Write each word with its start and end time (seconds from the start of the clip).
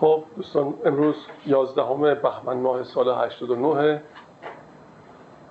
خب 0.00 0.24
دوستان 0.36 0.74
امروز 0.84 1.26
11 1.46 2.14
بهمن 2.14 2.56
ماه 2.56 2.84
سال 2.84 3.08
89 3.08 4.02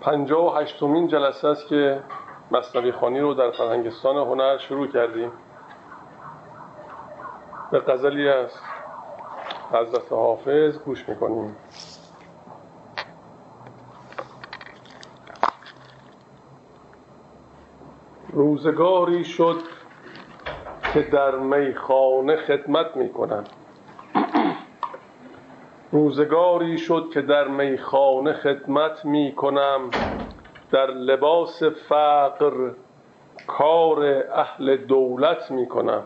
58 0.02 0.84
مین 0.84 1.08
جلسه 1.08 1.48
است 1.48 1.68
که 1.68 2.04
مصنوی 2.52 2.92
خانی 2.92 3.20
رو 3.20 3.34
در 3.34 3.52
فرهنگستان 3.52 4.18
هنر 4.18 4.58
شروع 4.58 4.88
کردیم. 4.88 5.32
به 7.72 7.80
غزلی 7.80 8.30
از 8.30 8.50
حضرت 9.72 10.12
حافظ 10.12 10.78
گوش 10.78 11.10
می‌کنیم. 11.10 11.56
روزگاری 18.42 19.26
شد 19.26 19.56
که 20.94 21.02
در 21.02 21.36
میخانه 21.36 22.36
خدمت 22.36 22.98
می‌کنم. 22.98 23.44
روزگاری 25.92 26.78
شد 26.78 27.10
که 27.14 27.22
در 27.22 27.48
میخانه 27.48 28.34
خدمت 28.34 29.06
می 29.06 29.34
کنم 29.36 29.90
در 30.72 30.88
لباس 30.88 31.64
فقر 31.64 32.72
کار 33.48 34.24
اهل 34.34 34.78
دولت 34.78 35.52
می 35.52 35.68
کنم 35.68 36.04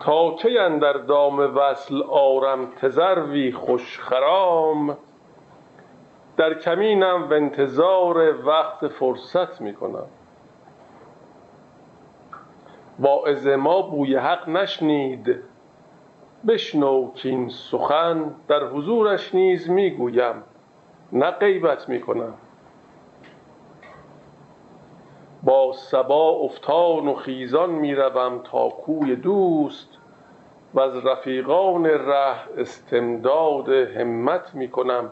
تا 0.00 0.30
کی 0.30 0.58
اندر 0.58 0.92
دام 0.92 1.56
وصل 1.56 2.02
آرم 2.02 2.66
تزروی 2.66 3.52
خوش 3.52 3.98
خرام 3.98 4.96
در 6.36 6.54
کمینم 6.54 7.28
و 7.30 7.32
انتظار 7.32 8.46
وقت 8.46 8.88
فرصت 8.88 9.60
می 9.60 9.74
کنم 9.74 10.06
واعظ 12.98 13.46
ما 13.46 13.82
بوی 13.82 14.16
حق 14.16 14.48
نشنید. 14.48 15.36
بشنو 16.48 17.12
کین 17.12 17.48
سخن 17.48 18.34
در 18.48 18.64
حضورش 18.64 19.34
نیز 19.34 19.70
می‌گویم. 19.70 20.42
نه 21.12 21.30
غیبت 21.30 21.88
می‌کنم. 21.88 22.34
با 25.42 25.72
سبا 25.72 26.30
افتان 26.30 27.08
و 27.08 27.14
خیزان 27.14 27.70
می‌روم 27.70 28.40
تا 28.44 28.68
کوی 28.68 29.16
دوست. 29.16 29.88
و 30.74 30.80
از 30.80 31.06
رفیقان 31.06 31.86
ره 31.86 32.36
استمداد 32.58 33.68
همت 33.68 34.54
می‌کنم. 34.54 35.10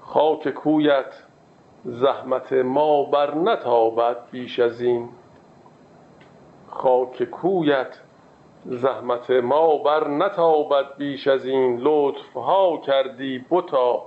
خاک 0.00 0.48
کویت 0.48 1.14
زحمت 1.84 2.52
ما 2.52 3.02
بر 3.04 3.34
نتابد 3.34 4.16
بیش 4.30 4.60
از 4.60 4.80
این. 4.80 5.08
خاک 6.72 7.22
کویت 7.22 8.00
زحمت 8.64 9.30
ما 9.30 9.76
بر 9.76 10.08
نتابد 10.08 10.96
بیش 10.96 11.28
از 11.28 11.46
این 11.46 11.78
لطف 11.80 12.32
ها 12.32 12.76
کردی 12.76 13.44
بتا. 13.50 14.02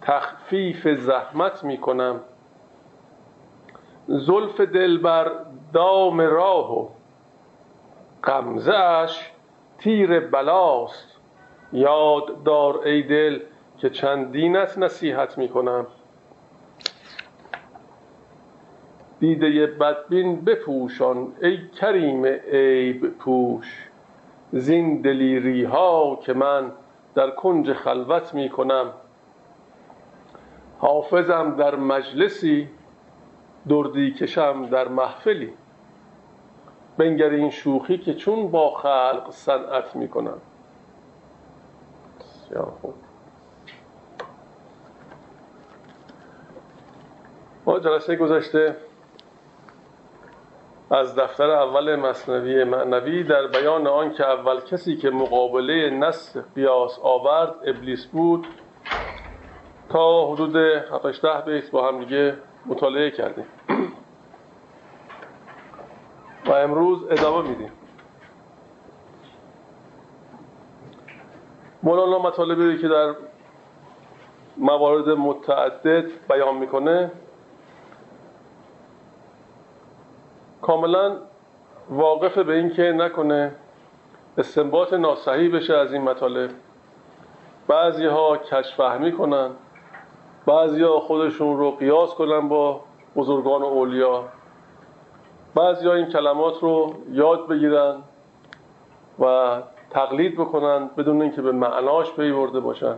تخفیف 0.00 0.88
زحمت 0.88 1.64
می 1.64 1.78
کنم. 1.78 2.20
زلف 4.06 4.60
دلبر 4.60 5.32
دام 5.72 6.20
راه 6.20 6.78
و 6.78 6.88
غمزه 8.24 8.74
اش 8.74 9.32
تیر 9.78 10.20
بلاست. 10.20 11.18
یاد 11.72 12.42
دار 12.42 12.78
ای 12.84 13.02
دل 13.02 13.40
که 13.78 13.90
چندینت 13.90 14.78
نصیحت 14.78 15.38
می 15.38 15.48
کنم. 15.48 15.86
دیده 19.22 19.66
بدبین 19.66 20.40
بپوشان 20.40 21.32
ای 21.42 21.58
کریم 21.68 22.24
عیب 22.24 23.18
پوش. 23.18 23.88
زین 24.52 25.00
دلیری 25.00 25.64
ها 25.64 26.18
که 26.22 26.32
من 26.32 26.72
در 27.14 27.30
کنج 27.30 27.72
خلوت 27.72 28.34
می 28.34 28.48
کنم 28.48 28.92
حافظم 30.78 31.56
در 31.56 31.76
مجلسی 31.76 32.68
دردی 33.68 34.12
کشم 34.12 34.66
در 34.66 34.88
محفلی. 34.88 35.52
بنگر 36.98 37.30
این 37.30 37.50
شوخی 37.50 37.98
که 37.98 38.14
چون 38.14 38.50
با 38.50 38.70
خلق 38.70 39.30
صنعت 39.30 39.96
می 39.96 40.08
کنم 40.08 40.38
ما 47.66 47.78
جلسه 47.78 48.16
گذشته؟ 48.16 48.76
از 50.92 51.14
دفتر 51.14 51.50
اول 51.50 51.96
مصنوی 51.96 52.64
معنوی 52.64 53.24
در 53.24 53.46
بیان 53.46 53.86
آن 53.86 54.12
که 54.12 54.26
اول 54.26 54.60
کسی 54.60 54.96
که 54.96 55.10
مقابله 55.10 55.90
نص 55.90 56.36
قیاس 56.54 56.98
آورد 57.02 57.54
ابلیس 57.66 58.06
بود 58.06 58.46
تا 59.88 60.26
حدود 60.32 60.56
7 60.56 61.22
ده 61.22 61.40
بیت 61.46 61.70
با 61.70 61.88
هم 61.88 62.00
دیگه 62.00 62.36
مطالعه 62.66 63.10
کردیم. 63.10 63.46
و 66.46 66.52
امروز 66.52 67.04
ادامه 67.10 67.48
میدیم. 67.48 67.72
مولانا 71.82 72.18
مطالبی 72.18 72.78
که 72.78 72.88
در 72.88 73.14
موارد 74.56 75.08
متعدد 75.08 76.10
بیان 76.28 76.56
می‌کنه 76.56 77.10
کاملا 80.62 81.16
واقف 81.90 82.38
به 82.38 82.54
این 82.54 82.70
که 82.70 82.82
نکنه 82.82 83.54
استنباط 84.38 84.92
ناسحی 84.92 85.48
بشه 85.48 85.74
از 85.74 85.92
این 85.92 86.02
مطالب. 86.02 86.50
بعضی 87.68 88.06
ها 88.06 88.36
کشفهمی 88.36 89.12
کنن 89.12 89.50
بعضی 90.46 90.82
ها 90.82 91.00
خودشون 91.00 91.56
رو 91.56 91.70
قیاس 91.70 92.14
کنن 92.14 92.48
با 92.48 92.80
بزرگان 93.16 93.62
و 93.62 93.64
اولیا. 93.64 94.24
بعضی 95.54 95.88
ها 95.88 95.94
این 95.94 96.06
کلمات 96.06 96.58
رو 96.60 96.94
یاد 97.10 97.48
بگیرن 97.48 97.96
و 99.18 99.56
تقلید 99.90 100.34
بکنن 100.34 100.90
بدون 100.96 101.22
اینکه 101.22 101.42
به 101.42 101.52
معناش 101.52 102.12
پی 102.12 102.32
برده 102.32 102.60
باشن. 102.60 102.96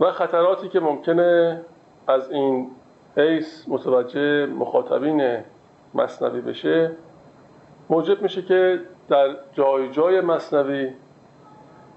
و 0.00 0.12
خطراتی 0.12 0.68
که 0.68 0.80
ممکنه 0.80 1.60
از 2.06 2.30
این 2.30 2.70
حیث 3.16 3.68
متوجه 3.68 4.46
مخاطبین 4.46 5.44
مصنوی 5.94 6.40
بشه 6.40 6.90
موجب 7.90 8.22
میشه 8.22 8.42
که 8.42 8.80
در 9.08 9.36
جای 9.52 9.90
جای 9.90 10.20
مصنوی 10.20 10.92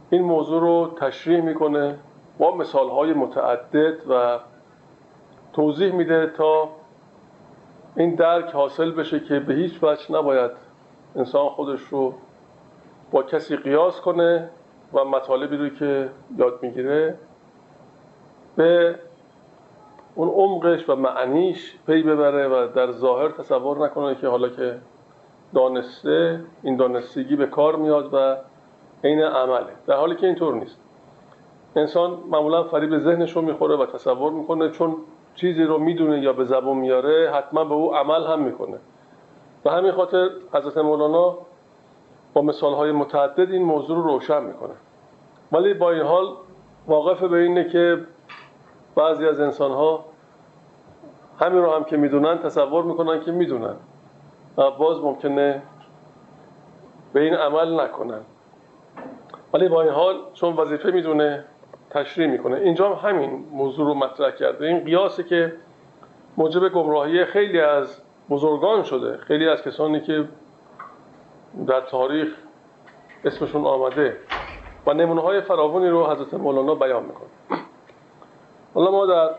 این 0.10 0.22
موضوع 0.22 0.62
رو 0.62 0.96
تشریح 1.00 1.42
می‌کنه 1.42 2.00
با 2.38 2.56
مثال 2.56 2.90
های 2.90 3.14
متعدد 3.14 4.10
و 4.10 4.40
توضیح 5.54 5.92
میده 5.92 6.28
تا 6.28 6.70
این 7.96 8.16
درک 8.16 8.52
حاصل 8.52 8.92
بشه 8.92 9.20
که 9.20 9.40
به 9.40 9.54
هیچ 9.54 9.84
وجه 9.84 10.12
نباید 10.12 10.52
انسان 11.16 11.50
خودش 11.50 11.82
رو 11.82 12.14
با 13.12 13.24
کسی 13.24 13.56
قیاس 13.56 14.02
کنه 14.02 14.50
و 14.94 15.04
مطالبی 15.06 15.58
رو 15.58 15.70
که 15.70 16.10
یاد 16.38 16.60
می‌گیره 16.62 17.18
به 18.56 19.00
اون 20.18 20.30
عمقش 20.30 20.90
و 20.90 20.96
معنیش 20.96 21.78
پی 21.88 22.04
ببره 22.04 22.48
و 22.48 22.68
در 22.76 22.92
ظاهر 22.92 23.30
تصور 23.30 23.86
نکنه 23.86 24.16
که 24.16 24.28
حالا 24.28 24.50
که 24.50 24.78
دانسته 25.56 26.42
این 26.64 26.78
دانستگی 26.78 27.36
به 27.36 27.46
کار 27.46 27.76
میاد 27.76 28.14
و 28.14 28.36
عین 29.04 29.22
عمله. 29.22 29.74
در 29.88 29.96
حالی 29.96 30.16
که 30.16 30.28
اینطور 30.28 30.56
نیست. 30.56 30.80
انسان 31.76 32.18
معمولا 32.32 32.64
فریب 32.64 32.98
ذهنش 32.98 33.36
رو 33.36 33.42
می‌خوره 33.42 33.76
و 33.76 33.86
تصور 33.86 34.32
می‌کنه 34.32 34.70
چون 34.70 34.96
چیزی 35.36 35.64
رو 35.64 35.78
می‌دونه 35.78 36.20
یا 36.20 36.34
به 36.34 36.46
زبون 36.46 36.78
میاره 36.78 37.32
حتما 37.34 37.64
به 37.64 37.74
او 37.74 37.96
عمل 37.96 38.28
هم 38.28 38.42
می‌کنه. 38.42 38.78
و 39.66 39.70
همین 39.70 39.92
خاطر 39.92 40.30
حضرت 40.54 40.78
مولانا 40.78 41.38
با 42.34 42.42
مثال 42.42 42.74
های 42.74 42.92
متعدد 42.92 43.52
این 43.52 43.64
موضوع 43.64 43.98
رو 43.98 44.04
روشن 44.04 44.44
می‌کنه. 44.44 44.74
ولی 45.52 45.74
با 45.74 45.92
این 45.92 46.04
حال 46.04 46.26
واقف 46.88 47.24
به 47.24 47.38
اینه 47.38 47.70
که 47.70 47.98
بعضی 48.98 49.28
از 49.28 49.40
انسان 49.40 49.72
ها 49.72 50.06
همین 51.40 51.62
رو 51.62 51.72
هم 51.72 51.84
که 51.84 51.98
می‌دونن 51.98 52.38
تصور 52.38 52.84
می‌کنن 52.84 53.20
که 53.20 53.32
می‌دونن 53.32 53.76
و 54.58 54.72
باز 54.72 55.02
ممکنه 55.02 55.62
به 57.14 57.22
این 57.22 57.34
عمل 57.34 57.82
نکنن. 57.82 58.22
ولی 59.54 59.68
با 59.68 59.82
این 59.82 59.92
حال 59.92 60.16
چون 60.34 60.56
وظیفه 60.56 60.92
می‌دونه 60.92 61.46
تشریح 61.90 62.28
می‌کنه. 62.28 62.56
اینجا 62.58 62.96
هم 62.96 63.10
همین 63.10 63.46
موضوع 63.52 63.88
رو 63.88 63.94
مطرح 63.94 64.32
کرده. 64.32 64.66
این 64.66 64.80
قیاسی 64.80 65.24
که 65.24 65.54
موجب 66.38 66.70
گمراهی 66.70 67.26
خیلی 67.26 67.62
از 67.62 68.02
بزرگان 68.30 68.84
شده. 68.84 69.18
خیلی 69.18 69.50
از 69.50 69.64
کسانی 69.64 70.02
که 70.02 70.28
در 71.68 71.82
تاریخ 71.82 72.28
اسمشون 73.26 73.66
آمده. 73.66 74.18
و 74.88 74.94
نمونه 74.94 75.22
های 75.22 75.42
فراوانی 75.42 75.90
رو 75.90 76.06
حضرت 76.06 76.34
مولانا 76.34 76.76
بیان 76.76 77.04
می‌کنه. 77.04 77.28
حالا 78.78 78.92
ما 78.92 79.06
در 79.06 79.30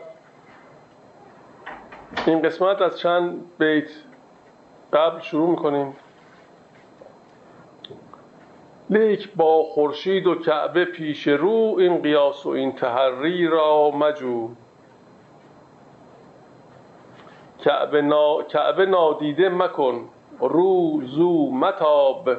این 2.27 2.41
قسمت 2.41 2.81
از 2.81 2.99
چند 2.99 3.45
بیت 3.57 3.89
قبل 4.93 5.19
شروع 5.19 5.49
می‌کنیم. 5.49 5.95
لیک 8.89 9.35
با 9.35 9.63
خورشید 9.63 10.27
و 10.27 10.35
کعبه 10.35 10.85
پیش 10.85 11.27
رو 11.27 11.75
این 11.77 12.01
قیاس 12.01 12.45
و 12.45 12.49
این 12.49 12.71
تحری 12.71 13.47
را 13.47 13.91
مجو. 13.91 14.49
کعبه, 17.59 18.01
نا... 18.01 18.43
کعبه 18.43 18.85
نادیده 18.85 19.49
مکن 19.49 20.09
رو 20.39 21.01
زو 21.03 21.51
متاب. 21.51 22.29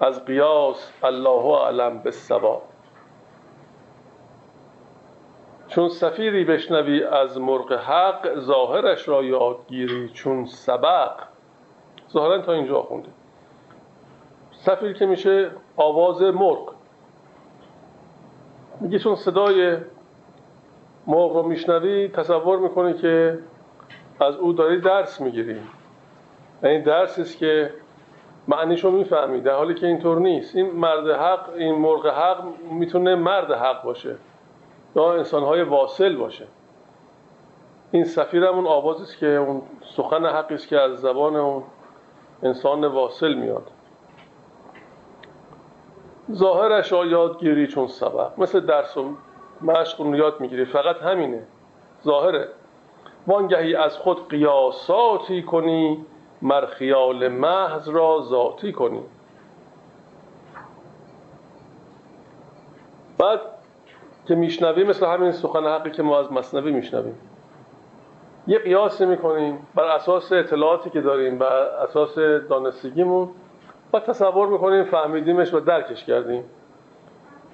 از 0.00 0.24
قیاس 0.24 0.92
الله 1.02 1.46
اعلم 1.46 1.98
به 1.98 2.10
سبا 2.10 2.73
چون 5.74 5.88
سفیری 5.88 6.44
بشنوی 6.44 7.04
از 7.04 7.40
مرغ 7.40 7.72
حق 7.72 8.38
ظاهرش 8.38 9.08
را 9.08 9.22
یادگیری 9.22 10.08
چون 10.08 10.44
سبق. 10.44 11.12
ظاهرا 12.12 12.42
تا 12.42 12.52
اینجا 12.52 12.82
خونده. 12.82 13.08
سفیر 14.52 14.92
که 14.92 15.06
میشه 15.06 15.50
آواز 15.76 16.22
مرغ. 16.22 16.74
میگه 18.80 18.98
چون 18.98 19.14
صدای 19.14 19.76
مرغ 21.06 21.32
رو 21.32 21.42
میشنوی 21.42 22.08
تصور 22.08 22.58
می‌کنی 22.58 22.94
که 22.94 23.38
از 24.20 24.36
او 24.36 24.52
داری 24.52 24.80
درس 24.80 25.20
می‌گیری. 25.20 25.60
این 26.62 26.82
درسی 26.82 27.22
است 27.22 27.38
که 27.38 27.74
معنیشو 28.48 28.90
می‌فهمی 28.90 29.40
در 29.40 29.54
حالی 29.54 29.74
که 29.74 29.86
اینطور 29.86 30.18
نیست. 30.18 30.56
این 30.56 30.70
مرد 30.70 31.10
حق 31.10 31.50
این 31.54 31.74
مرغ 31.74 32.06
حق 32.06 32.44
می‌تونه 32.70 33.14
مرد 33.14 33.50
حق 33.52 33.84
باشه. 33.84 34.16
یا 34.96 35.14
انسانهای 35.14 35.62
واصل 35.62 36.16
باشه. 36.16 36.46
این 37.90 38.04
سفیر 38.04 38.44
همون 38.44 38.66
است 39.00 39.18
که 39.18 39.26
اون 39.26 39.62
سخن 39.96 40.26
حقی 40.26 40.54
است 40.54 40.68
که 40.68 40.80
از 40.80 41.00
زبان 41.00 41.36
اون 41.36 41.62
انسان 42.42 42.84
واصل 42.84 43.34
میاد. 43.34 43.70
ظاهرش 46.32 46.92
را 46.92 47.06
یادگیری 47.06 47.66
چون 47.66 47.86
سبق. 47.86 48.38
مثل 48.38 48.60
درس 48.60 48.96
و 48.96 49.10
مشق 49.62 50.00
رو 50.00 50.16
یاد 50.16 50.40
می‌گیری. 50.40 50.64
فقط 50.64 50.96
همینه. 50.96 51.46
ظاهره. 52.04 52.48
وانگهی 53.26 53.74
از 53.74 53.96
خود 53.96 54.28
قیاساتی 54.28 55.42
کنی 55.42 56.06
مر 56.42 56.66
خیال 56.66 57.28
محض 57.28 57.88
را 57.88 58.20
ذاتی 58.22 58.72
کنی. 58.72 59.02
بعد 63.18 63.40
که 64.26 64.34
میشنویم 64.34 64.86
مثل 64.86 65.06
همین 65.06 65.32
سخن 65.32 65.64
حقی 65.64 65.90
که 65.90 66.02
ما 66.02 66.20
از 66.20 66.32
مصنوی 66.32 66.72
میشنویم. 66.72 67.18
یه 68.46 68.58
قیاس 68.58 69.00
می‌کنیم 69.00 69.66
بر 69.74 69.84
اساس 69.84 70.32
اطلاعاتی 70.32 70.90
که 70.90 71.00
داریم 71.00 71.38
بر 71.38 71.56
اساس 71.56 72.18
دانستگیمون. 72.48 73.28
و 73.92 74.00
تصور 74.00 74.48
می‌کنیم 74.48 74.84
فهمیدیمش 74.84 75.54
و 75.54 75.60
درکش 75.60 76.04
کردیم. 76.04 76.44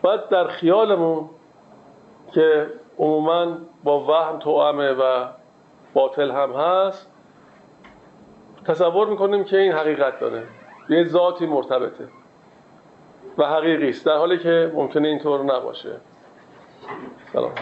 بعد 0.02 0.28
در 0.28 0.46
خیالمون 0.46 1.30
که 2.32 2.66
عموما 2.98 3.56
با 3.84 4.00
وهم 4.00 4.38
توامه 4.38 4.90
و 4.92 5.26
باطل 5.94 6.30
هم 6.30 6.52
هست 6.52 7.10
تصور 8.64 9.08
می‌کنیم 9.08 9.44
که 9.44 9.58
این 9.58 9.72
حقیقت 9.72 10.20
داره. 10.20 10.42
یه 10.88 11.04
ذاتی 11.04 11.46
مرتبطه 11.46 12.08
و 13.38 13.44
حقیقی 13.44 13.88
است. 13.88 14.06
در 14.06 14.16
حالی 14.16 14.38
که 14.38 14.72
ممکنه 14.74 15.08
اینطور 15.08 15.42
نباشه. 15.42 15.96
سلام. 17.32 17.52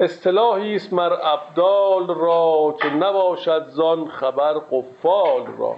اصطلاحی 0.00 0.76
است 0.76 0.92
مر 0.92 1.12
ابدال 1.22 2.06
را 2.06 2.76
که 2.82 2.88
نباشد 2.94 3.68
زان 3.68 4.08
خبر 4.08 4.52
قفال 4.52 5.46
را. 5.58 5.76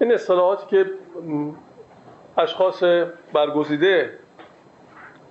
این 0.00 0.12
اصطلاحاتی 0.12 0.66
که 0.66 0.90
اشخاص 2.38 2.82
برگزیده 3.32 4.18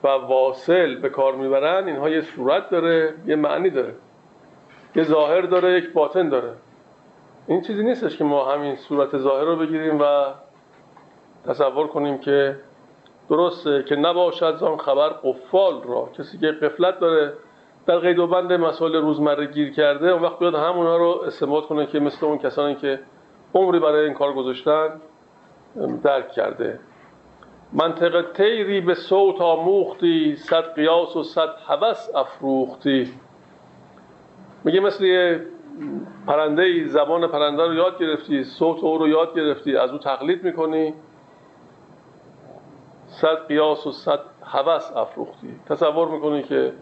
و 0.03 0.07
واصل 0.07 0.95
به 0.95 1.09
کار 1.09 1.35
می‌برن 1.35 1.87
اینها 1.87 2.09
یه 2.09 2.21
صورت 2.21 2.69
داره 2.69 3.13
یه 3.25 3.35
معنی 3.35 3.69
داره. 3.69 3.95
یه 4.95 5.03
ظاهر 5.03 5.41
داره 5.41 5.71
یک 5.71 5.93
باطن 5.93 6.29
داره. 6.29 6.53
این 7.47 7.61
چیزی 7.61 7.83
نیستش 7.83 8.17
که 8.17 8.23
ما 8.23 8.53
همین 8.53 8.75
صورت 8.75 9.17
ظاهر 9.17 9.45
رو 9.45 9.55
بگیریم 9.55 10.01
و 10.01 10.25
تصور 11.45 11.87
کنیم 11.87 12.17
که 12.17 12.59
درسته 13.29 13.83
که 13.83 13.95
نباشد 13.95 14.57
زان 14.57 14.77
خبر 14.77 15.09
قفال 15.09 15.83
را. 15.83 16.09
کسی 16.18 16.38
که 16.38 16.47
قفلت 16.47 17.00
داره 17.00 17.33
در 17.85 18.00
قید 18.00 18.19
و 18.19 18.27
بند 18.27 18.53
مسائل 18.53 18.95
روزمره 18.95 19.45
گیر 19.45 19.74
کرده 19.74 20.07
اون 20.07 20.21
وقت 20.21 20.39
بیاد 20.39 20.56
همونها 20.56 20.97
رو 20.97 21.21
استعمال 21.25 21.62
کنه 21.62 21.85
که 21.85 22.00
مثل 22.00 22.25
اون 22.25 22.38
کسانی 22.38 22.75
که 22.75 23.00
عمری 23.53 23.79
برای 23.79 24.06
این 24.06 24.13
کار 24.13 24.33
گذاشتن 24.33 24.89
درک 26.03 26.31
کرده. 26.31 26.79
منطق 27.74 28.31
تیری 28.33 28.81
به 28.81 28.94
صوت 28.94 29.41
آموختی 29.41 30.35
صد 30.35 30.73
قیاس 30.75 31.15
و 31.15 31.23
صد 31.23 31.50
حوث 31.68 32.15
افروختی. 32.15 33.13
میگه 34.63 34.80
مثل 34.80 35.06
یه 35.06 35.45
پرنده 36.27 36.88
زبان 36.88 37.27
پرنده 37.27 37.68
رو 37.68 37.73
یاد 37.73 38.00
گرفتی 38.00 38.44
صوت 38.44 38.83
او 38.83 38.97
رو 38.97 39.07
یاد 39.07 39.35
گرفتی 39.35 39.77
از 39.77 39.91
او 39.91 39.97
تقلید 39.97 40.44
می‌کنی. 40.44 40.94
صد 43.21 43.47
قیاس 43.47 43.87
و 43.87 43.91
صد 43.91 44.19
حوث 44.41 44.91
افروختی. 44.95 45.59
تصور 45.69 46.07
می‌کنی 46.07 46.43
که 46.43 46.73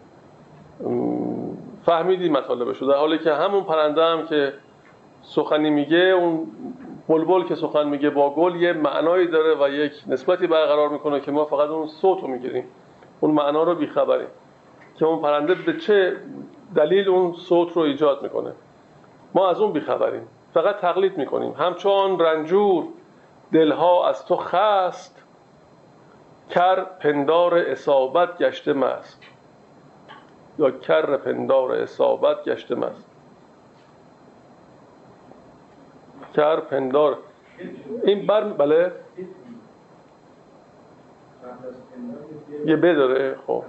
فهمیدی 1.86 2.28
مطالبه 2.28 2.72
در 2.72 2.98
حالی 2.98 3.18
که 3.18 3.32
همون 3.32 3.64
پرنده 3.64 4.04
هم 4.04 4.26
که 4.26 4.52
سخنی 5.22 5.70
میگه 5.70 5.98
اون 5.98 6.46
بلبل 7.08 7.44
که 7.44 7.54
سخن 7.54 7.88
میگه 7.88 8.10
با 8.10 8.30
گل 8.34 8.54
یه 8.56 8.72
معنایی 8.72 9.26
داره 9.26 9.54
و 9.54 9.68
یک 9.68 9.92
نسبتی 10.06 10.46
برقرار 10.46 10.88
می‌کنه 10.88 11.20
که 11.20 11.32
ما 11.32 11.44
فقط 11.44 11.68
اون 11.68 11.86
صوت 11.86 12.22
رو 12.22 12.28
می‌گیریم. 12.28 12.64
اون 13.20 13.30
معنا 13.30 13.62
رو 13.62 13.74
بیخبریم. 13.74 14.28
که 14.98 15.06
اون 15.06 15.22
پرنده 15.22 15.54
به 15.54 15.76
چه 15.76 16.16
دلیل 16.74 17.08
اون 17.08 17.32
صوت 17.32 17.72
رو 17.72 17.82
ایجاد 17.82 18.22
می‌کنه. 18.22 18.52
ما 19.34 19.50
از 19.50 19.60
اون 19.60 19.72
بیخبریم. 19.72 20.28
فقط 20.54 20.76
تقلید 20.76 21.18
می‌کنیم. 21.18 21.52
همچون 21.52 22.18
رنجور 22.18 22.84
دلها 23.52 24.08
از 24.08 24.26
تو 24.26 24.36
خست. 24.36 25.25
کر 26.50 26.84
پندار 26.84 27.58
اصابت 27.58 28.38
گشته 28.38 28.72
مست. 28.72 29.22
یا 30.58 30.70
کر 30.70 31.16
پندار 31.16 31.72
اصابت 31.72 32.44
گشته 32.44 32.74
مست. 32.74 33.10
کر 36.34 36.60
پندار. 36.60 37.18
این 38.04 38.26
بر 38.26 38.44
بله. 38.44 38.92
یه 42.66 42.76
بداره 42.76 43.38
خب. 43.46 43.64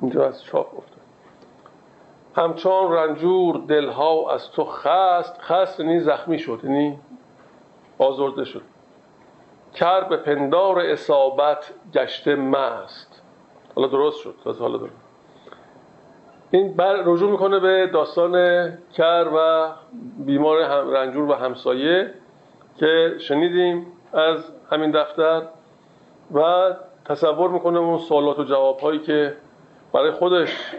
اینجا 0.00 0.26
از 0.26 0.42
چاپ 0.42 0.89
همچون 2.36 2.92
رنجور 2.92 3.56
دلها 3.68 4.32
از 4.32 4.50
تو 4.50 4.64
خست 4.64 5.40
خست 5.40 5.80
یعنی 5.80 6.00
زخمی 6.00 6.38
شد 6.38 6.60
یعنی 6.64 6.98
آزرده 7.98 8.44
شد. 8.44 8.62
کر 9.74 10.00
به 10.00 10.16
پندار 10.16 10.78
اصابت 10.78 11.72
گشته 11.94 12.34
مست. 12.34 13.22
حالا 13.76 13.88
درست 13.88 14.20
شد 14.20 14.34
حالا 14.60 14.78
درست. 14.78 14.92
این 16.50 16.72
بر 16.72 16.92
رجوع 16.92 17.30
می‌کنه 17.30 17.60
به 17.60 17.86
داستان 17.86 18.32
کر 18.94 19.26
و 19.36 19.68
بیمار 20.18 20.58
رنجور 20.82 21.30
و 21.30 21.34
همسایه 21.34 22.14
که 22.76 23.14
شنیدیم 23.18 23.86
از 24.12 24.52
همین 24.70 24.90
دفتر 24.90 25.42
و 26.34 26.70
تصور 27.04 27.50
می‌کنه 27.50 27.78
اون 27.78 27.98
سوالات 27.98 28.38
و 28.38 28.44
جوابهایی 28.44 28.98
که 28.98 29.36
برای 29.92 30.10
خودش 30.10 30.74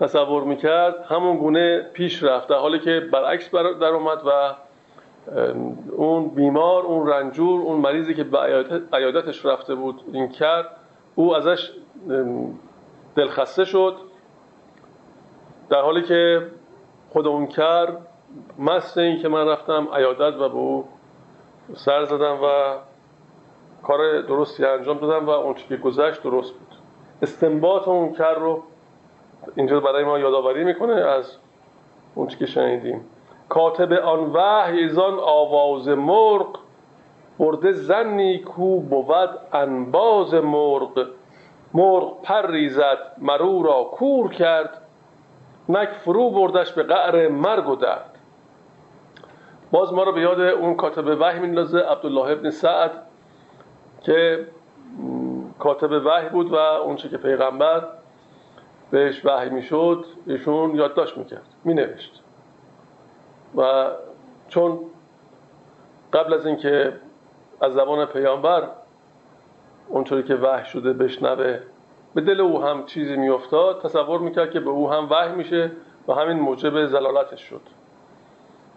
تصور 0.00 0.44
می‌کرد 0.44 1.04
همون 1.08 1.36
گونه 1.36 1.90
پیش 1.92 2.22
رفت 2.22 2.48
در 2.48 2.56
حالی 2.56 2.78
که 2.78 3.00
برعکس 3.12 3.50
در 3.54 3.84
اومد 3.84 4.22
و 4.26 4.54
اون 5.92 6.28
بیمار 6.28 6.82
اون 6.82 7.06
رنجور 7.06 7.60
اون 7.60 7.80
مریضی 7.80 8.14
که 8.14 8.24
به 8.24 8.38
عیادتش 8.92 9.46
رفته 9.46 9.74
بود 9.74 10.00
این 10.12 10.28
کرد 10.28 10.66
او 11.14 11.36
ازش 11.36 11.70
دلخسته 13.16 13.64
شد. 13.64 13.96
در 15.70 15.80
حالی 15.80 16.02
که 16.02 16.46
خود 17.10 17.26
اون 17.26 17.46
کرد 17.46 18.06
مست 18.58 18.98
این 18.98 19.18
که 19.18 19.28
من 19.28 19.48
رفتم 19.48 19.88
عیادت 19.94 20.36
و 20.36 20.48
به 20.48 20.54
او 20.54 20.88
سر 21.74 22.04
زدم 22.04 22.38
و 22.42 22.76
کار 23.82 24.20
درستی 24.20 24.64
انجام 24.64 24.98
دادم 24.98 25.26
و 25.26 25.30
اون 25.30 25.54
که 25.54 25.76
گذشت 25.76 26.22
درست 26.22 26.52
بود. 26.52 26.74
استنباط 27.22 27.88
اون 27.88 28.12
کر 28.12 28.34
رو 28.34 28.62
اینجا 29.56 29.80
برای 29.80 30.04
ما 30.04 30.18
یادآوری 30.18 30.64
می‌کنه 30.64 30.92
از 30.92 31.36
اون 32.14 32.26
که 32.26 32.46
شنیدیم. 32.46 33.04
کاتب 33.48 33.92
آن 33.92 34.18
وحی 34.18 34.78
ایزان 34.78 35.18
آواز 35.20 35.88
مرغ 35.88 36.58
برده 37.38 37.72
زنی 37.72 38.38
کو 38.38 38.80
بود 38.80 39.30
انباز 39.52 40.34
مرغ. 40.34 41.06
مرغ 41.74 42.22
پر 42.22 42.50
ریزد 42.50 42.98
مرو 43.18 43.62
را 43.62 43.84
کور 43.84 44.30
کرد. 44.30 44.82
نک 45.68 45.88
فرو 45.88 46.30
بردش 46.30 46.72
به 46.72 46.82
قعر 46.82 47.28
مرگ 47.28 47.68
و 47.68 47.76
درد. 47.76 48.18
باز 49.72 49.92
ما 49.92 50.02
رو 50.02 50.12
به 50.12 50.20
یاد 50.20 50.40
اون 50.40 50.74
کاتب 50.74 51.20
وحی 51.20 51.38
میندازه 51.38 51.78
عبدالله 51.78 52.30
ابن 52.30 52.50
سعد 52.50 52.90
که 54.00 54.46
کاتب 55.58 56.06
وحی 56.06 56.28
بود 56.28 56.52
و 56.52 56.54
اونچه 56.56 57.08
که 57.08 57.16
پیغمبر 57.16 57.88
بهش 58.90 59.24
وحی 59.24 59.50
می‌شد 59.50 60.04
ایشون 60.26 60.74
یادداشت 60.74 61.18
می‌کرد 61.18 61.46
مینوشت. 61.64 62.22
و 63.56 63.90
چون 64.48 64.78
قبل 66.12 66.34
از 66.34 66.46
اینکه 66.46 66.92
از 67.60 67.72
زبان 67.72 68.04
پیامبر 68.04 68.68
اونطوری 69.88 70.22
که 70.22 70.34
وحی 70.34 70.64
شده 70.64 70.92
بشنوه 70.92 71.60
به 72.14 72.20
دل 72.20 72.40
او 72.40 72.62
هم 72.62 72.86
چیزی 72.86 73.16
میافتاد 73.16 73.82
تصور 73.82 74.20
می‌کرد 74.20 74.50
که 74.50 74.60
به 74.60 74.70
او 74.70 74.90
هم 74.90 75.10
وحی 75.10 75.32
میشه 75.32 75.70
و 76.08 76.12
همین 76.12 76.40
موجب 76.40 76.86
زلالتش 76.86 77.40
شد. 77.40 77.60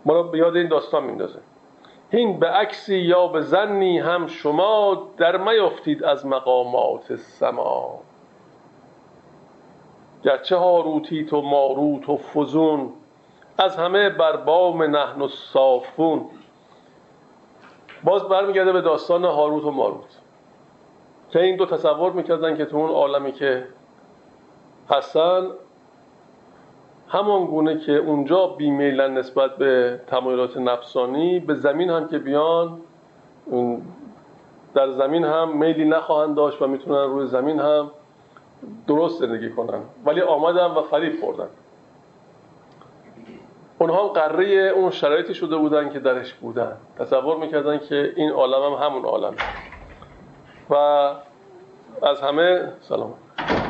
ما 0.06 0.14
را 0.14 0.24
به 0.24 0.38
یاد 0.38 0.56
این 0.56 0.68
داستان 0.68 1.04
میندازه 1.04 1.40
این 2.10 2.40
به 2.40 2.48
عکسی 2.48 2.98
یا 2.98 3.28
به 3.28 3.42
زنی 3.42 4.00
هم 4.00 4.28
شما 4.28 5.08
در 5.18 5.38
میافتید 5.38 6.04
از 6.04 6.26
مقامات 6.26 7.16
سما. 7.16 8.00
گرچه 10.24 10.56
هاروتیت 10.58 11.34
و 11.34 11.42
ماروت 11.42 12.10
و 12.10 12.18
فزون 12.18 12.90
از 13.58 13.78
همه 13.78 14.10
بر 14.10 14.38
بام 14.38 14.84
نحن 14.84 15.22
و 15.22 15.28
صافون. 15.28 16.26
باز 18.04 18.24
برمیگرده 18.24 18.72
به 18.72 18.82
داستان 18.82 19.26
هاروت 19.26 19.64
و 19.64 19.72
ماروت. 19.72 20.20
که 21.30 21.42
این 21.42 21.56
دو 21.56 21.66
تصور 21.66 22.12
می‌کردن 22.12 22.58
که 22.58 22.66
تو 22.66 22.78
اون 22.78 22.90
عالمی 22.90 23.32
که 23.32 23.68
هستن 24.90 25.48
همان 27.08 27.46
گونه 27.46 27.80
که 27.80 27.92
اونجا 27.92 28.48
بیمیلن 28.48 29.18
نسبت 29.18 29.58
به 29.58 30.02
تمایلات 30.08 30.58
نفسانی 30.58 31.40
به 31.40 31.54
زمین 31.54 31.90
هم 31.90 32.08
که 32.08 32.20
بیان 32.20 32.82
در 34.74 34.90
زمین 34.92 35.26
هم 35.26 35.58
میلی 35.58 35.86
نخواهند 35.86 36.36
داشت 36.36 36.62
و 36.62 36.68
می‌تونن 36.68 37.10
روی 37.10 37.28
زمین 37.28 37.60
هم 37.60 37.92
درست 38.88 39.20
زندگی 39.20 39.50
کنن. 39.50 39.82
ولی 40.06 40.22
آمدن 40.22 40.66
و 40.66 40.82
فریب 40.82 41.20
خوردن. 41.20 41.48
اونها 43.80 44.04
هم 44.04 44.08
قره 44.08 44.46
اون 44.76 44.92
شرایطی 44.92 45.34
شده 45.34 45.58
بودن 45.58 45.90
که 45.90 46.00
درش 46.00 46.34
بودن. 46.34 46.78
تصور 47.00 47.38
می‌کردن 47.38 47.78
که 47.78 48.14
این 48.16 48.32
عالم 48.32 48.74
هم 48.74 48.86
همون 48.86 49.06
عالم 49.06 49.34
و 50.70 50.76
از 52.06 52.22
همه 52.22 52.72
سلام. 52.80 53.14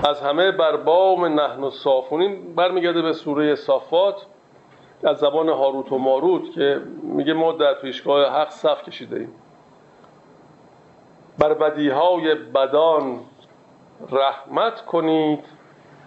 از 0.09 0.21
همه 0.21 0.51
بر 0.51 0.77
بام 0.77 1.25
نحن 1.25 1.63
و 1.63 1.69
صافونین 1.69 2.55
برمیگرده 2.55 3.01
به 3.01 3.13
سوره 3.13 3.55
صافات 3.55 4.25
از 5.03 5.17
زبان 5.17 5.50
هاروت 5.50 5.91
و 5.91 5.97
ماروت 5.97 6.51
که 6.51 6.81
میگه 7.03 7.33
ما 7.33 7.51
در 7.51 7.73
پیشگاه 7.73 8.29
حق 8.29 8.50
صف 8.50 8.83
کشیده 8.83 9.19
ایم. 9.19 9.33
بر 11.39 11.53
بدیهای 11.53 12.35
بدان 12.35 13.19
رحمت 14.12 14.85
کنید 14.85 15.45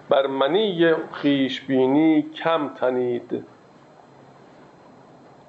بر 0.08 0.26
منی 0.26 0.94
خیشبینی 1.12 2.22
کم 2.22 2.68
تنید. 2.68 3.44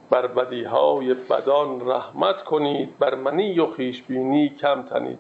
بر 0.10 0.28
بدیهای 0.28 1.14
بدان 1.14 1.90
رحمت 1.90 2.44
کنید 2.44 3.00
بر 3.00 3.16
منی 3.16 3.60
و 3.60 3.72
خیشبینی 3.72 4.50
کم 4.50 4.82
تنید. 4.82 5.20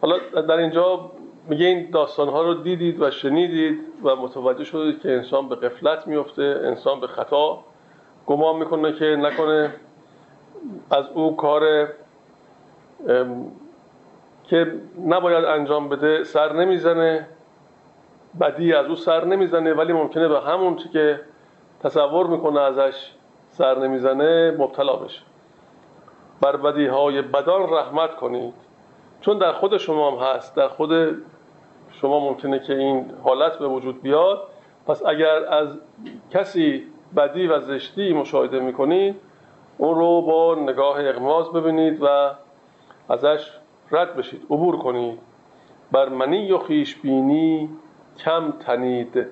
حالا 0.00 0.18
در 0.42 0.56
اینجا 0.56 1.10
میگه 1.48 1.66
این 1.66 1.90
داستان 1.90 2.28
ها 2.28 2.42
رو 2.42 2.54
دیدید 2.54 3.02
و 3.02 3.10
شنیدید 3.10 3.80
و 4.02 4.16
متوجه 4.16 4.64
شدید 4.64 5.02
که 5.02 5.10
انسان 5.10 5.48
به 5.48 5.56
قفلت 5.56 6.06
میفته 6.06 6.60
انسان 6.64 7.00
به 7.00 7.06
خطا 7.06 7.64
گمان 8.26 8.56
می‌کنه 8.56 8.92
که 8.92 9.04
نکنه. 9.04 9.74
از 10.90 11.04
او 11.14 11.36
کار 11.36 11.88
که 14.46 14.72
نباید 15.06 15.44
انجام 15.44 15.88
بده 15.88 16.24
سر 16.24 16.52
نمی‌زنه. 16.52 17.28
بدی 18.40 18.72
از 18.72 18.86
او 18.86 18.94
سر 18.94 19.24
نمی‌زنه 19.24 19.74
ولی 19.74 19.92
ممکنه 19.92 20.28
به 20.28 20.40
همون 20.40 20.76
که 20.76 21.20
تصور 21.82 22.26
می‌کنه 22.26 22.60
ازش 22.60 23.12
سر 23.50 23.78
نمی‌زنه 23.78 24.50
مبتلا 24.58 24.96
بشه. 24.96 25.22
بر 26.40 26.56
بدی 26.56 26.86
های 26.86 27.22
بدان 27.22 27.70
رحمت 27.70 28.16
کنید. 28.16 28.54
چون 29.20 29.38
در 29.38 29.52
خود 29.52 29.76
شما 29.76 30.10
هم 30.10 30.26
هست. 30.26 30.56
در 30.56 30.68
خود 30.68 30.90
شما 31.90 32.20
ممکنه 32.20 32.58
که 32.58 32.74
این 32.74 33.12
حالت 33.24 33.58
به 33.58 33.66
وجود 33.68 34.02
بیاد. 34.02 34.42
پس 34.86 35.06
اگر 35.06 35.44
از 35.44 35.78
کسی 36.30 36.86
بدی 37.16 37.46
و 37.46 37.60
زشتی 37.60 38.12
مشاهده 38.12 38.60
می‌کنید 38.60 39.20
اون 39.78 39.98
رو 39.98 40.22
با 40.22 40.54
نگاه 40.54 41.08
اغماز 41.08 41.52
ببینید 41.52 42.02
و 42.02 42.30
ازش 43.08 43.50
رد 43.90 44.16
بشید. 44.16 44.42
عبور 44.50 44.78
کنید. 44.78 45.18
بر 45.92 46.08
منی 46.08 46.52
و 46.52 46.58
خیشبینی 46.58 47.70
کم 48.18 48.50
تنید. 48.50 49.26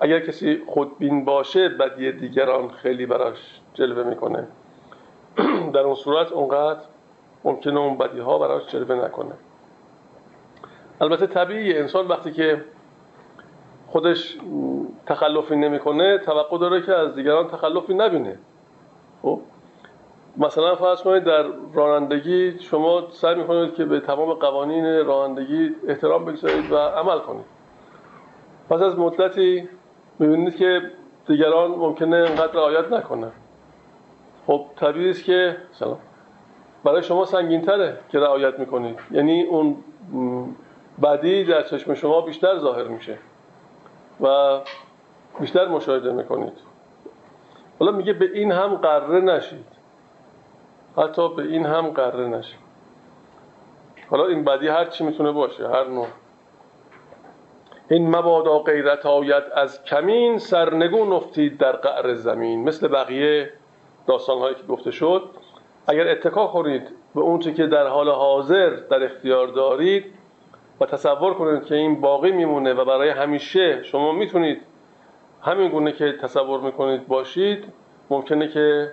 اگر 0.00 0.20
کسی 0.20 0.62
خودبین 0.66 1.24
باشه 1.24 1.68
بدی 1.68 2.12
دیگران 2.12 2.70
خیلی 2.70 3.06
براش 3.06 3.60
جلوه 3.74 4.08
می‌کنه. 4.08 4.48
در 5.74 5.80
اون 5.80 5.94
صورت 5.94 6.32
اونقدر 6.32 6.80
ممکنه 7.44 7.80
اون 7.80 7.98
بدی 7.98 8.18
ها 8.18 8.38
براش 8.38 8.66
جلوه 8.66 9.04
نکنه. 9.04 9.34
البته 11.00 11.26
طبیعی 11.26 11.78
انسان 11.78 12.08
وقتی 12.08 12.32
که 12.32 12.64
خودش 13.86 14.38
تخلفی 15.06 15.56
نمی‌کنه 15.56 16.18
توقع 16.18 16.58
داره 16.58 16.82
که 16.82 16.94
از 16.94 17.14
دیگران 17.14 17.48
تخلفی 17.48 17.94
نبینه. 17.94 18.38
خب؟ 19.22 19.40
مثلا 20.38 20.74
فرض 20.74 21.02
کنید 21.02 21.24
در 21.24 21.44
رانندگی 21.74 22.58
شما 22.58 23.10
سعی 23.10 23.34
می‌کنید 23.34 23.74
که 23.74 23.84
به 23.84 24.00
تمام 24.00 24.32
قوانین 24.32 25.06
رانندگی 25.06 25.70
احترام 25.88 26.24
بگذارید 26.24 26.72
و 26.72 26.76
عمل 26.76 27.18
کنید. 27.18 27.44
پس 28.70 28.82
از 28.82 28.98
مدتی 28.98 29.68
می‌بینید 30.18 30.56
که 30.56 30.82
دیگران 31.26 31.70
ممکنه 31.70 32.16
انقدر 32.16 32.52
رعایت 32.52 32.92
نکنن. 32.92 33.32
خب 34.46 34.66
طبیعی 34.76 35.10
است 35.10 35.24
که 35.24 35.56
سلام. 35.72 35.98
برای 36.84 37.02
شما 37.02 37.24
سنگین 37.24 37.62
تره 37.62 37.98
که 38.08 38.18
رعایت 38.18 38.58
می‌کنید. 38.58 38.98
یعنی 39.10 39.42
اون 39.42 39.76
بدی 41.02 41.44
در 41.44 41.62
چشم 41.62 41.94
شما 41.94 42.20
بیشتر 42.20 42.58
ظاهر 42.58 42.84
میشه 42.84 43.18
و 44.20 44.58
بیشتر 45.40 45.68
مشاهده 45.68 46.12
می‌کنید. 46.12 46.58
حالا 47.80 47.92
میگه 47.92 48.12
به 48.12 48.30
این 48.34 48.52
هم 48.52 48.74
قره 48.74 49.20
نشید. 49.20 49.77
حتی 50.96 51.28
به 51.34 51.42
این 51.42 51.66
هم 51.66 51.88
قره 51.90 52.26
نشید 52.26 52.68
حالا 54.10 54.26
این 54.26 54.44
بدی 54.44 54.68
هر 54.68 54.84
چی 54.84 55.04
می‌تونه 55.04 55.32
باشه 55.32 55.68
هر 55.68 55.84
نوع. 55.84 56.06
این 57.90 58.16
مبادا 58.16 58.58
غیرت 58.58 59.06
آید 59.06 59.42
از 59.54 59.84
کمین 59.84 60.38
سرنگون 60.38 61.12
افتید 61.12 61.58
در 61.58 61.72
قعر 61.72 62.14
زمین. 62.14 62.64
مثل 62.64 62.88
بقیه 62.88 63.52
داستان 64.06 64.38
هایی 64.38 64.54
که 64.54 64.62
گفته 64.62 64.90
شد. 64.90 65.30
اگر 65.86 66.08
اتکا 66.08 66.46
کنید 66.46 66.82
به 67.14 67.20
اون 67.20 67.38
که 67.38 67.66
در 67.66 67.86
حال 67.86 68.08
حاضر 68.08 68.70
در 68.70 69.04
اختیار 69.04 69.46
دارید 69.46 70.04
و 70.80 70.86
تصور 70.86 71.34
کنید 71.34 71.64
که 71.64 71.74
این 71.74 72.00
باقی 72.00 72.32
میمونه 72.32 72.74
و 72.74 72.84
برای 72.84 73.10
همیشه 73.10 73.82
شما 73.82 74.12
می‌تونید 74.12 74.62
همین 75.42 75.70
گونه 75.70 75.92
که 75.92 76.12
تصور 76.12 76.60
می‌کنید 76.60 77.08
باشید 77.08 77.64
ممکنه 78.10 78.48
که 78.48 78.92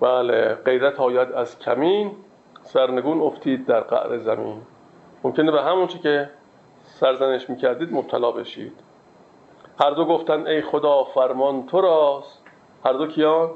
بله 0.00 0.54
غیرت 0.54 1.00
آید 1.00 1.32
از 1.32 1.58
کمین 1.58 2.10
سرنگون 2.62 3.20
افتید 3.20 3.66
در 3.66 3.80
قعر 3.80 4.18
زمین. 4.18 4.62
ممکنه 5.24 5.50
به 5.50 5.62
همون 5.62 5.86
که 5.86 6.30
سرزنش 6.82 7.50
می‌کردید 7.50 7.92
مبتلا 7.92 8.30
بشید. 8.30 8.72
هر 9.80 9.90
دو 9.90 10.04
گفتن 10.04 10.46
ای 10.46 10.62
خدا 10.62 11.04
فرمان 11.04 11.66
تو 11.66 11.80
راست. 11.80 12.42
هر 12.84 12.92
دو 12.92 13.06
کیان؟ 13.06 13.50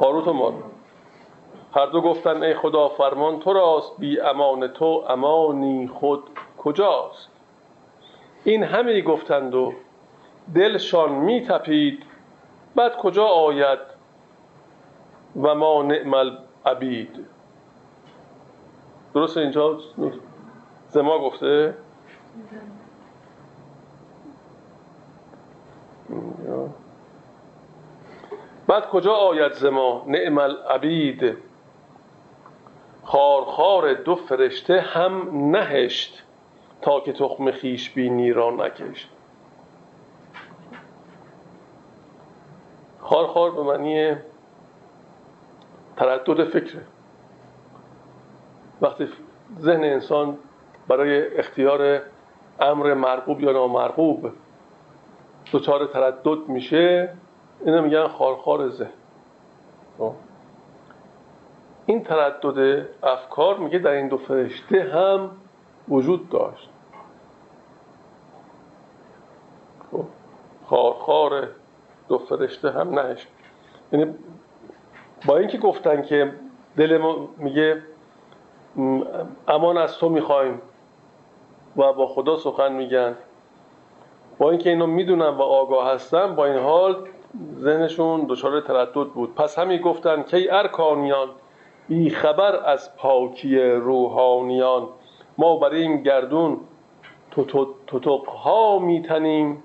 هاروت 0.00 0.28
و 0.28 0.32
ماروت 0.32 0.64
هر 1.74 1.86
دو 1.86 2.00
گفتن 2.00 2.42
ای 2.42 2.54
خدا 2.54 2.88
فرمان 2.88 3.38
تو 3.38 3.52
راست. 3.52 3.92
بی 3.98 4.20
امان 4.20 4.68
تو 4.68 5.04
امانی 5.08 5.88
خود 5.88 6.22
کجاست؟ 6.58 7.28
این 8.44 8.62
همه 8.62 9.00
گفتند 9.00 9.54
و 9.54 9.72
دلشان 10.54 11.12
می 11.12 11.40
تپید 11.40 12.02
بعد 12.74 12.96
کجا 12.96 13.24
آید؟ 13.24 13.93
و 15.36 15.54
ما 15.54 15.82
نعمل 15.82 16.36
عبید 16.66 17.26
درست 19.14 19.36
اینجا؟ 19.36 19.78
زما 20.88 21.18
گفته؟ 21.18 21.74
بعد 28.66 28.88
کجا 28.88 29.12
آید 29.12 29.52
زما 29.52 30.04
نعم 30.06 30.38
العبید؟ 30.38 31.36
خارخار 33.02 33.94
دو 33.94 34.14
فرشته 34.14 34.80
هم 34.80 35.28
نهشت 35.50 36.22
تا 36.82 37.00
که 37.00 37.12
تخم 37.12 37.50
خیش 37.50 37.90
بینی 37.90 38.32
را 38.32 38.50
نکشت. 38.50 39.08
خارخار 43.00 43.50
به 43.50 43.62
معنی 43.62 44.16
تردد 45.96 46.44
فکره 46.44 46.82
وقتی 48.80 49.08
ذهن 49.60 49.84
انسان 49.84 50.38
برای 50.88 51.38
اختیار 51.38 52.00
امر 52.60 52.94
مرغوب 52.94 53.40
یا 53.40 53.52
نامرغوب 53.52 54.30
دچار 55.52 55.86
تردد 55.86 56.48
میشه 56.48 57.14
اینو 57.64 57.82
میگن 57.82 58.08
خارخار 58.08 58.68
ذهن 58.68 58.90
خب. 59.98 60.12
این 61.86 62.02
تردد 62.02 62.88
افکار 63.02 63.58
میگه 63.58 63.78
در 63.78 63.90
این 63.90 64.08
دو 64.08 64.16
فرشته 64.16 64.82
هم 64.82 65.30
وجود 65.88 66.28
داشت 66.28 66.70
خب. 69.90 70.04
خارخار 70.64 71.48
دو 72.08 72.18
فرشته 72.18 72.70
هم 72.70 72.98
نهش 72.98 73.26
یعنی 73.92 74.14
با 75.26 75.36
اینکه 75.38 75.58
گفتن 75.58 76.02
که 76.02 76.32
دل 76.76 76.98
ما 76.98 77.28
میگه 77.38 77.82
امان 79.48 79.78
از 79.78 79.98
تو 79.98 80.08
می‌خوایم 80.08 80.62
و 81.76 81.92
با 81.92 82.06
خدا 82.06 82.36
سخن 82.36 82.72
میگن. 82.72 83.14
با 84.38 84.50
اینکه 84.50 84.70
اینو 84.70 84.86
می‌دونن 84.86 85.28
و 85.28 85.42
آگاه 85.42 85.92
هستن 85.92 86.34
با 86.34 86.46
این 86.46 86.58
حال 86.58 86.96
ذهنشون 87.58 88.26
دچار 88.28 88.60
تردد 88.60 89.08
بود. 89.08 89.34
پس 89.34 89.58
همین 89.58 89.80
گفتن 89.80 90.22
که 90.22 90.54
ارکانیان 90.54 91.28
بی 91.88 92.10
خبر 92.10 92.56
از 92.56 92.96
پاکی 92.96 93.58
روحانیان 93.60 94.88
ما 95.38 95.56
برای 95.56 95.82
این 95.82 96.02
گردون 96.02 96.60
توتق 97.86 98.28
ها 98.28 98.78
میتنیم. 98.78 99.62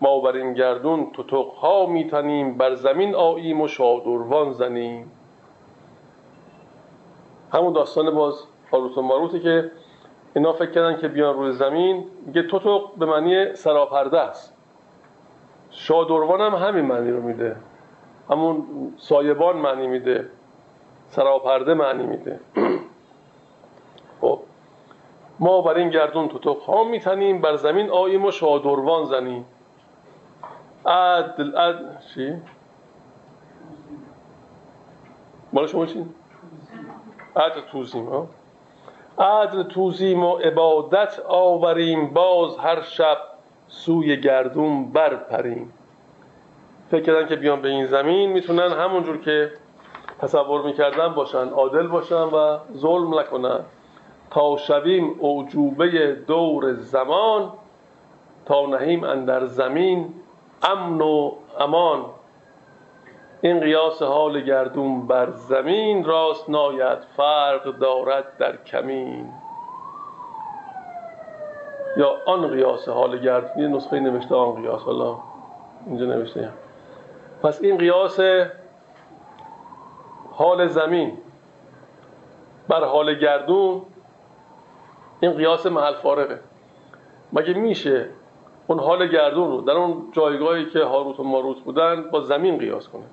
ما 0.00 0.20
بر 0.20 0.32
این 0.32 0.54
گردون 0.54 1.10
توتق 1.12 1.48
ها 1.48 1.86
میتنیم 1.86 2.58
بر 2.58 2.74
زمین 2.74 3.14
آییم 3.14 3.60
و 3.60 3.68
شادروان 3.68 4.52
زنیم. 4.52 5.10
همون 7.52 7.72
داستان 7.72 8.14
باز 8.14 8.46
هاروت 8.72 8.98
و 8.98 9.02
ماروته 9.02 9.40
که 9.40 9.70
اینا 10.34 10.52
فکر 10.52 10.70
کردن 10.70 10.96
که 10.96 11.08
بیان 11.08 11.34
روی 11.34 11.52
زمین 11.52 12.04
میگه 12.26 12.42
توتق 12.42 12.94
به 12.96 13.06
معنی 13.06 13.54
سراپرده 13.54 14.20
است. 14.20 14.56
شادروان 15.70 16.40
هم 16.40 16.54
همین 16.54 16.84
معنی 16.84 17.10
رو 17.10 17.22
میده. 17.22 17.56
همون 18.30 18.66
سایبان 18.96 19.56
معنی 19.56 19.86
میده. 19.86 20.30
سراپرده 21.08 21.74
معنی 21.74 22.06
میده. 22.06 22.40
خب 24.20 24.38
ما 25.38 25.60
بر 25.62 25.74
این 25.74 25.90
گردون 25.90 26.28
توتق 26.28 26.62
ها 26.62 26.84
میتنیم 26.84 27.40
بر 27.40 27.56
زمین 27.56 27.90
آییم 27.90 28.24
و 28.24 28.30
شادروان 28.30 29.04
زنیم. 29.04 29.44
عدل 30.86 31.56
عدل 31.56 31.84
چی؟ 32.14 32.34
مال 35.52 35.66
شما 35.66 35.86
چی؟ 35.86 36.06
عدل 37.36 37.60
توزیم 37.60 38.28
عدل 39.18 39.62
توزیم 39.62 40.24
و 40.24 40.36
عبادت 40.36 41.20
آوریم 41.28 42.14
باز 42.14 42.56
هر 42.58 42.80
شب 42.80 43.16
سوی 43.68 44.20
گردون 44.20 44.92
برپریم. 44.92 45.72
فکر 46.90 47.02
کردن 47.02 47.28
که 47.28 47.36
بیان 47.36 47.62
به 47.62 47.68
این 47.68 47.86
زمین 47.86 48.32
می‌تونن 48.32 48.72
همونجور 48.72 49.20
که 49.20 49.52
تصور 50.18 50.62
می‌کردن 50.62 51.08
باشن. 51.08 51.48
عادل 51.48 51.86
باشن 51.86 52.22
و 52.22 52.58
ظلم 52.72 53.18
نکنن. 53.18 53.60
تا 54.30 54.56
شویم 54.56 55.20
اعجوبه 55.22 56.12
دور 56.12 56.72
زمان 56.72 57.52
تا 58.46 58.66
نهیم 58.66 59.04
اندر 59.04 59.46
زمین. 59.46 60.14
امن 60.62 61.00
و 61.00 61.32
امان. 61.60 62.04
این 63.40 63.60
قیاس 63.60 64.02
حال 64.02 64.40
گردون 64.40 65.06
بر 65.06 65.30
زمین 65.30 66.04
راست 66.04 66.50
ناید 66.50 66.98
فرق 67.16 67.78
دارد 67.78 68.36
در 68.38 68.56
کمین. 68.56 69.32
یا 71.96 72.16
آن 72.26 72.48
قیاس 72.48 72.88
حال 72.88 73.18
گردون 73.18 73.62
یه 73.62 73.68
نسخه 73.68 74.00
نوشته 74.00 74.34
آن 74.34 74.62
قیاس 74.62 74.82
حالا 74.82 75.18
اینجا 75.86 76.06
نوشته 76.06 76.52
پس 77.42 77.62
این 77.62 77.78
قیاس 77.78 78.20
حال 80.32 80.66
زمین 80.66 81.18
بر 82.68 82.84
حال 82.84 83.14
گردون 83.14 83.82
این 85.20 85.32
قیاس 85.32 85.66
محل 85.66 85.94
فارغه 85.94 86.40
مگه 87.32 87.54
میشه 87.54 88.08
اون 88.66 88.78
حال 88.78 89.06
گردون 89.06 89.50
رو 89.50 89.60
در 89.60 89.72
اون 89.72 90.08
جایگاهی 90.12 90.64
که 90.64 90.84
هاروت 90.84 91.20
و 91.20 91.22
ماروت 91.22 91.60
بودن 91.60 92.10
با 92.10 92.20
زمین 92.20 92.58
قیاس 92.58 92.88
کنه. 92.88 93.04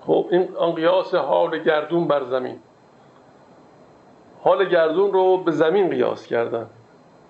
خب 0.00 0.26
این 0.30 0.48
آن 0.56 0.72
قیاس 0.72 1.14
حال 1.14 1.58
گردون 1.58 2.08
بر 2.08 2.24
زمین. 2.24 2.58
حال 4.42 4.64
گردون 4.64 5.12
رو 5.12 5.36
به 5.36 5.50
زمین 5.50 5.90
قیاس 5.90 6.26
کردن. 6.26 6.66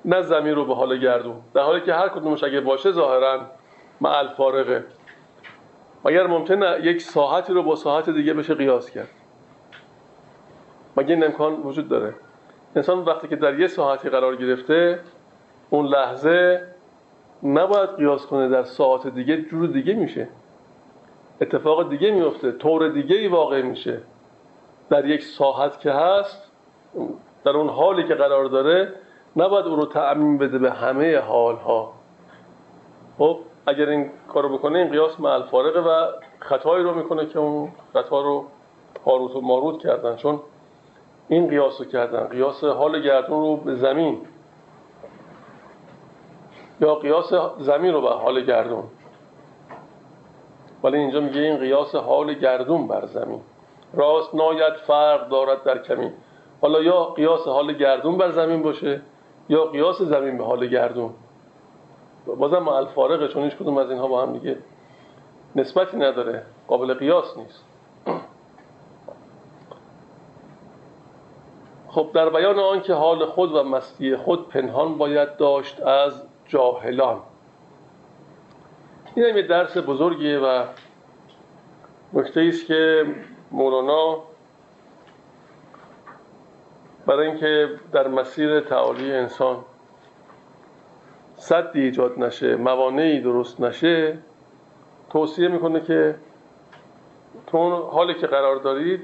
نه 0.04 0.22
زمین 0.22 0.54
رو 0.54 0.64
به 0.64 0.74
حال 0.74 0.98
گردون. 0.98 1.36
در 1.54 1.62
حالی 1.62 1.80
که 1.80 1.94
هر 1.94 2.08
کدومش 2.08 2.44
اگه 2.44 2.60
باشه 2.60 2.92
ظاهرا 2.92 3.40
معل 4.00 4.28
فارغه. 4.28 4.84
مگر 6.04 6.26
ممکنه 6.26 6.78
یک 6.82 7.02
ساحتی 7.02 7.52
رو 7.52 7.62
با 7.62 7.76
ساحت 7.76 8.10
دیگه 8.10 8.34
بشه 8.34 8.54
قیاس 8.54 8.90
کرد؟ 8.90 9.08
مگه 10.96 11.14
این 11.14 11.24
امکان 11.24 11.52
وجود 11.52 11.88
داره؟ 11.88 12.14
انسان 12.76 12.98
وقتی 12.98 13.28
که 13.28 13.36
در 13.36 13.60
یه 13.60 13.66
ساحتی 13.66 14.08
قرار 14.08 14.36
گرفته 14.36 15.00
اون 15.70 15.86
لحظه 15.86 16.66
نباید 17.42 17.96
قیاس 17.96 18.26
کنه 18.26 18.48
در 18.48 18.62
ساعت 18.62 19.06
دیگه 19.06 19.42
جور 19.42 19.66
دیگه 19.66 19.94
میشه. 19.94 20.28
اتفاق 21.40 21.90
دیگه 21.90 22.10
میفته 22.10 22.52
طور 22.52 22.88
دیگه 22.88 23.16
ای 23.16 23.28
واقع 23.28 23.62
میشه. 23.62 24.00
در 24.90 25.06
یک 25.06 25.22
ساحت 25.22 25.80
که 25.80 25.92
هست 25.92 26.50
در 27.44 27.50
اون 27.50 27.68
حالی 27.68 28.04
که 28.04 28.14
قرار 28.14 28.44
داره 28.44 28.92
نباید 29.36 29.66
او 29.66 29.76
رو 29.76 29.86
تعمین 29.86 30.38
بده 30.38 30.58
به 30.58 30.70
همه 30.70 31.18
حال 31.18 31.56
ها 31.56 31.92
خب 33.18 33.38
اگر 33.66 33.88
این 33.88 34.10
کارو 34.28 34.58
بکنه 34.58 34.78
این 34.78 34.88
قیاس 34.88 35.20
معل 35.20 35.42
فارقه 35.42 35.80
و 35.80 36.06
خطایی 36.38 36.84
رو 36.84 36.94
می‌کنه 36.94 37.26
که 37.26 37.38
اون 37.38 37.68
خطا 37.92 38.20
رو 38.20 38.44
هاروت 39.06 39.36
و 39.36 39.40
ماروت 39.40 39.82
کردن. 39.82 40.16
چون 40.16 40.40
این 41.28 41.48
قیاس 41.48 41.80
رو 41.80 41.86
کردن 41.86 42.24
قیاس 42.24 42.64
حال 42.64 43.02
گردون 43.02 43.40
رو 43.40 43.56
به 43.56 43.74
زمین. 43.74 44.20
یا 46.80 46.94
قیاس 46.94 47.34
زمین 47.58 47.94
رو 47.94 48.00
به 48.00 48.08
حال 48.08 48.40
گردون. 48.40 48.84
ولی 50.84 50.98
اینجا 50.98 51.20
میگه 51.20 51.40
این 51.40 51.56
قیاس 51.56 51.94
حال 51.94 52.34
گردون 52.34 52.88
بر 52.88 53.06
زمین. 53.06 53.40
راست 53.94 54.34
ناید 54.34 54.74
فرق 54.74 55.28
دارد 55.28 55.64
در 55.64 55.78
کمی 55.78 56.12
حالا 56.60 56.82
یا 56.82 57.04
قیاس 57.04 57.48
حال 57.48 57.72
گردون 57.72 58.18
بر 58.18 58.30
زمین 58.30 58.62
باشه 58.62 59.00
یا 59.48 59.64
قیاس 59.64 60.02
زمین 60.02 60.38
به 60.38 60.44
حال 60.44 60.66
گردون. 60.66 61.10
بازم 62.26 62.58
ما 62.58 62.76
الفارقه 62.76 63.28
چون 63.28 63.44
هیچ 63.44 63.56
کدوم 63.56 63.78
از 63.78 63.90
اینها 63.90 64.08
با 64.08 64.22
هم 64.22 64.32
دیگه 64.32 64.58
نسبتی 65.56 65.96
نداره. 65.96 66.42
قابل 66.68 66.94
قیاس 66.94 67.36
نیست. 67.36 67.64
خب 71.88 72.10
در 72.14 72.28
بیان 72.28 72.58
آن 72.58 72.80
که 72.80 72.94
حال 72.94 73.26
خود 73.26 73.54
و 73.54 73.62
مستی 73.62 74.16
خود 74.16 74.48
پنهان 74.48 74.98
باید 74.98 75.36
داشت 75.36 75.80
از 75.82 76.27
جاهلان. 76.48 77.20
این 79.14 79.26
هم 79.26 79.36
یه 79.36 79.42
درس 79.42 79.76
بزرگیه 79.76 80.38
و 80.38 80.64
نکته 82.12 82.40
است 82.40 82.66
که 82.66 83.06
مولانا 83.50 84.18
برای 87.06 87.26
اینکه 87.26 87.70
در 87.92 88.08
مسیر 88.08 88.60
تعالی 88.60 89.12
انسان 89.12 89.56
صدی 91.36 91.80
ایجاد 91.80 92.18
نشه 92.18 92.56
موانعی 92.56 93.20
درست 93.20 93.60
نشه 93.60 94.18
توصیه 95.10 95.48
می‌کنه 95.48 95.80
که 95.80 96.14
تو 97.46 97.56
اون 97.58 97.72
حالی 97.90 98.14
که 98.14 98.26
قرار 98.26 98.56
دارید 98.56 99.00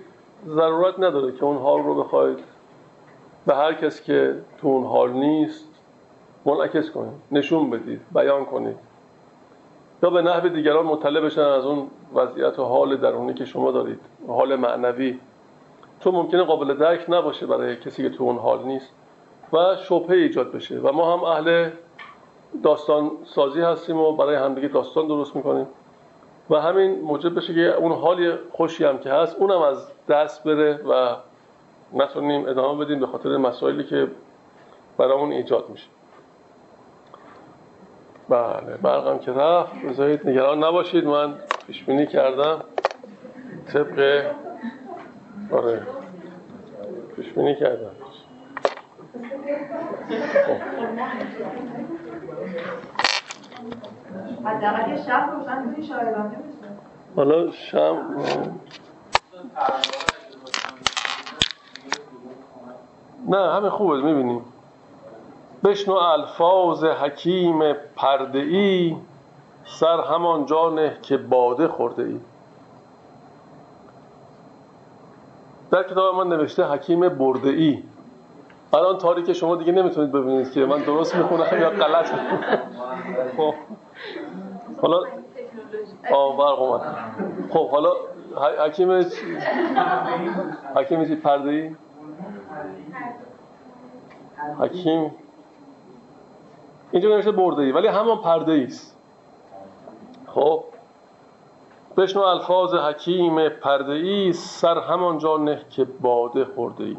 ضرورت 0.46 0.98
نداره 0.98 1.32
که 1.32 1.44
اون 1.44 1.56
حال 1.56 1.82
رو 1.82 2.04
بخواید. 2.04 2.38
به 3.46 3.54
هر 3.54 3.74
کس 3.74 4.02
که 4.02 4.34
تو 4.58 4.68
اون 4.68 4.84
حال 4.84 5.12
نیست 5.12 5.73
منعکس 6.44 6.90
کنید 6.90 7.14
نشون 7.32 7.70
بدید 7.70 8.00
بیان 8.14 8.44
کنید. 8.44 8.76
یا 10.02 10.10
به 10.10 10.22
نحو 10.22 10.48
دیگران 10.48 10.86
مطلع 10.86 11.20
بشن 11.20 11.40
از 11.40 11.64
اون 11.64 11.90
وضعیت 12.14 12.58
و 12.58 12.64
حال 12.64 12.96
درونی 12.96 13.34
که 13.34 13.44
شما 13.44 13.70
دارید 13.70 14.00
حال 14.28 14.56
معنوی. 14.56 15.18
چون 16.00 16.14
ممکنه 16.14 16.42
قابل 16.42 16.74
درک 16.74 17.04
نباشه 17.08 17.46
برای 17.46 17.76
کسی 17.76 18.02
که 18.02 18.16
تو 18.16 18.24
اون 18.24 18.36
حال 18.38 18.62
نیست 18.62 18.90
و 19.52 19.76
شبهه 19.76 20.16
ایجاد 20.16 20.52
بشه. 20.52 20.78
و 20.78 20.92
ما 20.92 21.16
هم 21.16 21.24
اهل 21.24 21.70
داستان 22.62 23.10
سازی 23.24 23.60
هستیم 23.60 23.96
و 23.96 24.12
برای 24.12 24.36
همدیگه 24.36 24.68
داستان 24.68 25.06
درست 25.06 25.36
می‌کنیم. 25.36 25.66
و 26.50 26.60
همین 26.60 27.00
موجب 27.00 27.36
بشه 27.36 27.54
که 27.54 27.60
اون 27.60 27.92
حالی 27.92 28.32
خوشی 28.52 28.84
هم 28.84 28.98
که 28.98 29.12
هست 29.12 29.36
اونم 29.38 29.62
از 29.62 29.88
دست 30.08 30.44
بره 30.44 30.80
و 30.88 31.16
نتونیم 31.92 32.48
ادامه 32.48 32.84
بدیم 32.84 33.00
به 33.00 33.06
خاطر 33.06 33.36
مسائلی 33.36 33.84
که 33.84 34.08
برای 34.98 35.12
اون 35.12 35.32
ایجاد 35.32 35.70
میشه. 35.70 35.86
بله 38.28 38.76
برقم 38.82 39.18
که 39.18 39.32
رفت. 39.32 39.72
بذارید 39.82 40.28
نگران 40.28 40.64
نباشید. 40.64 41.04
من 41.04 41.34
پیش 41.66 41.84
بینی 41.84 42.06
کردم. 42.06 42.64
طبق 43.72 44.24
آره. 45.52 45.82
پیش 47.16 47.32
بینی 47.32 47.54
کردم. 47.56 47.90
حالا 57.16 57.50
شم 57.50 57.96
نه 63.28 63.52
همه 63.52 63.70
خوبه 63.70 64.02
می‌بینیم. 64.02 64.53
بشنو 65.64 65.94
الفاظ 65.94 66.84
حکیم 66.84 67.72
پرده 67.96 68.38
ای 68.38 68.96
سر 69.64 70.00
همان 70.00 70.46
جانه 70.46 70.96
که 71.02 71.16
باده 71.16 71.68
خورده 71.68 72.02
ای. 72.02 72.20
در 75.70 75.82
کتاب 75.82 76.14
من 76.14 76.36
نوشته 76.36 76.64
حکیم 76.64 77.08
برده 77.08 77.48
ای. 77.48 77.82
الان 78.72 78.98
تاریک 78.98 79.32
شما 79.32 79.56
دیگه 79.56 79.72
نمی‌تونید 79.72 80.12
ببینید 80.12 80.52
که 80.52 80.66
من 80.66 80.78
درست 80.78 81.16
می‌خونم 81.16 81.60
یا 81.60 81.70
غلط 81.70 82.10
خب. 83.36 83.54
حالا 84.82 85.00
آه 86.12 86.60
اومد. 86.60 86.80
خب 87.50 87.70
حالا 87.70 87.92
حکیم 88.66 88.90
حکیم 90.76 91.04
چی 91.04 91.16
پرده 91.16 91.50
ای 91.50 91.70
حکیم 94.60 95.12
اینجا 96.94 97.08
نوشته 97.08 97.32
برده 97.32 97.62
ای 97.62 97.72
ولی 97.72 97.88
همان 97.88 98.18
پرده 98.18 98.52
ای 98.52 98.64
است. 98.64 98.96
خب. 100.26 100.64
بشنو 101.96 102.22
الفاظ 102.22 102.74
حکیم 102.74 103.48
پرده 103.48 103.92
ای 103.92 104.32
سر 104.32 104.78
همانجا 104.78 105.36
نه 105.36 105.60
که 105.70 105.84
باده 105.84 106.44
خورده 106.44 106.84
ای 106.84 106.96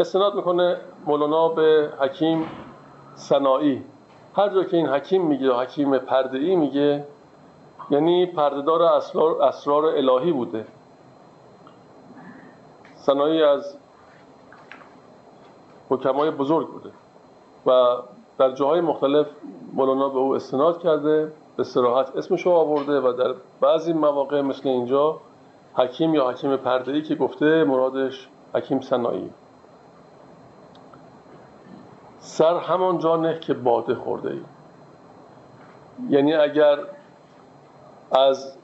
استناد 0.00 0.34
می‌کنه 0.34 0.76
مولانا 1.06 1.48
به 1.48 1.90
حکیم 2.00 2.46
سنایی 3.14 3.84
هر 4.36 4.48
جا 4.48 4.64
که 4.64 4.76
این 4.76 4.88
حکیم 4.88 5.26
میگه 5.26 5.52
و 5.52 5.60
حکیم 5.60 5.98
پرده 5.98 6.38
ای 6.38 6.56
میگه 6.56 7.04
یعنی 7.90 8.26
پردهدار 8.26 8.82
اسرار, 8.82 9.42
اسرار 9.42 9.86
الهی 9.86 10.32
بوده. 10.32 10.66
سنایی 12.94 13.42
از 13.42 13.76
حکمای 15.88 16.30
بزرگ 16.30 16.68
بوده 16.68 16.90
و 17.66 17.96
در 18.38 18.50
جاهای 18.50 18.80
مختلف 18.80 19.26
مولانا 19.72 20.08
به 20.08 20.18
او 20.18 20.34
استناد 20.34 20.82
کرده 20.82 21.32
به 21.56 21.64
سراحت 21.64 22.16
اسمشو 22.16 22.50
آورده 22.50 23.00
و 23.00 23.12
در 23.12 23.34
بعضی 23.60 23.92
مواقع 23.92 24.40
مثل 24.40 24.68
اینجا 24.68 25.20
حکیم 25.74 26.14
یا 26.14 26.30
حکیم 26.30 26.56
پردهی 26.56 27.02
که 27.02 27.14
گفته 27.14 27.64
مرادش 27.64 28.28
حکیم 28.54 28.80
سنایی 28.80 29.30
سر 32.18 32.58
همان 32.58 32.98
جا 32.98 33.16
نه 33.16 33.38
که 33.38 33.54
باده 33.54 33.94
خورده 33.94 34.30
ای 34.30 34.40
یعنی 36.08 36.34
اگر 36.34 36.78
از 38.12 38.56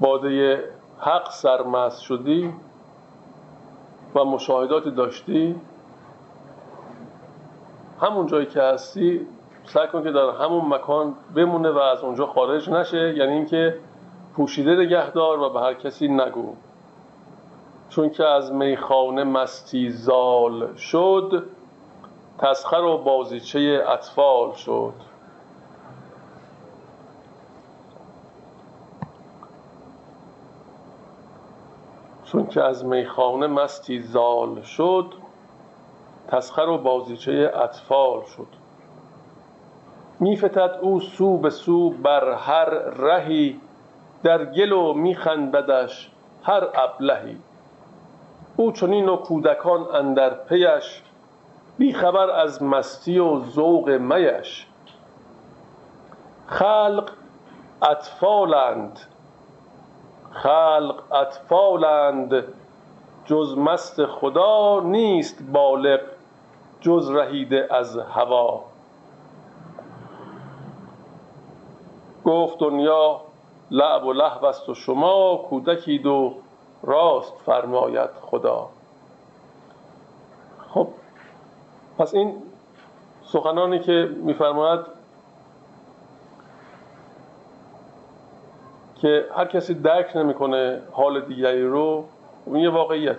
باده 0.00 0.64
حق 0.98 1.30
سرمست 1.30 2.00
شدی 2.00 2.54
و 4.14 4.24
مشاهداتی 4.24 4.90
داشتی 4.90 5.60
همون 8.00 8.26
جایی 8.26 8.46
که 8.46 8.62
هستی 8.62 9.26
سعی 9.64 9.88
کن 9.88 10.02
که 10.02 10.10
در 10.10 10.30
همون 10.30 10.74
مکان 10.74 11.14
بمونه 11.36 11.70
و 11.70 11.78
از 11.78 12.00
اونجا 12.00 12.26
خارج 12.26 12.70
نشه. 12.70 13.16
یعنی 13.16 13.32
اینکه 13.32 13.78
پوشیده 14.36 14.76
نگهدار 14.76 15.40
و 15.40 15.50
به 15.50 15.60
هر 15.60 15.74
کسی 15.74 16.08
نگو. 16.08 16.54
چون 17.88 18.10
که 18.10 18.24
از 18.24 18.52
میخانه 18.52 19.24
مستی 19.24 19.90
زال 19.90 20.76
شد 20.76 21.44
تسخر 22.38 22.80
و 22.80 22.98
بازیچه 22.98 23.84
اطفال 23.88 24.52
شد. 24.52 24.92
چون 32.24 32.46
که 32.46 32.62
از 32.62 32.84
میخانه 32.84 33.46
مستی 33.46 34.00
زال 34.00 34.62
شد 34.62 35.23
تسخر 36.28 36.68
و 36.68 36.78
بازیچه 36.78 37.52
اطفال 37.54 38.22
شد. 38.36 38.46
میفتد 40.20 40.78
او 40.82 41.00
سو 41.00 41.38
به 41.38 41.50
سو 41.50 41.90
بر 41.90 42.32
هر 42.32 42.70
رهی 42.74 43.60
در 44.22 44.44
گل 44.44 44.72
و 44.72 44.92
میخنددش 44.92 46.10
هر 46.42 46.68
ابلهی. 46.74 47.36
او 48.56 48.72
چنین 48.72 49.08
و 49.08 49.16
کودکان 49.16 49.94
اندر 49.94 50.30
پیش 50.34 51.02
خبر 51.94 52.30
از 52.30 52.62
مستی 52.62 53.18
و 53.18 53.40
ذوق 53.40 53.88
میش. 53.88 54.66
خلق 56.46 57.10
اطفالند 57.82 59.00
خلق 60.32 61.12
اطفالند 61.12 62.44
جز 63.24 63.58
مست 63.58 64.06
خدا 64.06 64.80
نیست 64.80 65.42
بالغ. 65.52 66.00
جز 66.84 67.10
رهیده 67.10 67.68
از 67.70 67.98
هوا. 67.98 68.64
گفت 72.24 72.58
دنیا 72.58 73.20
لعب 73.70 74.04
و 74.04 74.12
لحو 74.12 74.44
است 74.44 74.68
و 74.68 74.74
شما 74.74 75.36
کودکید 75.36 76.06
و 76.06 76.34
راست 76.82 77.34
فرماید 77.46 78.10
خدا. 78.20 78.68
خب 80.68 80.88
پس 81.98 82.14
این 82.14 82.42
سخنانی 83.22 83.78
که 83.78 84.10
میفرماید 84.16 84.80
که 88.96 89.24
هر 89.36 89.44
کسی 89.44 89.74
درک 89.74 90.16
نمی‌کنه 90.16 90.82
حال 90.92 91.20
دیگری 91.20 91.66
رو 91.66 92.04
این 92.46 92.56
یه 92.56 92.70
واقعیت 92.70 93.18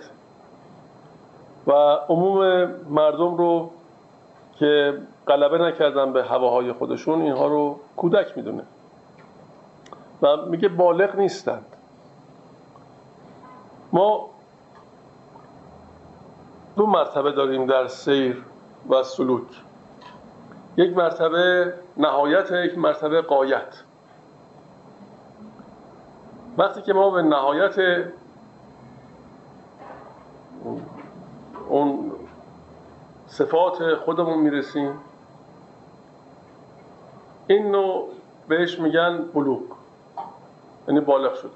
و 1.66 1.72
عموم 2.08 2.70
مردم 2.88 3.36
رو 3.36 3.70
که 4.58 4.98
غلبه 5.28 5.58
نکردن 5.58 6.12
به 6.12 6.24
هواهای 6.24 6.72
خودشون 6.72 7.22
اینها 7.22 7.46
رو 7.46 7.78
کودک 7.96 8.36
می‌دونه. 8.36 8.62
و 10.22 10.36
میگه 10.36 10.68
بالغ 10.68 11.16
نیستند. 11.16 11.66
ما 13.92 14.30
دو 16.76 16.86
مرتبه 16.86 17.32
داریم 17.32 17.66
در 17.66 17.88
سیر 17.88 18.44
و 18.88 19.02
سلوک. 19.02 19.46
یک 20.76 20.96
مرتبه 20.96 21.74
نهایت 21.96 22.50
یک 22.50 22.78
مرتبه 22.78 23.22
قایت 23.22 23.82
وقتی 26.58 26.82
که 26.82 26.92
ما 26.92 27.10
به 27.10 27.22
نهایت 27.22 28.04
اون 31.68 32.12
صفات 33.26 33.94
خودمون 33.94 34.38
می‌رسیم. 34.38 34.92
این 37.46 37.70
نوع 37.70 38.08
بهش 38.48 38.78
میگن 38.78 39.24
بلوغ. 39.34 39.62
یعنی 40.88 41.00
بالغ 41.00 41.34
شد 41.34 41.50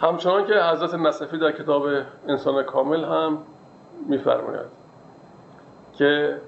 همچنان 0.00 0.46
که 0.46 0.54
حضرت 0.54 0.94
نصفی 0.94 1.38
در 1.38 1.52
کتاب 1.52 1.86
انسان 2.28 2.62
کامل 2.62 3.04
هم 3.04 3.38
میفرماید 4.06 4.66
که 5.94 6.40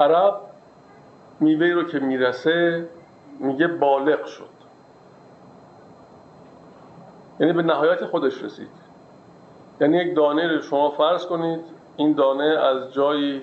عرب 0.00 0.40
میوه 1.40 1.66
رو 1.66 1.84
که 1.84 1.98
می‌رسه 1.98 2.88
میگه 3.40 3.66
بالغ 3.66 4.26
شد. 4.26 4.48
یعنی 7.40 7.52
به 7.52 7.62
نهایت 7.62 8.06
خودش 8.06 8.42
رسید. 8.42 8.83
یعنی 9.80 9.96
یک 9.96 10.16
دانه 10.16 10.48
رو 10.48 10.62
شما 10.62 10.90
فرض 10.90 11.26
کنید 11.26 11.60
این 11.96 12.12
دانه 12.12 12.44
از 12.44 12.92
جایی 12.92 13.42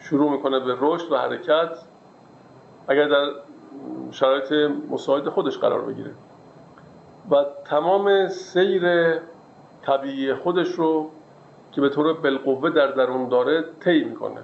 شروع 0.00 0.30
می‌کنه 0.30 0.60
به 0.60 0.76
رشد 0.80 1.12
و 1.12 1.16
حرکت. 1.16 1.78
اگر 2.88 3.08
در 3.08 3.26
شرایط 4.10 4.52
مساعد 4.90 5.28
خودش 5.28 5.58
قرار 5.58 5.80
بگیره. 5.80 6.10
و 7.30 7.44
تمام 7.64 8.28
سیر 8.28 9.14
طبیعی 9.82 10.34
خودش 10.34 10.68
رو 10.68 11.10
که 11.72 11.80
به 11.80 11.88
طور 11.88 12.12
بالقوه 12.12 12.70
در 12.70 12.86
درون 12.86 13.28
داره 13.28 13.64
طی 13.80 14.04
می‌کنه. 14.04 14.40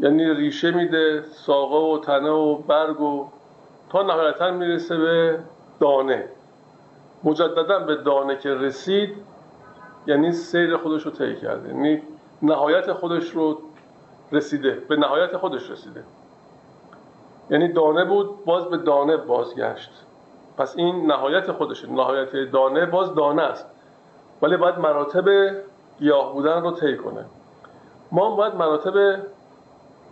یعنی 0.00 0.34
ریشه 0.34 0.70
میده 0.70 1.22
ساقه 1.22 1.76
و 1.76 1.98
تنه 1.98 2.30
و 2.30 2.56
برگ 2.56 3.00
و 3.00 3.28
تا 3.90 4.02
نهایتا 4.02 4.50
می‌رسه 4.50 4.96
به 4.96 5.38
دانه. 5.80 6.24
مجددا 7.24 7.78
به 7.78 7.96
دانه 7.96 8.36
که 8.36 8.54
رسید 8.54 9.16
یعنی 10.06 10.32
سیر 10.32 10.76
خودش 10.76 11.02
رو 11.02 11.10
طی 11.10 11.36
کرده. 11.36 11.68
یعنی 11.68 12.02
نهایت 12.42 12.92
خودش 12.92 13.30
رو 13.30 13.58
رسیده. 14.32 14.82
به 14.88 14.96
نهایت 14.96 15.36
خودش 15.36 15.70
رسیده. 15.70 16.04
یعنی 17.50 17.72
دانه 17.72 18.04
بود 18.04 18.44
باز 18.44 18.64
به 18.64 18.76
دانه 18.76 19.16
بازگشت. 19.16 19.90
پس 20.58 20.76
این 20.76 21.06
نهایت 21.06 21.52
خودشه. 21.52 21.92
نهایت 21.92 22.36
دانه 22.52 22.86
باز 22.86 23.14
دانه 23.14 23.42
است. 23.42 23.66
ولی 24.42 24.56
باید 24.56 24.78
مراتب 24.78 25.28
گیاه 25.98 26.32
بودن 26.32 26.62
رو 26.62 26.70
طی 26.70 26.96
کنه. 26.96 27.24
ما 28.12 28.30
هم 28.30 28.36
باید 28.36 28.54
مراتب 28.54 29.20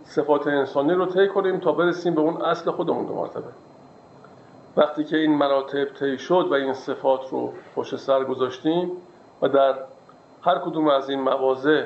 صفات 0.03 0.47
انسانی 0.47 0.93
رو 0.93 1.05
طی 1.05 1.27
کنیم 1.27 1.59
تا 1.59 1.71
برسیم 1.71 2.15
به 2.15 2.21
اون 2.21 2.41
اصل 2.41 2.71
خودمون 2.71 3.05
دو 3.05 3.15
مرتبه. 3.15 3.43
وقتی 4.77 5.03
که 5.03 5.17
این 5.17 5.35
مراتب 5.35 5.85
طی 5.85 6.17
شد 6.17 6.47
و 6.49 6.53
این 6.53 6.73
صفات 6.73 7.29
رو 7.29 7.53
پشت 7.75 7.95
سر 7.95 8.23
گذاشتیم 8.23 8.91
و 9.41 9.47
در 9.47 9.75
هر 10.43 10.59
کدوم 10.59 10.87
از 10.87 11.09
این 11.09 11.21
مواضع 11.21 11.85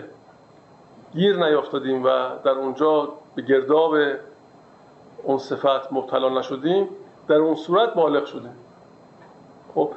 گیر 1.14 1.38
نیافتادیم 1.38 2.04
و 2.04 2.08
در 2.44 2.52
اونجا 2.52 3.10
به 3.36 3.42
گرداب 3.42 3.96
اون 5.24 5.38
صفت 5.38 5.94
مبتلا 5.94 6.30
نشدیم 6.30 6.90
در 7.28 7.36
اون 7.36 7.56
صورت 7.56 7.94
بالغ 7.94 8.26
شدیم. 8.26 8.56
خب 9.76 9.92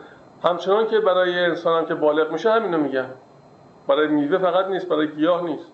همچنان 0.44 0.86
که 0.86 1.00
برای 1.00 1.44
انسان 1.44 1.78
هم 1.78 1.86
که 1.86 1.94
بالغ 1.94 2.32
میشه 2.32 2.50
همینو 2.50 2.78
میگن. 2.78 3.10
برای 3.86 4.08
میوه 4.08 4.38
فقط 4.38 4.66
نیست 4.66 4.88
برای 4.88 5.14
گیاه 5.14 5.42
نیست. 5.42 5.72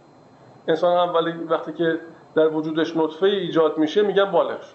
انسان 0.69 1.09
هم 1.09 1.15
ولی 1.15 1.33
وقتی 1.33 1.73
که 1.73 2.01
در 2.35 2.49
وجودش 2.49 2.97
نطفه 2.97 3.27
ایجاد 3.27 3.79
میشه 3.79 4.03
میگن 4.03 4.31
بالغ 4.31 4.61
شد. 4.61 4.75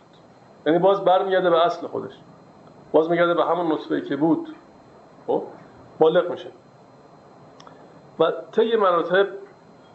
یعنی 0.66 0.80
باز 0.80 1.04
برمیگرده 1.06 1.50
به 1.50 1.66
اصل 1.66 1.88
خودش. 1.88 2.14
باز 2.92 3.10
میگرده 3.10 3.34
به 3.34 3.46
همون 3.46 3.72
نطفه 3.72 4.02
که 4.02 4.16
بود. 4.16 4.56
خب 5.28 5.44
بالغ 6.00 6.32
میشه. 6.32 6.48
و 8.20 8.32
طی 8.52 8.76
مراتب 8.76 9.28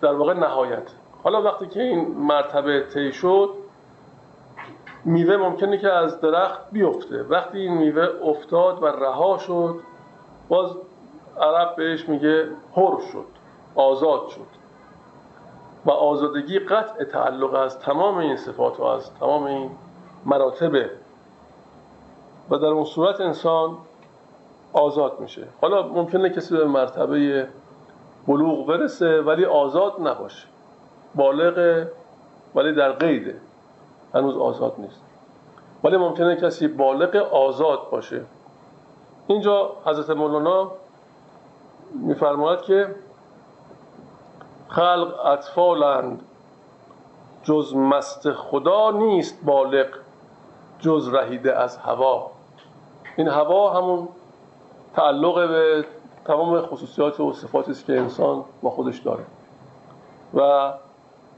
در 0.01 0.13
واقع 0.13 0.35
نهایت. 0.35 0.91
حالا 1.23 1.43
وقتی 1.43 1.67
که 1.67 1.83
این 1.83 2.09
مرتبه 2.09 2.85
طی 2.95 3.13
شد 3.13 3.51
میوه 5.05 5.37
ممکنه 5.37 5.79
که 5.79 5.93
از 5.93 6.21
درخت 6.21 6.71
بیفته. 6.73 7.23
وقتی 7.23 7.59
این 7.59 7.75
میوه 7.75 8.09
افتاد 8.23 8.83
و 8.83 8.87
رها 8.87 9.39
شد 9.39 9.81
باز 10.49 10.71
عرب 11.41 11.77
بهش 11.77 12.09
میگه 12.09 12.49
حر 12.77 13.01
شد 13.13 13.27
آزاد 13.75 14.29
شد. 14.29 14.65
و 15.87 15.91
آزادگی 15.91 16.59
قطع 16.59 17.05
تعلق 17.05 17.55
از 17.55 17.79
تمام 17.79 18.19
این 18.19 18.37
صفات 18.37 18.81
و 18.81 18.83
از 18.85 19.15
تمام 19.15 19.45
این 19.45 19.71
مراتبه. 20.27 20.91
و 22.51 22.57
در 22.57 22.67
اون 22.67 22.85
صورت 22.85 23.21
انسان 23.21 23.77
آزاد 24.73 25.21
میشه. 25.21 25.43
حالا 25.61 25.89
ممکنه 25.89 26.31
کسی 26.31 26.57
به 26.57 26.65
مرتبه 26.65 27.49
بلوغ 28.27 28.67
برسه 28.67 29.21
ولی 29.21 29.45
آزاد 29.45 29.95
نباشه. 30.01 30.47
بالغ 31.15 31.87
ولی 32.55 32.75
در 32.75 32.93
قیده. 32.93 33.37
هنوز 34.15 34.37
آزاد 34.37 34.75
نیست. 34.79 35.01
ولی 35.85 35.97
ممکنه 35.97 36.37
کسی 36.37 36.69
بالغ 36.69 37.17
آزاد 37.17 37.91
باشه. 37.91 38.25
اینجا 39.27 39.71
حضرت 39.85 40.11
مولانا 40.11 40.71
میفرماید 41.95 42.63
که 42.63 42.95
خلق 44.69 45.27
اطفالند 45.27 46.23
جز 47.43 47.75
مست 47.75 48.33
خدا 48.33 48.91
نیست 48.91 49.45
بالغ 49.45 49.87
جز 50.81 51.09
رهیده 51.09 51.59
از 51.59 51.77
هوا. 51.77 52.31
این 53.17 53.29
هوا 53.29 53.73
همون 53.73 54.09
تعلق 54.95 55.49
به 55.49 55.85
تمام 56.25 56.61
خصوصیات 56.61 57.21
و 57.21 57.33
صفاتی 57.33 57.71
است 57.71 57.87
که 57.87 58.01
انسان 58.01 58.45
با 58.63 58.71
خودش 58.71 58.99
داره. 58.99 59.25
و 60.35 60.73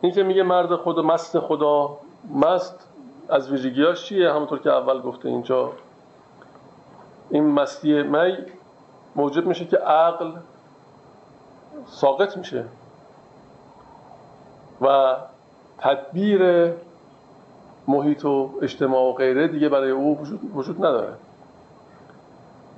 این 0.01 0.13
که 0.13 0.23
میگه 0.23 0.43
مرد 0.43 0.77
خدا 0.77 1.03
مست 1.03 1.39
خدا 1.39 1.97
مست 2.35 2.89
از 3.29 3.51
ویژگیاش 3.51 4.05
چیه؟ 4.05 4.31
همونطور 4.33 4.59
که 4.59 4.71
اول 4.71 5.01
گفته 5.01 5.29
اینجا. 5.29 5.73
این 7.31 7.47
مستی 7.47 8.03
می 8.03 8.37
موجب 9.17 9.47
میشه 9.47 9.65
که 9.65 9.77
عقل 9.77 10.33
ساقط 11.87 12.37
میشه 12.37 12.65
و 14.81 15.17
تدبیر 15.79 16.73
محیط 17.89 18.25
و 18.25 18.51
اجتماع 18.63 19.03
و 19.03 19.13
غیره 19.13 19.49
دیگه 19.49 19.69
برای 19.69 19.91
او 19.91 20.19
وجود 20.55 20.77
نداره. 20.77 21.13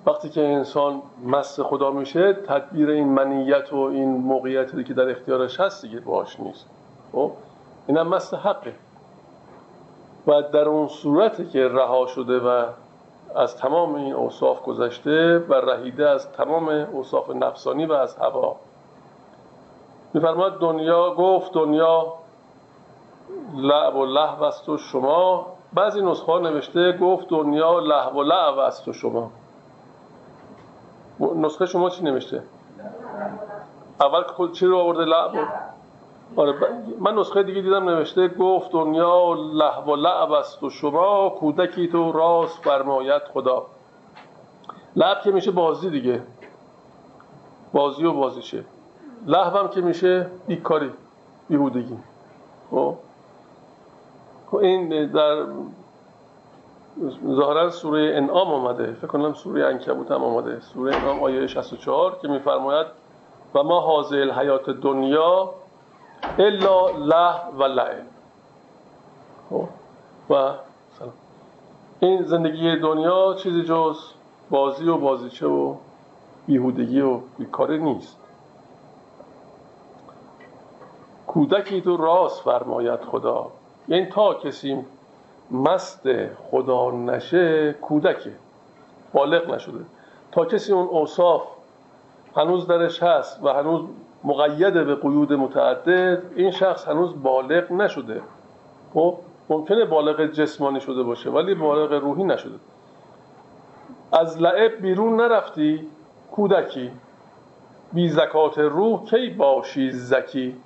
وقتی 0.09 0.29
که 0.29 0.49
انسان 0.49 1.03
مست 1.25 1.63
خدا 1.63 1.91
میشه 1.91 2.33
تدبیر 2.33 2.91
این 2.91 3.09
منیت 3.09 3.73
و 3.73 3.77
این 3.77 4.17
موقعیتی 4.17 4.85
که 4.85 4.95
در 4.95 5.11
اختیارش 5.11 5.61
هست 5.61 5.83
دیگه 5.83 6.01
باش 6.01 6.41
نیست. 6.41 6.67
خب؟ 7.13 7.33
اینم 7.87 8.09
مست 8.09 8.35
حقه. 8.35 8.75
و 10.27 10.43
در 10.43 10.69
اون 10.69 10.89
صورتی 10.89 11.47
که 11.47 11.69
رها 11.69 12.07
شده 12.07 12.39
و 12.39 12.65
از 13.35 13.57
تمام 13.57 13.95
این 13.95 14.13
اوصاف 14.13 14.63
گذشته 14.63 15.39
و 15.39 15.55
رهیده 15.55 16.09
از 16.09 16.33
تمام 16.33 16.69
اوصاف 16.69 17.31
نفسانی 17.31 17.87
و 17.87 17.93
از 17.93 18.17
هوا. 18.17 18.57
میفرماید 20.15 20.55
دنیا 20.55 21.15
گفت 21.15 21.53
دنیا 21.53 22.13
لعب 23.57 23.97
و 23.97 24.07
لحو 24.07 24.43
است 24.43 24.69
و 24.69 24.79
شما. 24.79 25.47
بعضی 25.75 26.03
نسخه 26.03 26.39
نوشته 26.39 26.93
گفت 26.93 27.29
دنیا 27.29 27.79
لحو 27.79 28.19
و 28.19 28.23
لعب 28.23 28.59
است 28.59 28.89
و 28.89 28.93
شما. 28.93 29.31
نسخه 31.21 31.67
شما 31.67 31.91
چی 31.91 32.05
نوشته؟ 32.05 32.43
اول 34.01 34.23
خود 34.23 34.53
چی 34.53 34.67
رو 34.67 34.79
آورده؟ 34.79 35.05
لعب 35.05 35.49
آره 36.37 36.55
من 37.01 37.15
نسخه 37.15 37.43
دیگه 37.43 37.61
دیدم 37.61 37.89
نوشته 37.89 38.29
گفت 38.29 38.73
دنیا 38.73 39.35
لحو 39.35 39.93
و 39.93 39.97
لعب 39.97 40.33
است 40.33 40.63
و 40.63 40.71
شما 40.71 41.31
کودکی 41.31 41.89
تو 41.89 42.13
راست 42.13 42.63
فرمایت 42.63 43.23
خدا. 43.35 43.67
لعب 44.97 45.21
که 45.21 45.31
میشه 45.31 45.51
بازی 45.51 45.91
دیگه. 45.91 46.23
بازی 47.73 48.05
و 48.05 48.13
بازیشه. 48.13 48.65
لحو 49.27 49.59
هم 49.59 49.69
که 49.69 49.81
میشه 49.81 50.31
بیکاری 50.47 50.91
بیهودگی 51.49 51.97
خب؟ 52.71 52.95
خب 54.51 54.57
این 54.57 55.07
در 55.07 55.47
ظاهرا 57.27 57.71
سوره 57.71 58.13
انعام 58.17 58.49
آمده. 58.49 58.93
فکر 58.93 59.07
کنم 59.07 59.35
سوره 59.35 59.67
انکبوت 59.67 60.11
هم 60.11 60.25
آمده. 60.25 60.61
سوره 60.61 60.97
انعام 60.97 61.23
آیه 61.23 61.47
64 61.47 62.19
که 62.23 62.29
میفرماید 62.29 62.87
و 63.55 63.63
ما 63.63 63.81
حاضر 63.81 64.17
الحیات 64.17 64.71
دنیا 64.71 65.55
الا 66.39 66.91
له 66.91 67.35
و 67.59 67.65
لعب. 67.65 68.07
خب. 69.51 69.69
و 70.31 70.53
این 72.01 72.23
زندگی 72.23 72.77
دنیا 72.77 73.35
چیزی 73.35 73.63
جز 73.63 73.97
بازی 74.51 74.89
و 74.89 74.97
بازیچه 74.97 75.47
و 75.47 75.75
بیهودگی 76.47 77.01
و 77.01 77.21
بیکاری 77.39 77.79
نیست. 77.79 78.17
کودکی 81.27 81.81
تو 81.81 81.97
راست 81.97 82.43
فرماید 82.43 83.01
خدا. 83.01 83.47
یعنی 83.89 84.07
تا 84.07 84.35
کسی 84.35 84.85
مست 85.51 86.09
خدا 86.51 86.91
نشه 86.91 87.73
کودکه. 87.73 88.33
بالغ 89.13 89.51
نشده. 89.51 89.85
تا 90.33 90.45
کسی 90.45 90.73
اون 90.73 90.87
اوصاف 90.89 91.43
هنوز 92.37 92.67
درش 92.67 93.03
هست 93.03 93.45
و 93.45 93.49
هنوز 93.49 93.81
مقید 94.25 94.75
به 94.75 94.95
قیود 94.95 95.33
متعدد 95.33 96.23
این 96.37 96.51
شخص 96.51 96.89
هنوز 96.89 97.23
بالغ 97.23 97.73
نشده. 97.73 98.23
خب 98.95 99.19
ممکنه 99.49 99.85
بالغ 99.85 100.27
جسمانی 100.27 100.81
شده 100.81 101.03
باشه 101.03 101.31
ولی 101.31 101.55
بالغ 101.55 101.93
روحی 101.93 102.25
نشده. 102.25 102.59
از 104.13 104.43
لعب 104.43 104.73
بیرون 104.81 105.21
نرفتی 105.21 105.89
کودکی. 106.33 106.91
بی 107.93 108.09
زکات 108.09 108.59
روح 108.59 109.05
کی 109.05 109.31
باشی 109.31 109.91
زکی؟ 109.91 110.57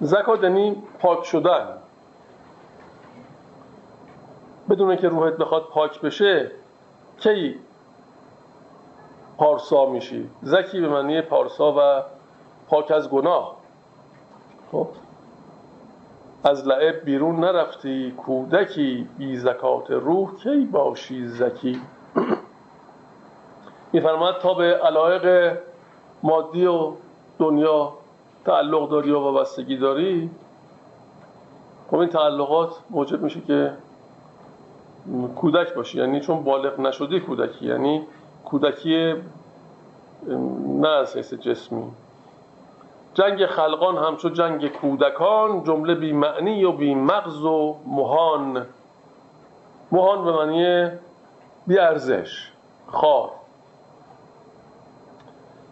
زکات 0.00 0.42
یعنی 0.42 0.82
پاک 1.00 1.24
شدن. 1.24 1.68
بدون 4.70 4.96
که 4.96 5.08
روحت 5.08 5.36
بخواد 5.36 5.62
پاک 5.62 6.00
بشه 6.00 6.50
کی 7.18 7.60
پارسا 9.38 9.86
میشی؟ 9.86 10.30
زکی 10.42 10.80
به 10.80 10.88
معنی 10.88 11.22
پارسا 11.22 11.74
و 11.78 12.02
پاک 12.68 12.90
از 12.90 13.10
گناه. 13.10 13.56
خب؟ 14.72 14.88
از 16.44 16.68
لعب 16.68 17.04
بیرون 17.04 17.40
نرفتی 17.40 18.10
کودکی 18.10 19.08
بی 19.18 19.36
زکات 19.36 19.90
روح 19.90 20.36
کی 20.36 20.64
باشی 20.72 21.26
زکی؟ 21.26 21.80
میفرماد 23.92 24.38
تا 24.38 24.54
به 24.54 24.76
علایق 24.76 25.56
مادی 26.22 26.66
و 26.66 26.92
دنیا 27.38 27.92
تعلق 28.44 28.90
داری 28.90 29.10
و 29.10 29.18
وابستگی 29.18 29.76
داری 29.76 30.30
خب 31.90 31.96
این 31.96 32.08
تعلقات 32.08 32.74
موجب 32.90 33.22
میشه 33.22 33.40
که 33.40 33.72
کودک 35.36 35.74
باشی. 35.74 35.98
یعنی 35.98 36.20
چون 36.20 36.44
بالغ 36.44 36.80
نشدی 36.80 37.20
کودکی. 37.20 37.66
یعنی 37.66 38.02
کودکی 38.44 39.14
نه 40.80 40.88
از 40.88 41.16
حیث 41.16 41.34
جسمی. 41.34 41.84
جنگ 43.14 43.46
خلقان 43.46 43.96
همچون 43.96 44.32
جنگ 44.32 44.68
کودکان 44.72 45.64
جمله 45.64 45.94
بی 45.94 46.12
معنی 46.12 46.64
و 46.64 46.72
بی 46.72 46.94
مغز 46.94 47.42
و 47.42 47.76
مهان. 47.86 48.66
مهان 49.92 50.24
به 50.24 50.32
معنی 50.32 50.90
بی 51.66 51.78
ارزش 51.78 52.50
خار. 52.86 53.30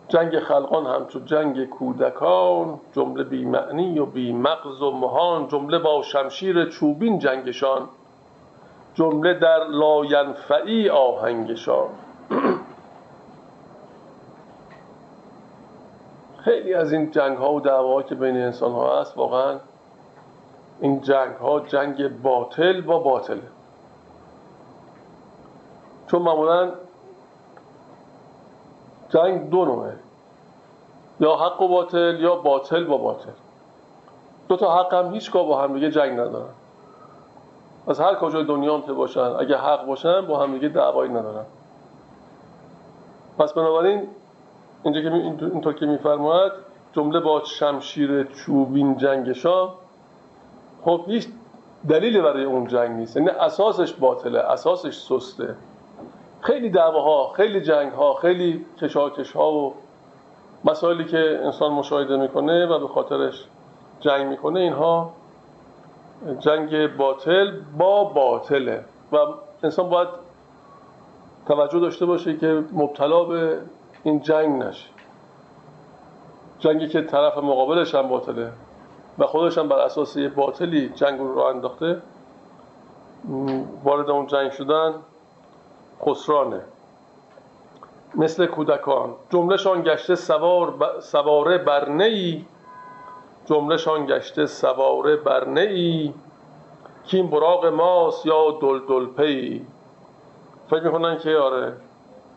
جنگ 0.09 0.39
خلقان 0.39 0.87
همچون 0.87 1.25
جنگ 1.25 1.69
کودکان 1.69 2.81
جمله 2.93 3.25
بی 3.25 3.45
معنی 3.45 3.99
و 3.99 4.07
بی 4.07 4.33
مغز 4.33 4.83
و 4.83 4.91
مهان. 4.91 5.49
جمله 5.49 5.79
با 5.79 6.03
شمشیر 6.03 6.69
چوبین 6.69 7.19
جنگشان. 7.19 7.89
جمله 8.95 9.35
در 9.35 9.65
لاینفعی 9.65 10.89
آهنگشان 10.89 11.89
خیلی 16.39 16.75
از 16.75 16.93
این 16.93 17.11
جنگ 17.11 17.39
ها 17.39 17.53
و 17.53 17.61
دعواها 17.61 18.03
که 18.03 18.15
بین 18.15 18.37
انسان 18.37 18.73
ها 18.73 19.01
هست 19.01 19.19
واقعا 19.19 19.59
این 20.81 21.01
جنگ 21.01 21.37
ها 21.37 21.61
جنگ 21.61 22.23
باطل 22.23 22.81
با 22.81 22.99
باطله. 22.99 23.43
چون 26.07 26.23
معمولا 26.23 26.73
جنگ 29.09 29.51
دو 29.51 29.65
نوعه 29.65 29.93
یا 31.21 31.37
حق 31.37 31.63
و 31.63 31.69
باطل 31.69 32.17
یا 32.21 32.37
باطل 32.37 32.85
با 32.85 32.99
باطل. 32.99 33.31
دو 34.49 34.57
تا 34.57 34.79
حق 34.79 34.95
هم 34.95 35.15
هیچگاه 35.15 35.47
با 35.47 35.63
هم 35.63 35.75
دیگه 35.75 35.91
جنگ 35.91 36.13
ندارن. 36.13 36.55
از 37.89 38.01
هر 38.01 38.15
کجای 38.15 38.45
دنیا 38.45 38.79
هم 38.79 38.95
باشن 38.95 39.21
اگه 39.21 39.57
حق 39.57 39.87
باشن 39.87 40.21
با 40.21 40.39
هم 40.39 40.53
دیگه 40.53 40.69
دعوایی 40.69 41.11
ندارن. 41.11 41.45
پس 43.39 43.53
بنابراین 43.53 44.09
اینجا 44.83 45.01
که 45.01 45.13
اینطور 45.13 45.73
که 45.73 45.87
میفرماید 45.87 46.53
جمله 46.93 47.21
با 47.21 47.43
شمشیر 47.45 48.25
چوبین 48.25 48.97
جنگشا 48.97 49.69
خب 50.85 51.05
هیچ 51.07 51.29
دلیلی 51.89 52.21
برای 52.21 52.45
اون 52.45 52.67
جنگ 52.67 52.91
نیست. 52.91 53.17
یعنی 53.17 53.29
اساسش 53.29 53.93
باطله 53.93 54.39
اساسش 54.39 54.99
سسته. 54.99 55.55
خیلی 56.41 56.71
دعواها 56.71 57.33
خیلی 57.33 57.61
جنگ 57.61 57.93
ها 57.93 58.15
خیلی 58.15 58.67
کشاکش 58.81 59.33
ها 59.33 59.53
و 59.53 59.75
مسائلی 60.65 61.05
که 61.05 61.41
انسان 61.45 61.73
مشاهده 61.73 62.17
می‌کنه 62.17 62.67
و 62.67 62.79
به 62.79 62.89
خاطرش 62.89 63.45
جنگ 64.01 64.27
می‌کنه 64.27 64.61
اینها 64.61 65.11
جنگ 66.39 66.97
باطل 66.97 67.53
با 67.79 68.05
باطله 68.05 68.85
و 69.13 69.17
انسان 69.63 69.89
باید 69.89 70.09
توجه 71.47 71.81
داشته 71.81 72.07
باشه 72.07 72.37
که 72.37 72.65
مبتلا 72.73 73.25
به 73.25 73.59
این 74.03 74.21
جنگ 74.21 74.63
نشه. 74.63 74.89
جنگی 76.59 76.89
که 76.89 77.03
طرف 77.03 77.39
مقابلش 77.39 77.95
هم 77.95 78.09
باطله 78.09 78.53
و 79.19 79.27
خودش 79.27 79.59
هم 79.59 79.69
بر 79.69 79.79
اساس 79.79 80.17
یه 80.17 80.29
باطلی 80.29 80.89
جنگ 80.89 81.19
رو 81.19 81.39
انداخته 81.39 82.03
وارد 83.85 84.11
اون 84.11 84.27
جنگ 84.27 84.51
شدن 84.51 84.95
خسرانه. 86.03 86.61
مثل 88.15 88.47
کودکان. 88.47 89.15
جملهشان 89.31 89.83
گشته 89.83 90.15
سوار 90.15 90.71
ب... 90.71 91.01
سواره 91.01 91.59
بر 91.59 91.91
ای 91.91 92.45
جملهشان 93.47 94.07
گشته 94.07 94.47
سواره 94.47 95.17
بر 95.17 95.49
ای 95.59 96.13
کیم 97.07 97.31
براغ 97.31 97.67
ماست 97.67 98.27
یا 98.27 98.51
دل 98.61 99.07
پی. 99.07 99.67
فکر 100.71 100.83
می‌کنن 100.83 101.19
که 101.19 101.37
آره 101.37 101.73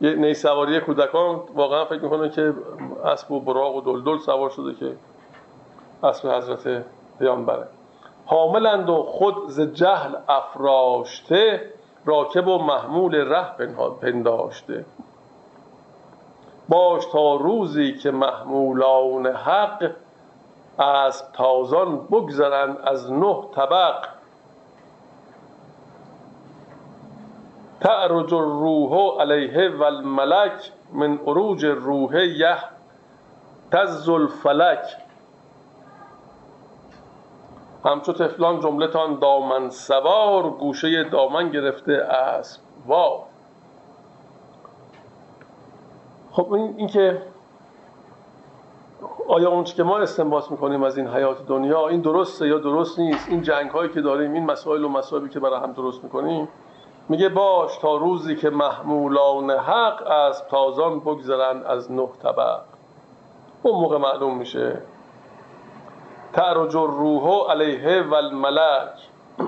یه 0.01 0.15
نی 0.15 0.33
سواری 0.33 0.79
کودکان 0.79 1.41
واقعا 1.55 1.85
فکر 1.85 2.01
می‌کنن 2.01 2.29
که 2.29 2.53
اسب 3.05 3.31
و 3.31 3.39
براغ 3.39 3.75
و 3.75 3.81
دلدل 3.81 4.17
سوار 4.17 4.49
شده 4.49 4.73
که 4.73 4.95
اسب 6.03 6.29
حضرت 6.29 6.85
پیامبره. 7.19 7.67
حاملند 8.25 8.89
و 8.89 9.03
خود 9.03 9.35
ز 9.47 9.61
جهل 9.61 10.15
افراشته 10.29 11.61
راکب 12.05 12.47
و 12.47 12.57
محمول 12.57 13.15
ره 13.15 13.73
پنداشته. 14.01 14.85
باش 16.69 17.05
تا 17.05 17.35
روزی 17.35 17.93
که 17.93 18.11
محمولان 18.11 19.25
حق 19.25 19.91
از 20.77 21.31
تازان 21.31 21.97
بگذرند 21.97 22.77
از 22.83 23.11
نه 23.11 23.43
طبق. 23.55 24.07
تعرج 27.81 28.33
الروح 28.33 29.21
علیه 29.21 29.69
و 29.69 29.83
الملک 29.83 30.71
من 30.93 31.17
عروج 31.17 31.65
روح 31.65 32.15
یه 32.15 32.57
تز 33.71 34.09
الفلک. 34.09 34.97
همچو 37.85 38.13
تفلان 38.13 38.59
جملتان 38.59 39.19
دامن 39.19 39.69
سوار 39.69 40.49
گوشه 40.49 41.03
دامن 41.03 41.49
گرفته 41.49 41.93
اسب 41.93 42.61
وار 42.87 43.23
خب 46.31 46.53
این 46.53 46.87
که 46.87 47.21
آیا 49.27 49.49
اون 49.49 49.63
که 49.63 49.83
ما 49.83 49.97
استنباط 49.97 50.51
می‌کنیم 50.51 50.83
از 50.83 50.97
این 50.97 51.07
حیات 51.07 51.47
دنیا 51.47 51.87
این 51.87 52.01
درسته 52.01 52.47
یا 52.47 52.57
درست 52.57 52.99
نیست؟ 52.99 53.29
این 53.29 53.41
جنگ 53.41 53.69
هایی 53.69 53.89
که 53.89 54.01
داریم 54.01 54.33
این 54.33 54.45
مسائل 54.45 54.83
و 54.83 54.89
مسائلی 54.89 55.29
که 55.29 55.39
برای 55.39 55.59
هم 55.59 55.71
درست 55.73 56.03
می‌کنیم؟ 56.03 56.47
میگه 57.09 57.29
باش 57.29 57.77
تا 57.77 57.95
روزی 57.97 58.35
که 58.35 58.49
محمولان 58.49 59.51
حق 59.51 60.03
از 60.07 60.47
تازان 60.47 60.99
بگذرن 60.99 61.63
از 61.63 61.91
نه 61.91 62.09
طبق. 62.23 62.59
اون 63.63 63.81
موقع 63.81 63.97
معلوم 63.97 64.37
میشه. 64.37 64.81
تعرج 66.33 66.77
الروح 66.77 67.51
علیه 67.51 68.01
و 68.01 68.13
الملک. 68.13 68.93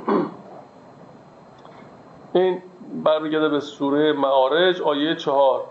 این 2.33 2.62
برمیگرده 3.03 3.49
به 3.49 3.59
سوره 3.59 4.13
معارج 4.13 4.81
آیه 4.81 5.15
چهار. 5.15 5.63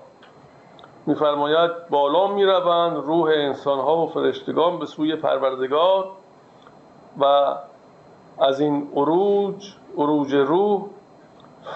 میفرماید 1.08 1.88
بالا 1.90 2.26
می‌روند 2.26 2.96
روح 2.96 3.30
انسانها 3.30 3.96
و 3.96 4.06
فرشتگان 4.06 4.78
به 4.78 4.86
سوی 4.86 5.16
پروردگار 5.16 6.10
و 7.20 7.54
از 8.38 8.60
این 8.60 8.88
عروج 8.96 9.72
عروج 9.96 10.34
روح 10.34 10.86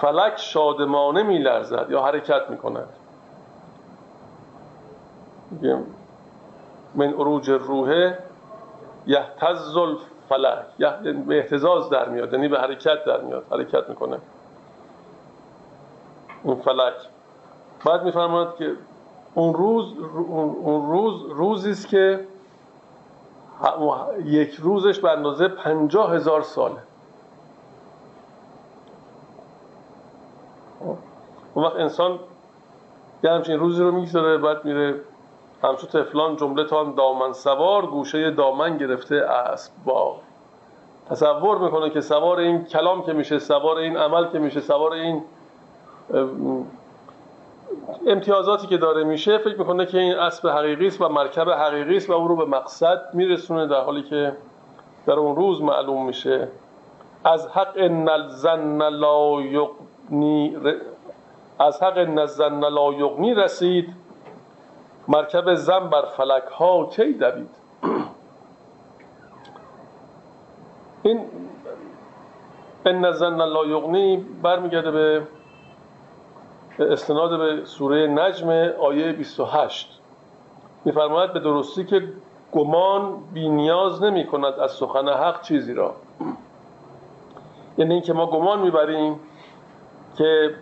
فلک 0.01 0.37
شادمانه 0.37 1.23
میلرزد 1.23 1.87
یا 1.89 2.03
حرکت 2.03 2.49
می‌کند. 2.49 2.89
من 6.95 7.13
عروج 7.13 7.49
روحه 7.49 8.19
یهتز 9.07 9.77
الفلک 9.77 10.65
به 11.27 11.37
احتزاز 11.37 11.89
در 11.89 12.09
میاد 12.09 12.33
یعنی 12.33 12.47
به 12.47 12.59
حرکت 12.59 13.05
در 13.05 13.21
میاد 13.21 13.45
حرکت 13.51 13.89
می‌کنه. 13.89 14.17
اون 16.43 16.55
فلک. 16.55 16.93
بعد 17.85 18.03
میفرماید 18.03 18.55
که 18.55 18.75
اون 19.35 19.53
روز 19.53 19.93
اون 20.29 20.91
روز 20.91 21.21
روزی 21.29 21.71
است 21.71 21.87
که 21.87 22.27
یک 24.25 24.53
روزش 24.53 24.99
به 24.99 25.11
اندازه 25.11 25.47
پنجاه 25.47 26.15
هزار 26.15 26.41
ساله. 26.41 26.79
اون 31.53 31.65
وقت 31.65 31.75
انسان 31.75 32.19
یه 33.23 33.31
همچین 33.31 33.59
روزی 33.59 33.83
رو 33.83 33.91
می‌گذاره 33.91 34.37
بعد 34.37 34.65
میره 34.65 35.01
همچون 35.63 35.89
تفلان 35.89 36.35
جمله 36.35 36.63
تان 36.63 36.95
دامن 36.95 37.33
سوار 37.33 37.85
گوشه 37.85 38.31
دامن 38.31 38.77
گرفته 38.77 39.15
اسب 39.15 39.71
با 39.85 40.15
تصور 41.09 41.57
می‌کنه 41.57 41.89
که 41.89 42.01
سوار 42.01 42.39
این 42.39 42.65
کلام 42.65 43.03
که 43.03 43.13
میشه 43.13 43.39
سوار 43.39 43.77
این 43.77 43.97
عمل 43.97 44.27
که 44.27 44.39
میشه 44.39 44.61
سوار 44.61 44.93
این 44.93 45.21
امتیازاتی 48.07 48.67
که 48.67 48.77
داره 48.77 49.03
میشه 49.03 49.37
فکر 49.37 49.57
می‌کنه 49.57 49.85
که 49.85 49.99
این 49.99 50.13
اسب 50.13 50.47
حقیقی 50.47 50.87
است 50.87 51.01
و 51.01 51.09
مرکب 51.09 51.49
حقیقی 51.49 51.97
است 51.97 52.09
و 52.09 52.13
او 52.13 52.27
رو 52.27 52.35
به 52.35 52.45
مقصد 52.45 53.01
میرسونه 53.13 53.67
در 53.67 53.81
حالی 53.81 54.03
که 54.03 54.33
در 55.05 55.13
اون 55.13 55.35
روز 55.35 55.61
معلوم 55.61 56.05
میشه. 56.05 56.47
از 57.25 57.47
حق 57.47 57.79
نلزن 57.79 58.89
لا 58.89 59.41
یقنی 59.41 60.57
از 61.59 61.83
حق 61.83 61.97
نزن 61.97 62.59
لا 62.59 62.93
یقنی 62.93 63.33
رسید. 63.33 63.93
مرکب 65.07 65.53
زن 65.53 65.89
بر 65.89 66.05
فلک 66.05 66.43
ها 66.43 66.85
کی 66.85 67.13
دوید؟ 67.13 67.49
این 71.03 71.19
ان 72.85 73.05
نزن 73.05 73.35
لا 73.35 73.65
یغنی 73.65 74.25
برمیگرده 74.43 74.91
به 74.91 75.21
استناد 76.79 77.37
به 77.39 77.65
سوره 77.65 78.07
نجم 78.07 78.49
آیه 78.79 79.11
28 79.11 79.99
میفرماید 80.85 81.33
به 81.33 81.39
درستی 81.39 81.85
که 81.85 82.03
گمان 82.51 83.17
بی 83.33 83.49
نیاز 83.49 84.03
نمی 84.03 84.27
کند 84.27 84.53
از 84.53 84.71
سخن 84.71 85.09
حق 85.09 85.41
چیزی 85.41 85.73
را. 85.73 85.93
یعنی 87.77 87.93
اینکه 87.93 88.13
ما 88.13 88.25
گمان 88.25 88.59
می‌بریم 88.59 89.19
که 90.17 90.55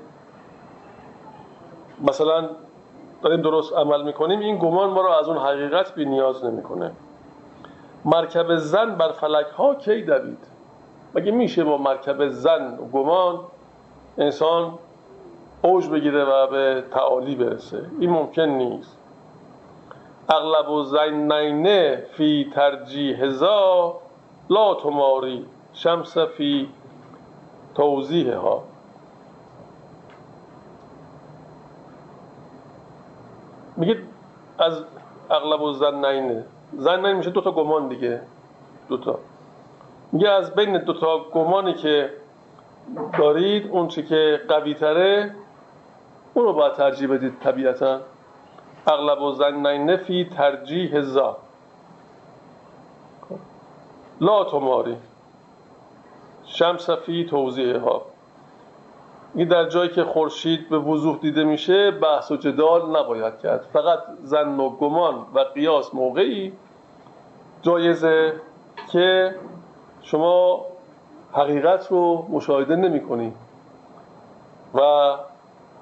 مثلا 2.07 2.49
داریم 3.21 3.41
درست 3.41 3.73
عمل 3.73 4.03
می‌کنیم 4.03 4.39
این 4.39 4.57
گمان 4.57 4.89
ما 4.89 5.01
رو 5.01 5.09
از 5.09 5.27
اون 5.27 5.37
حقیقت 5.37 5.95
بی 5.95 6.05
نیاز 6.05 6.45
نمی‌کنه. 6.45 6.91
مرکب 8.05 8.55
زن 8.55 8.95
بر 8.95 9.11
فلک 9.11 9.47
ها 9.47 9.75
کی 9.75 10.01
دوید؟ 10.01 10.47
مگه 11.15 11.31
میشه 11.31 11.63
با 11.63 11.77
مرکب 11.77 12.27
زن 12.27 12.77
و 12.77 12.87
گمان 12.87 13.39
انسان 14.17 14.73
اوج 15.61 15.89
بگیره 15.89 16.23
و 16.25 16.47
به 16.47 16.83
تعالی 16.91 17.35
برسه. 17.35 17.85
این 17.99 18.09
ممکن 18.09 18.41
نیست. 18.41 18.97
اغلب 20.29 20.69
و 20.69 20.83
زنینه 20.83 22.03
فی 22.11 22.51
ترجیح 22.53 23.23
هزا 23.23 23.95
لا 24.49 24.75
تماری 24.75 25.45
شمس 25.73 26.17
فی 26.17 26.69
توضیح 27.75 28.33
ها 28.33 28.63
میگه 33.77 33.97
از 34.59 34.83
اغلب 35.29 35.61
و 35.61 35.73
زنینه 35.73 36.45
زنین 36.77 37.13
میشه 37.13 37.29
دوتا 37.29 37.51
گمان 37.51 37.87
دیگه. 37.87 38.21
دوتا 38.89 39.19
میگه 40.11 40.29
از 40.29 40.55
بین 40.55 40.77
دوتا 40.77 41.19
گمانی 41.33 41.73
که 41.73 42.09
دارید 43.17 43.71
اون 43.71 43.87
چی 43.87 44.03
که 44.03 44.41
قوی 44.47 44.73
تره 44.73 45.35
اون 46.33 46.45
رو 46.45 46.53
باید 46.53 46.73
ترجیح 46.73 47.07
بدید 47.07 47.39
طبیعتا. 47.39 47.99
اغلب 48.87 49.21
و 49.21 49.31
زنین 49.31 49.97
فی 49.97 50.25
ترجیح 50.25 51.01
زا. 51.01 51.37
لا 54.21 54.43
تماری. 54.43 54.97
شمس 56.45 56.89
فی 56.89 57.25
توضیح 57.25 57.77
ها. 57.77 58.01
این 59.35 59.47
در 59.47 59.69
جایی 59.69 59.89
که 59.89 60.03
خورشید 60.03 60.69
به 60.69 60.77
وضوح 60.79 61.17
دیده 61.17 61.43
میشه 61.43 61.91
بحث 61.91 62.31
و 62.31 62.35
جدال 62.35 62.99
نباید 62.99 63.39
کرد. 63.39 63.65
فقط 63.73 63.99
زن 64.23 64.59
و 64.59 64.69
گمان 64.69 65.25
و 65.33 65.39
قیاس 65.39 65.93
موقعی 65.93 66.53
جایزه 67.61 68.33
که 68.91 69.35
شما 70.01 70.65
حقیقت 71.33 71.87
رو 71.87 72.25
مشاهده 72.29 72.75
نمی 72.75 73.01
کنی. 73.01 73.33
و 74.73 74.79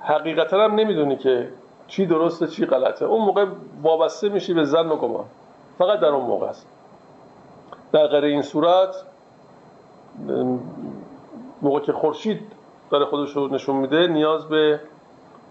حقیقتا 0.10 0.64
هم 0.64 0.76
نمی‌دونی 0.76 1.16
که 1.16 1.50
چی 1.88 2.06
درسته 2.06 2.48
چی 2.48 2.66
غلطه. 2.66 3.06
اون 3.06 3.26
موقع 3.26 3.46
وابسته 3.84 4.30
میشی 4.30 4.54
به 4.54 4.64
زن 4.64 4.90
و 4.90 4.96
گمان. 4.96 5.26
فقط 5.78 6.00
در 6.00 6.08
اون 6.08 6.26
موقع 6.26 6.48
است. 6.48 6.68
در 7.92 8.08
غیر 8.08 8.24
این 8.24 8.42
صورت 8.42 8.96
موقع 11.62 11.80
که 11.80 11.94
خورشید 11.94 12.42
داره 12.90 13.06
خودش 13.06 13.32
رو 13.32 13.48
نشون 13.48 13.76
میده 13.76 14.08
نیاز 14.08 14.50
به 14.50 14.80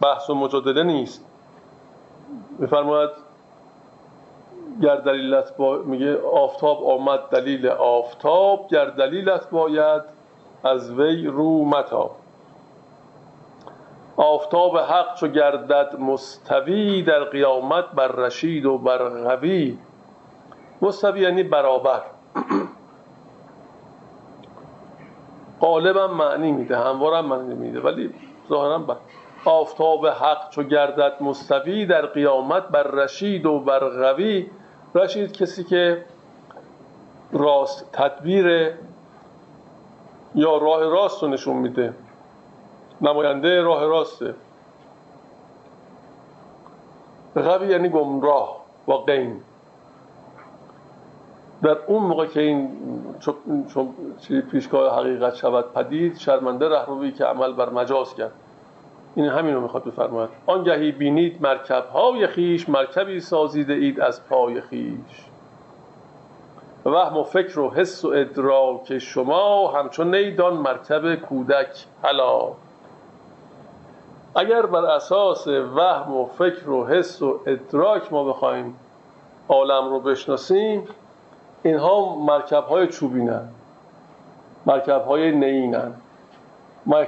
بحث 0.00 0.30
و 0.30 0.34
مجادله 0.34 0.82
نیست. 0.82 1.24
میفرماید 2.59 3.11
گر 4.82 4.96
دلیلت 4.96 5.56
با... 5.56 5.76
میگه 5.76 6.22
آفتاب 6.22 6.84
آمد 6.84 7.20
دلیل 7.20 7.68
آفتاب 7.68 8.68
گر 8.70 8.84
دلیلت 8.84 9.50
باید 9.50 10.02
از 10.64 10.90
وی 10.90 11.26
رو 11.26 11.64
متاب. 11.64 12.11
آفتاب 14.18 14.76
حق 14.78 15.14
چو 15.14 15.28
گردد 15.28 15.96
مستوی 15.98 17.02
در 17.02 17.24
قیامت 17.24 17.84
بر 17.94 18.08
رشید 18.08 18.66
و 18.66 18.78
بر 18.78 19.08
غوی 19.08 19.78
مستوی 20.82 21.20
یعنی 21.20 21.42
برابر. 21.42 22.02
غالبا 25.60 26.06
معنی 26.06 26.52
میده 26.52 26.78
هموارم 26.78 27.24
معنی 27.24 27.54
میده 27.54 27.80
ولی 27.80 28.14
ظاهرا 28.48 28.78
بر 28.78 28.96
آفتاب 29.44 30.06
حق 30.06 30.50
چو 30.50 30.62
گردد 30.62 31.12
مستوی 31.20 31.86
در 31.86 32.06
قیامت 32.06 32.68
بر 32.68 32.82
رشید 32.82 33.46
و 33.46 33.58
بر 33.58 33.88
غوی 33.88 34.50
رشید 34.94 35.32
کسی 35.32 35.64
که 35.64 36.04
راست 37.32 37.92
تدبیر 37.92 38.74
یا 40.34 40.56
راه 40.56 40.80
راست 40.80 41.22
رو 41.22 41.28
نشون 41.28 41.56
میده. 41.56 41.94
نماینده 43.01 43.62
راه 43.62 43.84
راسته. 43.84 44.34
غوی 47.36 47.68
یعنی 47.68 47.88
گمراه 47.88 48.64
و 48.88 48.92
قیم 48.92 49.44
در 51.62 51.78
اون 51.86 52.03
موقع 52.03 52.26
که 52.26 52.40
این 52.40 52.70
چون 53.74 53.88
پیشگاه 54.51 55.01
حقیقت 55.01 55.34
شود 55.34 55.72
پدید 55.72 56.16
شرمنده 56.16 56.68
رهروی 56.68 57.12
که 57.12 57.24
عمل 57.24 57.53
بر 57.53 57.68
مجاز 57.68 58.14
کرد. 58.14 58.32
این 59.14 59.26
همین 59.26 59.55
رو 59.55 59.61
می‌خواد 59.61 59.84
بفرماید. 59.84 60.30
آنگهی 60.46 60.92
بینید 60.92 61.42
مرکب 61.42 61.84
های 61.88 62.26
خیش 62.26 62.68
مرکبی 62.68 63.20
سازیده 63.20 63.72
اید 63.72 64.01
از 64.01 64.28
پای 64.28 64.61
خیش. 64.61 65.24
وهم 66.86 67.16
و 67.16 67.22
فکر 67.22 67.61
و 67.61 67.70
حس 67.70 68.05
و 68.05 68.09
ادراک 68.09 68.99
شما 68.99 69.72
همچون 69.72 70.14
نیدان 70.14 70.55
مرکب 70.55 71.14
کودک 71.14 71.84
حلا 72.03 72.49
اگر 74.35 74.66
بر 74.66 74.85
اساس 74.85 75.47
وهم 75.49 76.16
و 76.16 76.26
فکر 76.26 76.70
و 76.70 76.87
حس 76.87 77.22
و 77.22 77.41
ادراک 77.47 78.12
ما 78.12 78.24
بخوایم 78.24 78.76
عالم 79.49 79.91
رو 79.91 80.01
بشناسیم 80.01 80.89
اینها 81.62 82.16
مرکب 82.16 82.64
های 82.64 82.87
چوبینن 82.87 83.49
مرکب 84.66 85.05
های 85.05 85.33
نیینن 85.33 85.95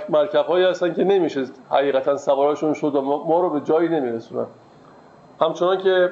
مرکب 0.08 0.46
هایی 0.46 0.64
هستن 0.64 0.94
که 0.94 1.04
نمیشه 1.04 1.44
حقیقتا 1.70 2.16
سوارشون 2.16 2.74
شد 2.74 2.94
و 2.94 3.00
ما 3.02 3.40
رو 3.40 3.50
به 3.50 3.60
جایی 3.60 3.88
نمیرسونن. 3.88 4.46
همچنان 5.40 5.78
که 5.78 6.10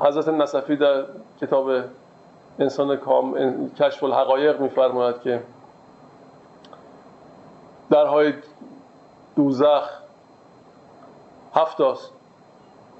حضرت 0.00 0.28
نصفی 0.28 0.76
در 0.76 1.04
کتاب 1.40 1.70
انسان 2.58 2.96
کام 2.96 3.34
کشف 3.70 4.04
الحقایق 4.04 4.60
میفرماید 4.60 5.20
که 5.20 5.42
درهای 7.90 8.32
دوزخ 9.36 9.90
هفت 11.54 11.80
است 11.80 12.12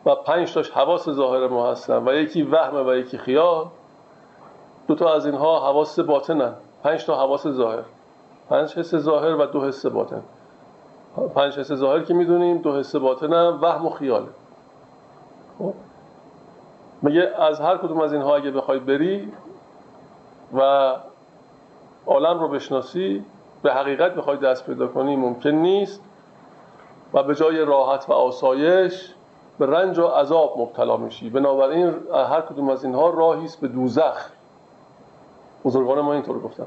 و 0.06 0.14
پنج 0.14 0.52
تاش 0.52 0.70
حواس 0.70 1.10
ظاهر 1.10 1.48
ما 1.48 1.70
هستن 1.70 2.08
و 2.08 2.14
یکی 2.14 2.42
وهم 2.42 2.86
و 2.86 2.94
یکی 2.94 3.18
خیال. 3.18 3.66
دو 4.88 4.94
تا 4.94 5.14
از 5.14 5.26
اینها 5.26 5.60
حواس 5.60 5.98
باطنن. 5.98 6.54
پنج 6.82 7.04
تا 7.04 7.16
حواس 7.16 7.48
ظاهر. 7.48 7.82
پنج 8.48 8.78
حس 8.78 8.94
ظاهر 8.94 9.34
و 9.34 9.46
دو 9.46 9.64
حس 9.64 9.86
باطن. 9.86 10.22
پنج 11.34 11.58
حس 11.58 11.72
ظاهر 11.72 12.02
که 12.02 12.14
می‌دونیم 12.14 12.58
دو 12.58 12.78
حس 12.78 12.96
باطن 12.96 13.32
هم 13.32 13.58
وهم 13.62 13.86
و 13.86 13.90
خیاله 13.90 14.28
خب. 15.58 15.74
میگه 17.02 17.32
از 17.38 17.60
هر 17.60 17.76
کدوم 17.76 18.00
از 18.00 18.12
اینها 18.12 18.36
اگه 18.36 18.50
بخوای 18.50 18.78
بری 18.78 19.32
و 20.54 20.92
عالم 22.06 22.40
رو 22.40 22.48
بشناسی 22.48 23.24
به 23.62 23.74
حقیقت 23.74 24.14
بخوای 24.14 24.36
دست 24.36 24.66
پیدا 24.66 24.86
کنی 24.86 25.16
ممکن 25.16 25.50
نیست. 25.50 26.02
و 27.14 27.22
به 27.22 27.34
جای 27.34 27.64
راحت 27.64 28.08
و 28.08 28.12
آسایش 28.12 29.14
به 29.58 29.66
رنج 29.66 29.98
و 29.98 30.06
عذاب 30.06 30.54
مبتلا 30.58 30.96
میشی. 30.96 31.30
بنابراین 31.30 31.94
هر 32.14 32.40
کدوم 32.40 32.68
از 32.68 32.84
اینها 32.84 33.10
راهی 33.10 33.44
است 33.44 33.60
به 33.60 33.68
دوزخ. 33.68 34.28
بزرگان 35.64 36.00
ما 36.00 36.12
اینطور 36.12 36.38
گفتن. 36.38 36.66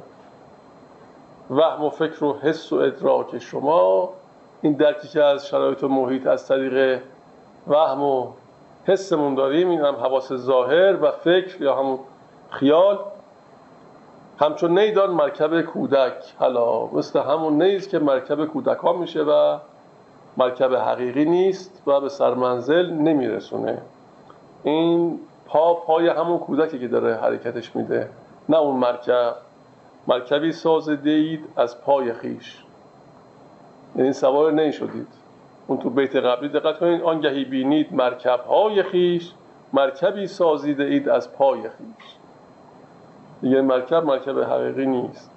وهم 1.49 1.83
و 1.83 1.89
فکر 1.89 2.23
و 2.23 2.33
حس 2.33 2.73
و 2.73 2.75
ادراک 2.75 3.37
شما 3.37 4.09
این 4.61 4.73
درکی 4.73 5.07
که 5.07 5.23
از 5.23 5.47
شرایط 5.47 5.83
و 5.83 5.87
محیط 5.87 6.27
از 6.27 6.47
طریق 6.47 7.01
وهم 7.67 8.03
و 8.03 8.27
حسمون 8.85 9.35
داریم 9.35 9.69
این 9.69 9.81
هم 9.81 9.95
حواس 9.95 10.33
ظاهر 10.33 11.03
و 11.03 11.11
فکر 11.11 11.61
یا 11.61 11.75
همون 11.75 11.99
خیال. 12.49 12.99
همچون 14.39 14.79
نیدان 14.79 15.09
مرکب 15.09 15.61
کودک. 15.61 16.33
حالا 16.39 16.85
مثل 16.85 17.19
همون 17.19 17.63
نیست 17.63 17.89
که 17.89 17.99
مرکب 17.99 18.45
کودک 18.45 18.77
ها 18.77 18.93
میشه 18.93 19.23
و 19.23 19.57
مرکب 20.37 20.73
حقیقی 20.73 21.25
نیست 21.25 21.83
و 21.87 21.99
به 21.99 22.09
سرمنزل 22.09 22.89
نمیرسونه. 22.89 23.81
این 24.63 25.19
پا 25.45 25.73
پای 25.73 26.07
همون 26.07 26.39
کودکی 26.39 26.79
که 26.79 26.87
داره 26.87 27.15
حرکتش 27.15 27.75
میده. 27.75 28.09
نه 28.49 28.57
اون 28.57 28.75
مرکب. 28.75 29.35
مرکبی 30.07 30.51
سازده 30.51 31.09
اید 31.09 31.45
از 31.57 31.81
پای 31.81 32.13
خیش. 32.13 32.63
یعنی 33.95 34.13
سوار 34.13 34.51
نشدید. 34.51 35.07
اون 35.67 35.77
تو 35.77 35.89
بیت 35.89 36.15
قبلی 36.15 36.49
دقت 36.49 36.79
کنید 36.79 37.01
آنگهی 37.01 37.45
بینید 37.45 37.93
مرکب 37.93 38.39
های 38.39 38.83
خیش 38.83 39.31
مرکبی 39.73 40.27
سازیده 40.27 40.83
اید 40.83 41.09
از 41.09 41.33
پای 41.33 41.61
خیش. 41.61 42.15
دیگه 43.41 43.61
مرکب 43.61 44.05
مرکب 44.05 44.39
حقیقی 44.39 44.85
نیست. 44.85 45.32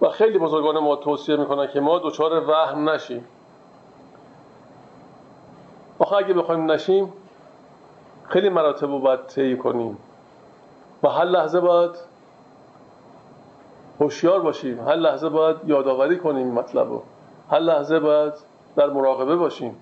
و 0.00 0.08
خیلی 0.08 0.38
بزرگان 0.38 0.78
ما 0.78 0.96
توصیه 0.96 1.36
می‌کنن 1.36 1.66
که 1.66 1.80
ما 1.80 1.98
دچار 1.98 2.48
وهم 2.48 2.90
نشیم. 2.90 3.24
آخه 5.98 6.16
اگه 6.16 6.34
بخوایم 6.34 6.70
نشیم 6.70 7.12
خیلی 8.28 8.48
مراتب 8.48 8.90
رو 8.90 8.98
باید 8.98 9.26
طی 9.26 9.56
کنیم. 9.56 9.96
و 11.02 11.08
هر 11.08 11.24
لحظه 11.24 11.60
باید 11.60 11.90
هوشیار 14.00 14.40
باشیم. 14.40 14.88
هر 14.88 14.96
لحظه 14.96 15.28
باید 15.28 15.56
یادآوری 15.66 16.18
کنیم 16.18 16.48
مطلب 16.48 16.88
رو. 16.88 17.02
هر 17.50 17.58
لحظه 17.58 18.00
باید 18.00 18.32
در 18.76 18.86
مراقبه 18.86 19.36
باشیم. 19.36 19.76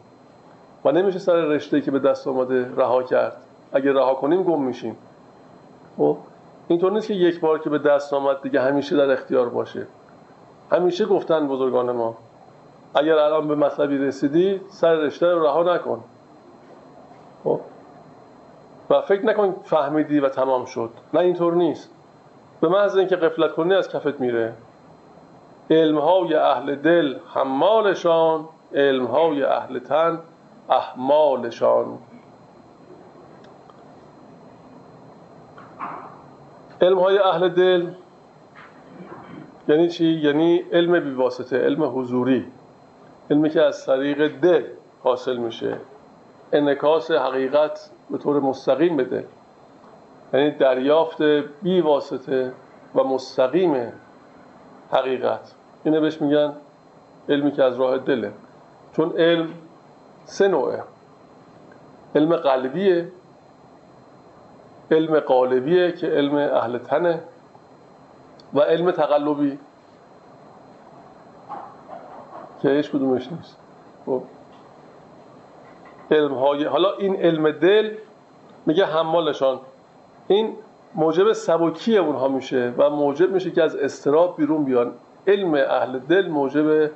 و 0.84 0.92
نمیشه 0.92 1.18
سر 1.18 1.34
رشته 1.34 1.80
که 1.80 1.90
به 1.90 1.98
دست 1.98 2.28
آمده 2.28 2.70
رها 2.76 3.02
کرد. 3.02 3.36
اگه 3.72 3.92
رها 3.92 4.14
کنیم 4.14 4.42
گم 4.42 4.62
میشیم. 4.62 4.96
خب 5.96 6.16
اینطور 6.68 6.92
نیست 6.92 7.08
که 7.08 7.14
یک 7.14 7.40
بار 7.40 7.58
که 7.58 7.70
به 7.70 7.78
دست 7.78 8.14
آمد 8.14 8.42
دیگه 8.42 8.60
همیشه 8.60 8.96
در 8.96 9.10
اختیار 9.10 9.48
باشه. 9.48 9.86
همیشه 10.72 11.06
گفتن 11.06 11.48
بزرگان 11.48 11.92
ما 11.92 12.14
اگر 12.94 13.18
الان 13.18 13.48
به 13.48 13.54
مطلبی 13.54 13.98
رسیدی 13.98 14.60
سر 14.70 14.94
رشته 14.94 15.26
رو 15.26 15.42
رها 15.42 15.74
نکن. 15.74 16.04
خب؟ 17.44 17.60
و 18.90 19.00
فکر 19.00 19.26
نکن 19.26 19.56
فهمیدی 19.64 20.20
و 20.20 20.28
تمام 20.28 20.64
شد. 20.64 20.90
نه 21.14 21.20
اینطور 21.20 21.54
نیست. 21.54 21.90
به 22.60 22.68
محض 22.68 22.96
اینکه 22.96 23.16
قفلت 23.16 23.52
کنی 23.52 23.74
از 23.74 23.88
کفت 23.88 24.20
میره. 24.20 24.52
علمهای 25.70 26.34
اهل 26.34 26.74
دل 26.74 27.16
حمالشان 27.34 28.48
علمهای 28.74 29.42
اهل 29.42 29.78
تن 29.78 30.18
احمالشان. 30.70 31.98
علمهای 36.80 37.18
اهل 37.18 37.48
دل 37.48 37.86
یعنی 39.68 39.88
چی؟ 39.88 40.06
یعنی 40.06 40.64
علم 40.72 41.00
بیواسطه 41.00 41.58
علم 41.58 41.98
حضوری. 41.98 42.46
علمی 43.30 43.50
که 43.50 43.62
از 43.62 43.86
طریق 43.86 44.40
دل 44.40 44.62
حاصل 45.02 45.36
میشه. 45.36 45.76
انکاس 46.52 47.10
حقیقت 47.10 47.90
به 48.10 48.18
طور 48.18 48.40
مستقیم 48.40 48.96
بده. 48.96 49.24
یعنی 50.34 50.50
دریافت 50.50 51.22
بی 51.62 51.80
واسطه 51.80 52.52
و 52.94 53.04
مستقیم 53.04 53.92
حقیقت. 54.92 55.54
اینه 55.84 56.00
بهش 56.00 56.22
میگن 56.22 56.52
علمی 57.28 57.52
که 57.52 57.64
از 57.64 57.76
راه 57.76 57.98
دله. 57.98 58.32
چون 58.96 59.12
علم 59.16 59.48
سه 60.24 60.48
نوعه. 60.48 60.82
علم 62.14 62.36
قلبیه 62.36 63.08
علم 64.90 65.20
قالبیه 65.20 65.92
که 65.92 66.06
علم 66.06 66.34
اهل 66.34 66.78
تنه. 66.78 67.20
و 68.54 68.60
علم 68.60 68.90
تقلبی. 68.90 69.58
که 72.62 72.70
هیچ 72.70 72.90
کدومش 72.90 73.32
نیست. 73.32 73.56
خب. 74.06 74.22
علم 76.10 76.34
های 76.34 76.64
حالا 76.64 76.92
این 76.92 77.16
علم 77.16 77.50
دل 77.50 77.94
میگه 78.66 78.86
حمالشان. 78.86 79.60
این 80.28 80.56
موجب 80.94 81.32
سبکی 81.32 81.98
اونها 81.98 82.28
میشه 82.28 82.74
و 82.78 82.90
موجب 82.90 83.30
میشه 83.30 83.50
که 83.50 83.62
از 83.62 83.76
استراب 83.76 84.36
بیرون 84.36 84.64
بیان. 84.64 84.92
علم 85.26 85.54
اهل 85.54 85.98
دل 85.98 86.28
موجب 86.28 86.90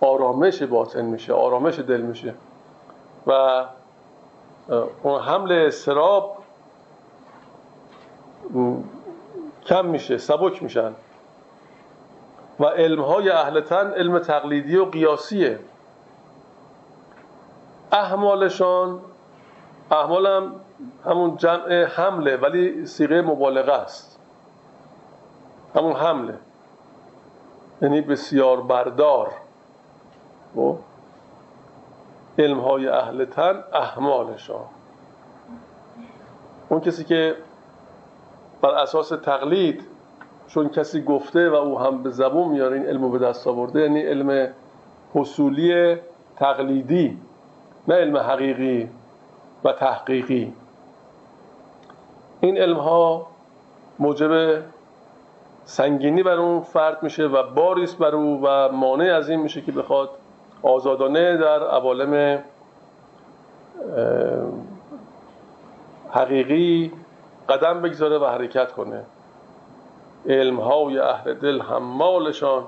آرامش 0.00 0.62
باطن 0.62 1.04
میشه 1.04 1.32
آرامش 1.32 1.78
دل 1.78 2.00
میشه. 2.00 2.34
و 3.26 3.64
اون 5.02 5.20
حمل 5.20 5.52
استراب 5.52 6.36
کم 9.66 9.86
میشه 9.86 10.18
سبک 10.18 10.62
میشن. 10.62 10.92
و 12.60 12.64
علم 12.64 13.02
های 13.02 13.30
اهل 13.30 13.60
تن 13.60 13.90
علم 13.90 14.18
تقلیدی 14.18 14.76
و 14.76 14.84
قیاسیه. 14.84 15.58
احمالشان 17.92 19.00
احمال 19.90 20.26
هم 20.26 20.52
همون 21.04 21.36
جمع 21.36 21.84
حمله 21.84 22.36
ولی 22.36 22.86
سیغه 22.86 23.22
مبالغه 23.22 23.72
است. 23.72 24.18
همون 25.76 25.92
حمله. 25.92 26.38
یعنی 27.82 28.00
بسیار 28.00 28.60
بردار. 28.60 29.32
و 30.56 30.74
علم 32.38 32.60
های 32.60 32.88
اهل 32.88 33.24
تن 33.24 33.64
احمالشان. 33.72 34.64
اون 36.68 36.80
کسی 36.80 37.04
که 37.04 37.36
بر 38.64 38.74
اساس 38.74 39.08
تقلید 39.08 39.82
چون 40.48 40.68
کسی 40.68 41.02
گفته 41.02 41.50
و 41.50 41.54
او 41.54 41.80
هم 41.80 42.02
به 42.02 42.10
زبون 42.10 42.48
میاره 42.48 42.76
این 42.76 42.86
علم 42.86 43.12
به 43.12 43.18
دست 43.18 43.46
آورده 43.46 43.80
یعنی 43.80 44.00
علم 44.00 44.48
حصولی 45.14 45.96
تقلیدی 46.36 47.18
نه 47.88 47.94
علم 47.94 48.16
حقیقی 48.16 48.88
و 49.64 49.72
تحقیقی. 49.72 50.52
این 52.40 52.58
علم 52.58 52.76
ها 52.76 53.26
موجب 53.98 54.62
سنگینی 55.64 56.22
بر 56.22 56.36
اون 56.36 56.60
فرد 56.60 57.02
میشه 57.02 57.26
و 57.26 57.42
باریست 57.54 57.98
بر 57.98 58.14
او 58.14 58.40
و 58.42 58.68
مانع 58.72 59.14
از 59.14 59.28
این 59.28 59.40
میشه 59.40 59.60
که 59.60 59.72
بخواد 59.72 60.10
آزادانه 60.62 61.36
در 61.36 61.62
عوالم 61.68 62.42
حقیقی 66.10 66.92
قدم 67.48 67.82
بگذاره 67.82 68.18
و 68.18 68.24
حرکت 68.24 68.72
کنه. 68.72 69.04
علم 70.26 70.60
های 70.60 70.98
اهل 70.98 71.34
دل 71.34 71.60
حمالشان 71.60 72.64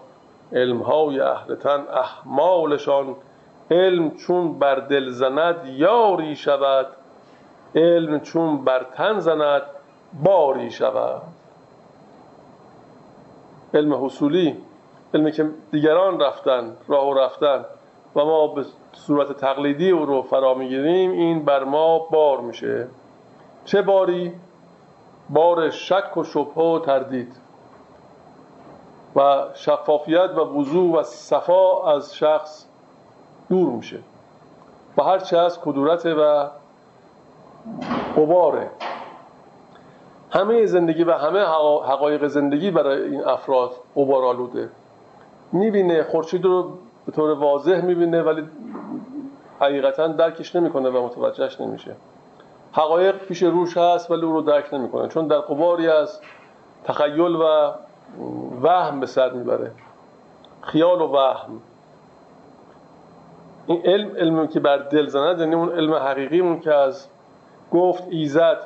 علم 0.53 0.79
های 0.79 1.21
اهل 1.21 1.55
تن 1.55 1.85
احمالشان. 1.93 3.17
علم 3.71 4.11
چون 4.11 4.59
بر 4.59 4.75
دل 4.75 5.11
زند 5.11 5.67
یاری 5.67 6.37
شود. 6.37 6.87
علم 7.75 8.21
چون 8.21 8.65
بر 8.65 8.87
تن 8.95 9.21
زند 9.21 9.63
باری 10.23 10.71
شود. 10.71 11.23
علم 13.75 14.05
حصولی 14.05 14.57
علمی 15.15 15.33
که 15.33 15.51
دیگران 15.73 16.21
رفتن 16.21 16.77
راه 16.89 17.09
و 17.09 17.15
رفتن 17.15 17.65
و 18.17 18.25
ما 18.25 18.47
به 18.47 18.65
صورت 18.93 19.33
تقلیدی 19.33 19.91
او 19.91 20.07
رو 20.07 20.23
فرا 20.23 20.55
می‌گیریم 20.55 21.11
این 21.11 21.45
بر 21.45 21.65
ما 21.65 21.99
بار 21.99 22.41
میشه. 22.41 22.89
چه 23.65 23.83
باری؟ 23.83 24.33
بار 25.31 25.71
شک 25.71 26.17
و 26.17 26.25
شبه 26.25 26.63
و 26.63 26.79
تردید 26.79 27.37
و 29.17 29.45
شفافیت 29.55 30.31
و 30.37 30.41
وضوع 30.41 31.01
و 31.01 31.03
صفا 31.03 31.95
از 31.95 32.15
شخص 32.17 32.67
دور 33.49 33.69
میشه 33.69 33.99
و 34.97 35.03
هر 35.03 35.19
چه 35.19 35.39
از 35.39 35.61
کدورت 35.61 36.07
و 36.07 36.49
قباره 38.17 38.71
همه 40.31 40.67
زندگی 40.67 41.05
و 41.05 41.13
همه 41.13 41.41
حقایق 41.85 42.27
زندگی 42.27 42.71
برای 42.71 43.03
این 43.03 43.25
افراد 43.25 43.71
قبار 43.97 44.25
آلوده. 44.25 44.71
می‌بینه 45.53 46.03
خورشید 46.03 46.45
رو 46.45 46.71
به 47.07 47.13
طور 47.13 47.31
واضح 47.31 47.81
می‌بینه 47.81 48.23
ولی 48.23 48.49
حقیقتا 49.61 50.07
درکش 50.07 50.57
نمی‌کنه 50.57 50.89
و 50.89 51.05
متوجهش 51.07 51.61
نمیشه. 51.61 51.97
حقایق 52.77 53.17
پیش 53.17 53.43
روش 53.43 53.77
هست 53.77 54.11
ولی 54.11 54.23
او 54.23 54.33
رو 54.33 54.43
درک 54.43 54.75
نمی‌کنه. 54.75 55.09
چون 55.09 55.27
در 55.27 55.39
قباری 55.39 55.89
از 55.89 56.21
تخیل 56.85 57.21
و 57.21 57.73
وهم 58.63 59.01
به 59.01 59.07
سر 59.07 59.31
می‌بره. 59.31 59.71
خیال 60.63 61.01
و 61.01 61.05
وهم. 61.05 61.61
این 63.67 63.83
علم 63.85 64.17
علمی 64.17 64.49
که 64.49 64.61
بر 64.61 64.77
دل 64.77 65.07
زند 65.07 65.41
یعنی 65.41 65.55
اون 65.55 65.73
علم 65.73 65.95
حقیقی 65.95 66.61
که 66.61 66.75
از 66.75 67.07
گفت 67.73 68.03
ایزد 68.11 68.59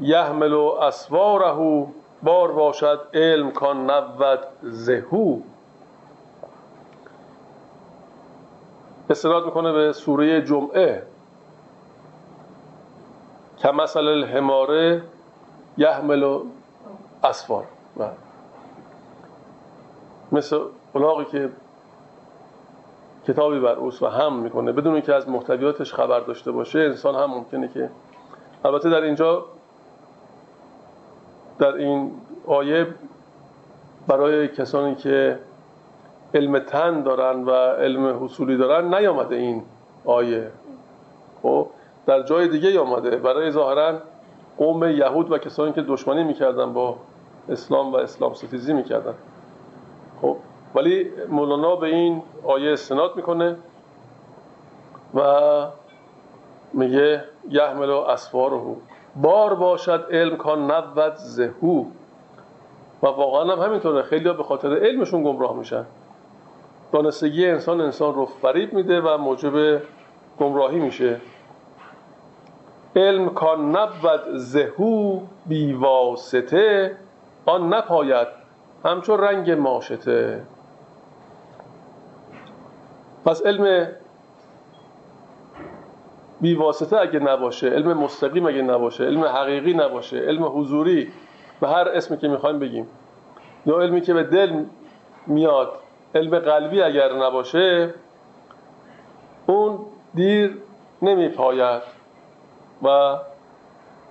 یحمل 0.00 0.52
و 0.52 0.62
اسواره 0.82 1.86
بار 2.22 2.52
باشد 2.52 3.00
علم 3.14 3.50
کان 3.50 3.90
نبود 3.90 4.38
زهو. 4.62 5.38
استناد 9.10 9.44
می‌کنه 9.44 9.72
به 9.72 9.92
سوره 9.92 10.42
جمعه. 10.42 11.02
که 13.58 13.70
مثل 13.70 14.08
الحماره 14.08 15.02
یحمل 15.78 16.38
اسفار. 17.24 17.64
مثل 20.32 20.60
الاغی 20.94 21.24
که 21.24 21.50
کتابی 23.28 23.60
بر 23.60 23.72
اوست 23.74 24.02
و 24.02 24.06
هم 24.06 24.36
می‌کنه. 24.36 24.72
بدون 24.72 24.92
اینکه 24.92 25.14
از 25.14 25.28
محتویاتش 25.28 25.94
خبر 25.94 26.20
داشته 26.20 26.52
باشه 26.52 26.78
انسان 26.78 27.14
هم 27.14 27.30
ممکنه 27.30 27.68
که 27.68 27.90
البته 28.64 28.90
در 28.90 29.02
اینجا 29.02 29.44
در 31.58 31.74
این 31.74 32.12
آیه 32.46 32.86
برای 34.06 34.48
کسانی 34.48 34.94
که 34.94 35.38
علم 36.34 36.58
تن 36.58 37.02
دارن 37.02 37.44
و 37.44 37.50
علم 37.52 38.24
حصولی 38.24 38.56
دارن 38.56 38.94
نیامده 38.94 39.36
این 39.36 39.62
آیه. 40.04 40.50
خب؟ 41.42 41.68
در 42.08 42.22
جای 42.22 42.48
دیگه 42.48 42.80
آمده. 42.80 43.16
برای 43.16 43.50
ظاهرا 43.50 43.98
قوم 44.58 44.90
یهود 44.90 45.32
و 45.32 45.38
کسانی 45.38 45.72
که 45.72 45.82
دشمنی 45.82 46.24
می‌کردن 46.24 46.72
با 46.72 46.96
اسلام 47.48 47.92
و 47.92 47.96
اسلام 47.96 48.34
ستیزی 48.34 48.72
می‌کردن. 48.72 49.14
خب 50.22 50.36
ولی 50.74 51.10
مولانا 51.28 51.76
به 51.76 51.86
این 51.86 52.22
آیه 52.44 52.72
استناد 52.72 53.16
می‌کنه 53.16 53.56
و 55.14 55.22
میگه 56.72 57.24
یحمل 57.50 57.90
و 57.90 57.96
اسفاره 57.96 58.60
بار 59.16 59.54
باشد 59.54 60.06
علم 60.10 60.36
کان 60.36 60.70
نبود 60.70 61.14
زهو. 61.14 61.84
و 63.02 63.06
واقعا 63.06 63.56
هم 63.56 63.62
همینطوره. 63.62 64.02
خیلی 64.02 64.32
به 64.32 64.42
خاطر 64.42 64.76
علمشون 64.76 65.22
گمراه 65.22 65.56
میشن. 65.56 65.84
دانستگی 66.92 67.46
انسان 67.46 67.80
انسان 67.80 68.14
رو 68.14 68.26
فریب 68.26 68.72
میده 68.72 69.00
و 69.00 69.18
موجب 69.18 69.82
گمراهی 70.40 70.78
میشه. 70.78 71.20
علم 72.98 73.28
کان 73.28 73.76
نبود 73.76 74.36
زهو 74.36 75.20
بیواسطه 75.46 76.96
آن 77.46 77.74
نپاید 77.74 78.28
همچون 78.84 79.18
رنگ 79.20 79.50
ماشته 79.50 80.42
پس 83.24 83.42
علم 83.46 83.86
بیواسطه 86.40 86.96
اگه 86.96 87.18
نباشه 87.18 87.68
علم 87.68 87.98
مستقیم 87.98 88.46
اگه 88.46 88.62
نباشه 88.62 89.04
علم 89.04 89.24
حقیقی 89.24 89.74
نباشه 89.74 90.18
علم 90.18 90.44
حضوری 90.44 91.12
به 91.60 91.68
هر 91.68 91.88
اسمی 91.88 92.18
که 92.18 92.28
می‌خوایم 92.28 92.58
بگیم. 92.58 92.86
یا 93.66 93.80
علمی 93.80 94.00
که 94.00 94.14
به 94.14 94.22
دل 94.22 94.64
میاد 95.26 95.72
علم 96.14 96.38
قلبی 96.38 96.82
اگر 96.82 97.12
نباشه 97.12 97.94
اون 99.46 99.78
دیر 100.14 100.56
نمیپاید. 101.02 101.97
و 102.82 103.16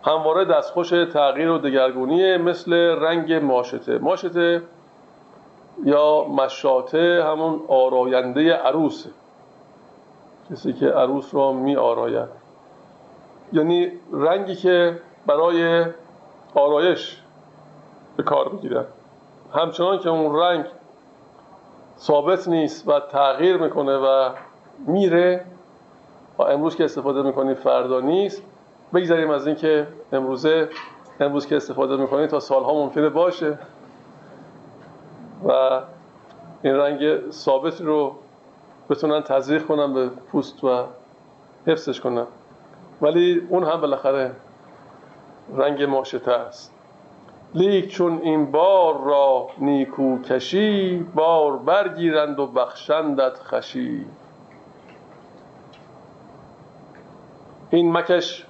همواره 0.03 0.45
دستخوش 0.45 0.89
تغییر 0.89 1.49
و 1.49 1.57
دگرگونیه 1.57 2.37
مثل 2.37 2.73
رنگ 2.73 3.33
ماشته. 3.33 3.97
ماشته 3.97 4.61
یا 5.83 6.23
مشاته 6.23 7.23
همون 7.25 7.61
آراینده 7.67 8.53
عروسه. 8.53 9.09
کسی 10.51 10.73
که 10.73 10.87
عروس 10.87 11.35
را 11.35 11.51
می 11.51 11.75
آراید. 11.75 12.29
یعنی 13.53 13.91
رنگی 14.13 14.55
که 14.55 14.99
برای 15.25 15.85
آرایش 16.55 17.21
به 18.17 18.23
کار 18.23 18.49
می‌گیرن 18.49 18.85
همچنان 19.53 19.99
که 19.99 20.09
اون 20.09 20.35
رنگ 20.35 20.65
ثابت 21.99 22.47
نیست 22.47 22.87
و 22.87 22.99
تغییر 22.99 23.57
می‌کنه 23.57 23.97
و 23.97 24.29
میره 24.87 25.45
و 26.37 26.41
امروز 26.41 26.75
که 26.75 26.85
استفاده 26.85 27.21
می‌کنید 27.21 27.57
فردا 27.57 27.99
نیست 27.99 28.41
بگذاریم 28.93 29.29
از 29.29 29.47
اینکه 29.47 29.87
امروزه 30.13 30.69
امروز 31.19 31.47
که 31.47 31.55
استفاده 31.55 31.97
می‌کنید 31.97 32.29
تا 32.29 32.39
سالها 32.39 32.73
ممکنه 32.73 33.09
باشه 33.09 33.59
و 35.47 35.81
این 36.61 36.75
رنگ 36.75 37.31
ثابت 37.31 37.81
رو 37.81 38.15
بتونن 38.89 39.21
تزریق 39.21 39.65
کنن 39.65 39.93
به 39.93 40.09
پوست 40.09 40.63
و 40.63 40.83
حفظش 41.67 41.99
کنن. 41.99 42.27
ولی 43.01 43.47
اون 43.49 43.63
هم 43.63 43.81
بالاخره 43.81 44.31
رنگ 45.57 45.83
ماشته 45.83 46.31
است. 46.31 46.73
لیک 47.53 47.87
چون 47.87 48.19
این 48.23 48.51
بار 48.51 49.03
را 49.03 49.47
نیکو 49.57 50.21
کشی 50.21 51.05
بار 51.15 51.57
برگیرند 51.57 52.39
و 52.39 52.47
بخشندت 52.47 53.39
خشی. 53.39 54.05
این 57.69 57.91
مکش 57.91 58.46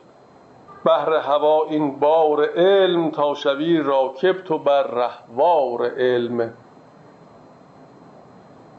بهر 0.83 1.13
هوا 1.13 1.63
این 1.63 1.99
بار 1.99 2.45
علم 2.45 3.11
تا 3.11 3.33
شوی 3.33 3.77
راکب 3.77 4.43
تو 4.43 4.57
بر 4.57 4.83
رهوار 4.83 5.89
علم. 5.89 6.53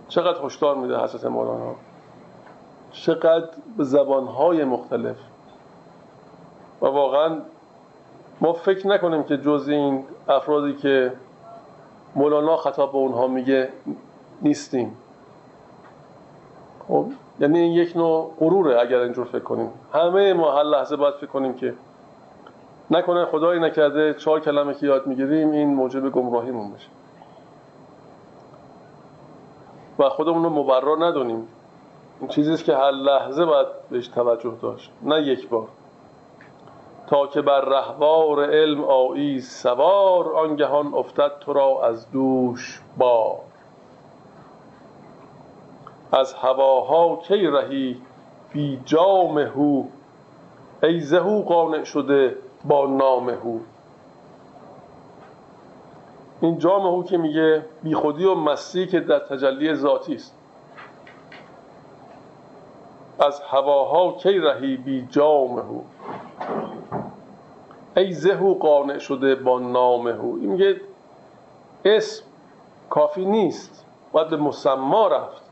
چقدر 0.08 0.44
هشدار 0.44 0.76
میده 0.76 0.98
حضرت 0.98 1.24
مولانا؟ 1.24 1.74
چقدر 2.92 3.48
به 3.76 3.84
زبانهای 3.84 4.64
مختلف. 4.64 5.16
و 6.82 6.86
واقعا 6.86 7.38
ما 8.40 8.52
فکر 8.52 8.86
نکنیم 8.86 9.22
که 9.22 9.36
جز 9.36 9.68
این 9.68 10.04
افرادی 10.28 10.74
که 10.74 11.12
مولانا 12.14 12.56
خطاب 12.56 12.92
به 12.92 12.98
اونها 12.98 13.26
میگه 13.26 13.68
نیستیم. 14.42 14.96
خب 16.88 17.06
یعنی 17.40 17.58
این 17.58 17.72
یک 17.72 17.96
نوع 17.96 18.34
غروره 18.40 18.80
اگر 18.80 18.98
اینجور 18.98 19.26
فکر 19.26 19.38
کنیم. 19.38 19.70
همه 19.92 20.32
ما 20.32 20.56
هر 20.56 20.62
لحظه 20.62 20.96
باید 20.96 21.14
فکر 21.14 21.26
کنیم 21.26 21.54
که 21.54 21.74
نکنه 22.90 23.24
خدایی 23.24 23.60
نکرده 23.60 24.14
چهار 24.14 24.40
کلمه 24.40 24.74
که 24.74 24.86
یاد 24.86 25.06
می‌گیریم 25.06 25.50
این 25.50 25.74
موجب 25.74 26.10
گمراهیمون 26.10 26.72
بشه. 26.72 26.88
و 29.98 30.08
خودمون 30.08 30.44
رو 30.44 30.50
مبرا 30.50 30.96
ندونیم. 31.08 31.48
این 32.20 32.28
چیزیست 32.28 32.64
که 32.64 32.76
هر 32.76 32.90
لحظه 32.90 33.44
باید 33.44 33.66
بهش 33.90 34.08
توجه 34.08 34.52
داشت. 34.62 34.90
نه 35.02 35.22
یک 35.22 35.48
بار. 35.48 35.68
تا 37.06 37.26
که 37.26 37.42
بر 37.42 37.60
رهوار 37.60 38.44
علم 38.50 38.84
آیی 38.84 39.40
سوار 39.40 40.36
آنگهان 40.36 40.94
افتد 40.94 41.30
تو 41.40 41.52
را 41.52 41.84
از 41.84 42.10
دوش 42.10 42.80
بار. 42.98 43.36
از 46.12 46.34
هواها 46.34 47.16
کی 47.16 47.46
رهی؟ 47.46 48.00
بی 48.52 48.80
جام 48.84 49.38
هو 49.38 49.84
ای 50.82 51.00
زهو 51.00 51.42
قانع 51.42 51.84
شده. 51.84 52.36
با 52.68 52.86
نام 52.86 53.30
هو 53.30 53.58
این 56.40 56.58
جام 56.58 56.82
هو 56.82 57.02
که 57.02 57.18
میگه 57.18 57.64
بی 57.82 57.94
خودی 57.94 58.24
و 58.24 58.34
مستی 58.34 58.86
که 58.86 59.00
در 59.00 59.18
تجلی 59.18 59.74
ذاتی 59.74 60.14
است. 60.14 60.34
از 63.20 63.40
هواها 63.40 64.12
کی 64.12 64.38
رهی 64.38 64.76
بی 64.76 65.06
جام 65.10 65.58
هو 65.58 65.80
ای 67.96 68.12
زهو 68.12 68.54
قانع 68.54 68.98
شده 68.98 69.34
با 69.34 69.58
نام 69.58 70.08
هو 70.08 70.36
این 70.40 70.52
میگه 70.52 70.80
اسم 71.84 72.24
کافی 72.90 73.24
نیست. 73.24 73.84
باید 74.12 74.28
به 74.28 74.36
مسما 74.36 75.08
رفت. 75.08 75.42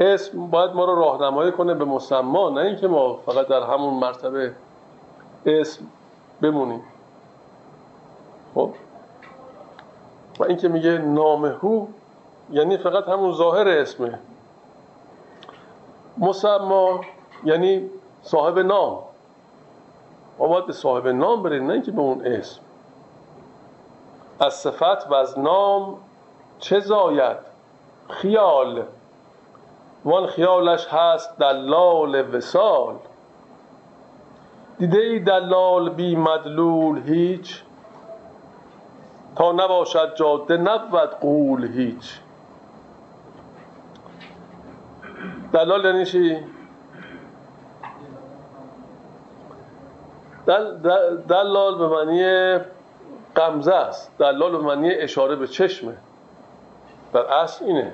اسم 0.00 0.46
باید 0.46 0.70
ما 0.70 0.84
رو 0.84 0.94
راهنمایی 0.94 1.52
کنه 1.52 1.74
به 1.74 1.84
مسما 1.84 2.50
نه 2.50 2.60
اینکه 2.60 2.88
ما 2.88 3.16
فقط 3.26 3.48
در 3.48 3.62
همون 3.62 3.94
مرتبه 3.94 4.52
اسم 5.46 5.84
بمونیم 6.44 6.82
خب؟ 8.54 8.70
و 10.38 10.44
اینکه 10.44 10.68
میگه 10.68 10.98
نامهو 10.98 11.86
یعنی 12.50 12.76
فقط 12.76 13.08
همون 13.08 13.32
ظاهر 13.32 13.68
اسمه. 13.68 14.18
مسما 16.18 17.00
یعنی 17.44 17.90
صاحب 18.22 18.58
نام. 18.58 18.98
ما 20.38 20.48
باید 20.48 20.66
به 20.66 20.72
صاحب 20.72 21.08
نام 21.08 21.42
بریم 21.42 21.66
نه 21.66 21.72
اینکه 21.72 21.90
به 21.90 22.00
اون 22.00 22.26
اسم. 22.26 22.60
از 24.40 24.54
صفت 24.54 25.10
و 25.10 25.14
از 25.14 25.38
نام 25.38 25.96
چه 26.58 26.80
زاید؟ 26.80 27.36
خیال. 28.08 28.82
وان 30.04 30.26
خیالش 30.26 30.86
هست 30.86 31.38
دلال 31.38 32.36
وسال 32.36 32.94
دیده 34.78 34.98
ای 34.98 35.18
دلال 35.18 35.90
بی 35.90 36.16
مدلول 36.16 37.02
هیچ؟ 37.02 37.62
تا 39.36 39.52
نباشد 39.52 40.16
جاده 40.16 40.56
نبود 40.56 41.10
قول 41.10 41.64
هیچ. 41.64 42.20
دلال 45.52 45.84
یعنی 45.84 46.04
چی؟ 46.06 46.38
دل 50.46 50.78
دلال 51.28 51.78
به 51.78 51.88
معنی 51.88 52.58
قمزه 53.34 53.74
است. 53.74 54.18
دلال 54.18 54.50
به 54.52 54.58
معنی 54.58 54.90
اشاره 54.94 55.36
به 55.36 55.46
چشمه. 55.46 55.96
در 57.12 57.20
اصل 57.20 57.64
اینه. 57.64 57.92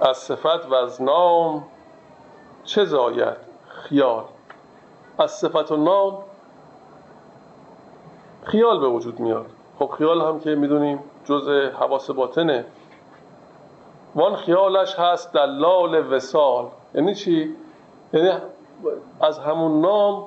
از 0.00 0.16
صفت 0.16 0.66
و 0.70 0.74
از 0.74 1.02
نام 1.02 1.64
چه 2.64 2.84
زاید 2.84 3.36
خیال؟ 3.68 4.24
از 5.18 5.30
صفت 5.30 5.72
و 5.72 5.76
نام 5.76 6.18
خیال 8.42 8.80
به 8.80 8.88
وجود 8.88 9.20
میاد. 9.20 9.46
خب 9.78 9.90
خیال 9.98 10.20
هم 10.20 10.40
که 10.40 10.54
می‌دونیم 10.54 10.98
جز 11.24 11.48
حواس 11.48 12.10
باطنه. 12.10 12.64
وان 14.14 14.36
خیالش 14.36 14.94
هست 14.94 15.32
دلال 15.32 16.12
وسال 16.12 16.66
یعنی 16.94 17.14
چی؟ 17.14 17.54
یعنی 18.12 18.30
از 19.20 19.38
همون 19.38 19.80
نام 19.80 20.24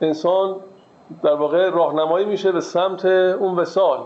انسان 0.00 0.56
در 1.22 1.34
واقع 1.34 1.70
راهنمایی 1.70 2.26
میشه 2.26 2.52
به 2.52 2.60
سمت 2.60 3.04
اون 3.04 3.58
وسال 3.58 4.00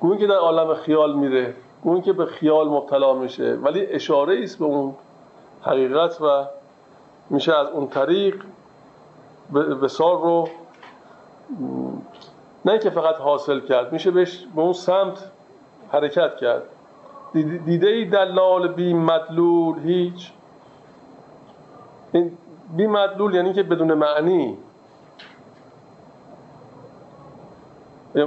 گویی 0.00 0.18
که 0.18 0.26
در 0.26 0.34
عالم 0.34 0.74
خیال 0.74 1.14
میره. 1.14 1.54
گویی 1.86 2.02
که 2.02 2.12
به 2.12 2.26
خیال 2.26 2.68
مبتلا 2.68 3.14
میشه. 3.14 3.52
ولی 3.54 3.86
اشاره 3.86 4.40
است 4.42 4.58
به 4.58 4.64
اون 4.64 4.94
حقیقت 5.62 6.20
و 6.20 6.44
میشه 7.30 7.54
از 7.54 7.68
اون 7.68 7.88
طریق 7.88 8.42
وسال 9.52 10.16
رو 10.22 10.48
نه 12.64 12.78
که 12.78 12.90
فقط 12.90 13.14
حاصل 13.14 13.60
کرد 13.60 13.92
میشه 13.92 14.10
بهش 14.10 14.46
به 14.56 14.60
اون 14.60 14.72
سمت 14.72 15.30
حرکت 15.92 16.36
کرد. 16.36 16.62
دیده 17.64 17.88
ای 17.88 18.04
دلال 18.04 18.68
بی 18.68 18.94
مدلول 18.94 19.78
هیچ. 19.78 20.32
این 22.12 22.38
بی 22.76 22.86
مدلول 22.86 23.34
یعنی 23.34 23.52
که 23.52 23.62
بدون 23.62 23.94
معنی. 23.94 24.58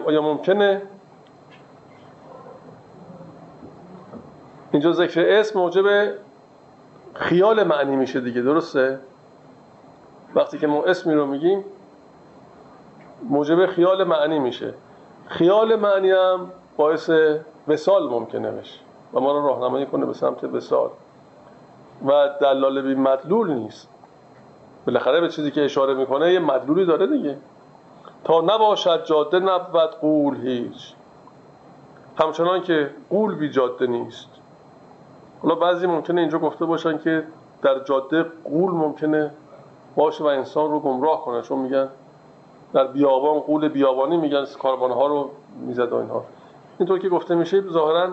آیا 0.06 0.22
ممکنه؟ 0.22 0.82
اینجا 4.72 4.92
ذکر 4.92 5.26
اسم 5.28 5.60
موجب 5.60 6.14
خیال 7.14 7.64
معنی 7.64 7.96
میشه 7.96 8.20
دیگه 8.22 8.42
درسته؟ 8.42 9.00
وقتی 10.36 10.58
که 10.58 10.68
ما 10.68 10.84
اسمی 10.84 11.14
رو 11.14 11.26
میگیم 11.26 11.64
موجب 13.24 13.66
خیال 13.66 14.04
معنی 14.04 14.40
میشه. 14.40 14.74
خیال 15.28 15.76
معنی 15.76 16.12
هم 16.12 16.52
باعث 16.78 17.10
وسال 17.68 18.10
ممکنه 18.10 18.52
بشه 18.52 18.80
و 19.14 19.20
ما 19.20 19.32
رو 19.32 19.48
راهنمایی 19.48 19.86
کنه 19.86 20.06
به 20.06 20.14
سمت 20.14 20.44
وسال 20.44 20.90
و 22.06 22.30
دلال 22.42 22.82
بی 22.82 22.96
مدلول 22.96 23.52
نیست. 23.52 23.90
بالاخره 24.86 25.22
به 25.22 25.30
چیزی 25.30 25.52
که 25.52 25.66
اشاره 25.66 25.94
می‌کنه 25.94 26.34
یه 26.34 26.40
مدلولی 26.40 26.86
داره 26.86 27.08
دیگه. 27.08 27.38
تا 28.24 28.42
نباشد 28.42 29.06
جاده 29.06 29.40
نبود 29.40 29.92
قول 30.02 30.48
هیچ. 30.48 30.94
همچنان 32.18 32.62
که 32.62 32.90
قول 33.10 33.36
بی 33.36 33.50
جاده 33.50 33.88
نیست. 33.88 34.28
حالا 35.42 35.56
بعضی 35.56 35.88
ممکنه 35.88 36.22
اینجا 36.22 36.40
گفته 36.40 36.66
باشن 36.66 36.98
که 36.98 37.24
در 37.62 37.84
جاده 37.84 38.26
قول 38.44 38.72
ممکنه 38.72 39.32
باشه 39.96 40.24
و 40.24 40.28
انسان 40.28 40.72
رو 40.72 40.80
گمراه 40.80 41.26
کنه 41.26 41.42
چون 41.42 41.60
میگن 41.60 41.90
در 42.74 42.88
بیابان 42.88 43.40
قول 43.40 43.68
بیابانی 43.68 44.18
میگن 44.18 44.46
کاربان 44.60 44.92
ها 44.92 45.08
رو 45.08 45.30
می‌زد 45.68 45.92
و 45.94 45.96
اینها. 45.96 46.24
اینطور 46.80 47.00
که 47.00 47.10
گفته 47.10 47.36
میشه 47.36 47.62
ظاهرا 47.62 48.10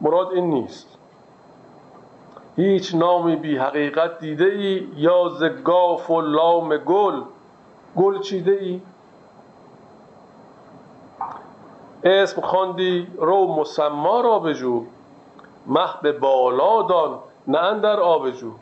مراد 0.00 0.32
این 0.32 0.50
نیست. 0.50 0.98
هیچ 2.56 2.94
نامی 2.94 3.36
بی 3.36 3.56
حقیقت 3.56 4.18
دیده 4.18 4.44
ای 4.44 4.88
یا 4.96 5.28
زگاف 5.28 6.10
و 6.10 6.20
لام 6.20 6.76
گل. 6.76 7.20
گل 7.96 8.20
چیده 8.20 8.52
ای 8.52 8.80
اسم 12.04 12.40
خواندی 12.40 13.06
رو 13.16 13.46
مسما 13.46 14.20
را 14.20 14.38
بجو. 14.38 14.84
مه 15.66 15.88
به 16.02 16.12
بالا 16.12 16.82
دان 16.82 17.18
نه 17.48 17.58
اندر 17.58 18.00
آبجو. 18.00 18.52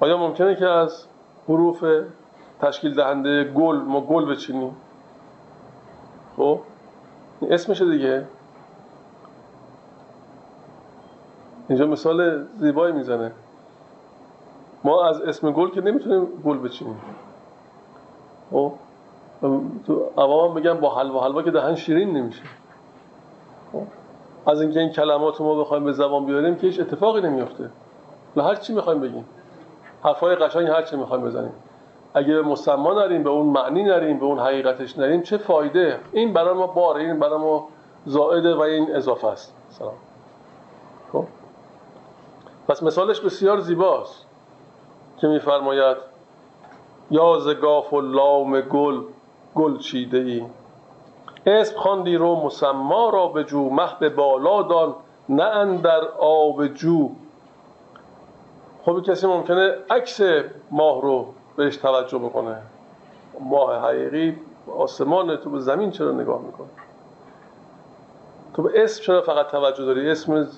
آیا 0.00 0.16
ممکنه 0.16 0.56
که 0.56 0.66
از 0.66 1.06
حروف 1.48 1.84
تشکیل 2.60 2.94
دهنده 2.94 3.44
گل 3.44 3.76
ما 3.76 4.00
گل 4.00 4.24
بچینیم؟ 4.24 4.76
خب 6.36 6.60
اسمشه 7.50 7.90
دیگه. 7.90 8.24
اینجا 11.68 11.86
مثال 11.86 12.44
زیبایی 12.44 12.92
می‌زنه. 12.92 13.32
ما 14.84 15.08
از 15.08 15.20
اسم 15.20 15.52
گل 15.52 15.70
که 15.70 15.80
نمی‌تونیم 15.80 16.24
گل 16.24 16.58
بچینیم. 16.58 17.00
خب 18.50 18.72
تو 19.86 20.10
عوام 20.18 20.54
بگم 20.54 20.74
با 20.74 20.94
حلوا 20.94 21.24
حلوا 21.24 21.42
که 21.42 21.50
دهن 21.50 21.74
شیرین 21.74 22.16
نمیشه. 22.16 22.42
خب؟ 23.72 23.82
از 24.46 24.60
اینکه 24.60 24.80
این 24.80 24.90
کلمات 24.90 25.36
رو 25.36 25.44
ما 25.44 25.60
بخوایم 25.60 25.84
به 25.84 25.92
زبان 25.92 26.26
بیاریم 26.26 26.56
که 26.56 26.66
هیچ 26.66 26.80
اتفاقی 26.80 27.20
نمیفته 27.20 27.70
و 28.36 28.42
هر 28.42 28.54
چی 28.54 28.72
می‌خوایم 28.72 29.00
بگیم. 29.00 29.24
حرفای 30.02 30.36
قشنگ 30.36 30.68
هر 30.68 30.82
چی 30.82 30.96
می‌خوایم 30.96 31.24
بزنیم. 31.24 31.52
اگه 32.14 32.34
به 32.34 32.42
مسما 32.42 32.94
نریم 32.94 33.22
به 33.22 33.30
اون 33.30 33.46
معنی 33.46 33.82
نریم 33.82 34.18
به 34.18 34.24
اون 34.24 34.38
حقیقتش 34.38 34.98
نریم 34.98 35.22
چه 35.22 35.36
فایده؟ 35.36 35.98
این 36.12 36.32
برای 36.32 36.54
ما 36.54 36.66
باره 36.66 37.00
این 37.00 37.18
برای 37.18 37.38
ما 37.38 37.68
زائده 38.06 38.54
و 38.54 38.60
این 38.60 38.96
اضافه 38.96 39.26
است. 39.26 39.54
سلام. 39.70 39.92
خب. 41.12 41.24
پس 42.68 42.82
مثالش 42.82 43.20
بسیار 43.20 43.60
زیباست 43.60 44.26
که 45.20 45.26
میفرماید 45.26 45.96
یا 47.10 47.38
زگاف 47.38 47.92
و 47.92 48.00
لام 48.00 48.60
گل 48.60 49.00
گل 49.54 49.78
چیده 49.78 50.18
ای 50.18 50.44
اسم 51.46 51.76
خواندی 51.76 52.16
رو 52.16 52.36
مسما 52.36 53.10
را 53.10 53.26
به 53.26 53.44
جو 53.44 53.70
مه 53.70 53.88
به 54.00 54.08
بالا 54.08 54.62
دان 54.62 54.94
نه 55.28 55.44
اندر 55.44 56.00
آب 56.18 56.66
جو. 56.66 57.10
خب 58.84 59.02
کسی 59.02 59.26
ممکنه 59.26 59.74
عکس 59.90 60.20
ماه 60.70 61.02
رو 61.02 61.26
بهش 61.56 61.76
توجه 61.76 62.18
بکنه. 62.18 62.56
ماه 63.40 63.88
حقیقی 63.88 64.36
آسمان 64.78 65.36
تو 65.36 65.50
به 65.50 65.60
زمین 65.60 65.90
چرا 65.90 66.12
نگاه 66.12 66.40
می‌کنه؟ 66.40 66.66
تو 68.54 68.62
به 68.62 68.84
اسم 68.84 69.02
چرا 69.02 69.22
فقط 69.22 69.48
توجه 69.48 69.84
داری؟ 69.84 70.10
اسم 70.10 70.48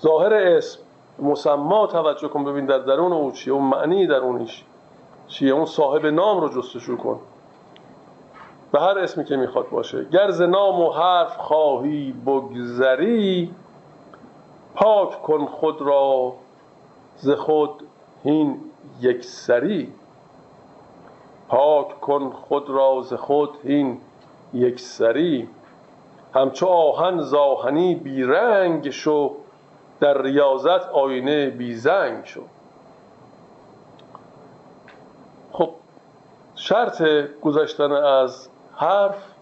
ظاهر 0.00 0.34
اسم. 0.34 0.78
مسما 1.18 1.86
توجه 1.86 2.28
کن 2.28 2.44
ببین 2.44 2.66
در 2.66 2.78
درون 2.78 3.12
او 3.12 3.32
چیه 3.32 3.52
اون 3.52 3.64
معنی 3.64 4.06
درونش 4.06 4.64
چیه 5.28 5.52
اون 5.52 5.66
صاحب 5.66 6.06
نام 6.06 6.40
رو 6.40 6.48
جستجو 6.48 6.96
کن. 6.96 7.20
به 8.72 8.80
هر 8.80 8.98
اسمی 8.98 9.24
که 9.24 9.36
می‌خواد 9.36 9.68
باشه. 9.68 10.04
گر 10.04 10.30
نام 10.30 10.80
و 10.80 10.90
حرف 10.90 11.36
خواهی 11.36 12.12
بگذری 12.26 13.54
پاک 14.74 15.22
کن 15.22 15.46
خود 15.46 15.82
را 15.82 16.32
ز 17.16 17.30
خود 17.30 17.70
هین 18.24 18.60
یک 19.00 19.24
سری 19.24 19.92
پاک 21.48 22.00
کن 22.00 22.30
خود 22.30 22.70
را 22.70 23.02
ز 23.02 23.14
خود 23.14 23.50
هین 23.64 24.00
یک 24.54 24.80
سری 24.80 25.48
همچو 26.34 26.66
آهن 26.66 27.20
زاهنی 27.20 27.94
بیرنگ 27.94 28.90
شو 28.90 29.36
در 30.00 30.22
ریاضت 30.22 30.88
آینه 30.88 31.50
بیزنگ 31.50 32.24
شو. 32.24 32.40
خب 35.52 35.70
شرط 36.54 37.02
گذشتن 37.42 37.92
از 37.92 38.48
حرف 38.80 39.34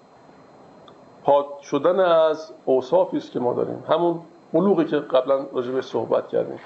پاک 1.25 1.47
شدن 1.63 2.01
از 2.01 2.53
اوصافی 2.65 3.17
است 3.17 3.33
که 3.33 3.41
ما 3.41 3.55
داریم. 3.55 3.85
همون 3.89 4.21
ملوغی 4.53 4.85
که 4.85 4.97
قبلا 4.97 5.47
راجع 5.53 5.81
صحبت 5.81 6.29
کردیم. 6.29 6.61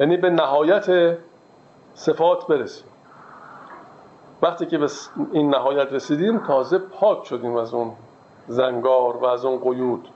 یعنی 0.00 0.16
به 0.16 0.30
نهایت 0.30 1.18
صفات 1.94 2.46
برسیم. 2.46 2.86
وقتی 4.42 4.66
که 4.66 4.78
به 4.78 4.88
این 5.32 5.50
نهایت 5.54 5.92
رسیدیم 5.92 6.38
تازه 6.38 6.78
پاک 6.78 7.24
شدیم 7.24 7.56
از 7.56 7.74
اون 7.74 7.92
زنگار 8.48 9.16
و 9.16 9.24
از 9.24 9.44
اون 9.44 9.58
قیود. 9.58 10.08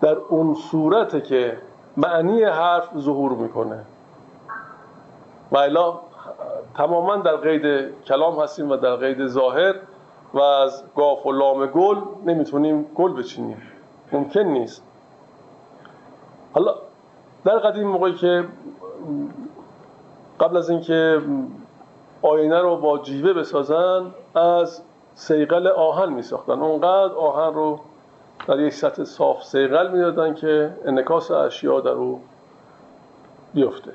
در 0.00 0.14
اون 0.14 0.54
صورت 0.54 1.24
که 1.24 1.58
معنی 1.96 2.44
حرف 2.44 2.98
ظهور 2.98 3.32
می‌کنه. 3.32 3.84
و 5.52 5.56
تماما 6.76 7.16
در 7.16 7.36
قید 7.36 7.94
کلام 8.04 8.40
هستیم 8.40 8.70
و 8.70 8.76
در 8.76 8.96
قید 8.96 9.26
ظاهر 9.26 9.74
و 10.34 10.40
از 10.40 10.82
گاف 10.96 11.26
و 11.26 11.32
لام 11.32 11.66
گل 11.66 11.96
نمی‌تونیم 12.24 12.82
گل 12.94 13.12
بچینیم. 13.12 13.62
ممکن 14.12 14.40
نیست. 14.40 14.82
حالا 16.54 16.74
در 17.44 17.58
قدیم 17.58 17.86
موقعی 17.86 18.14
که 18.14 18.44
قبل 20.40 20.56
از 20.56 20.70
اینکه 20.70 21.20
آینه 22.22 22.60
رو 22.60 22.76
با 22.76 22.98
جیوه 22.98 23.32
بسازن 23.32 24.06
از 24.34 24.82
سیقل 25.14 25.66
آهن 25.66 26.12
می 26.12 26.22
ساختن 26.22 26.60
اونقدر 26.60 27.14
آهن 27.14 27.54
رو 27.54 27.80
در 28.48 28.60
یک 28.60 28.72
سطح 28.72 29.04
صاف 29.04 29.44
سیقل 29.44 29.90
می‌دادن 29.90 30.34
که 30.34 30.76
انکاس 30.84 31.30
اشیا 31.30 31.80
در 31.80 31.90
او 31.90 32.20
بیفته. 33.54 33.92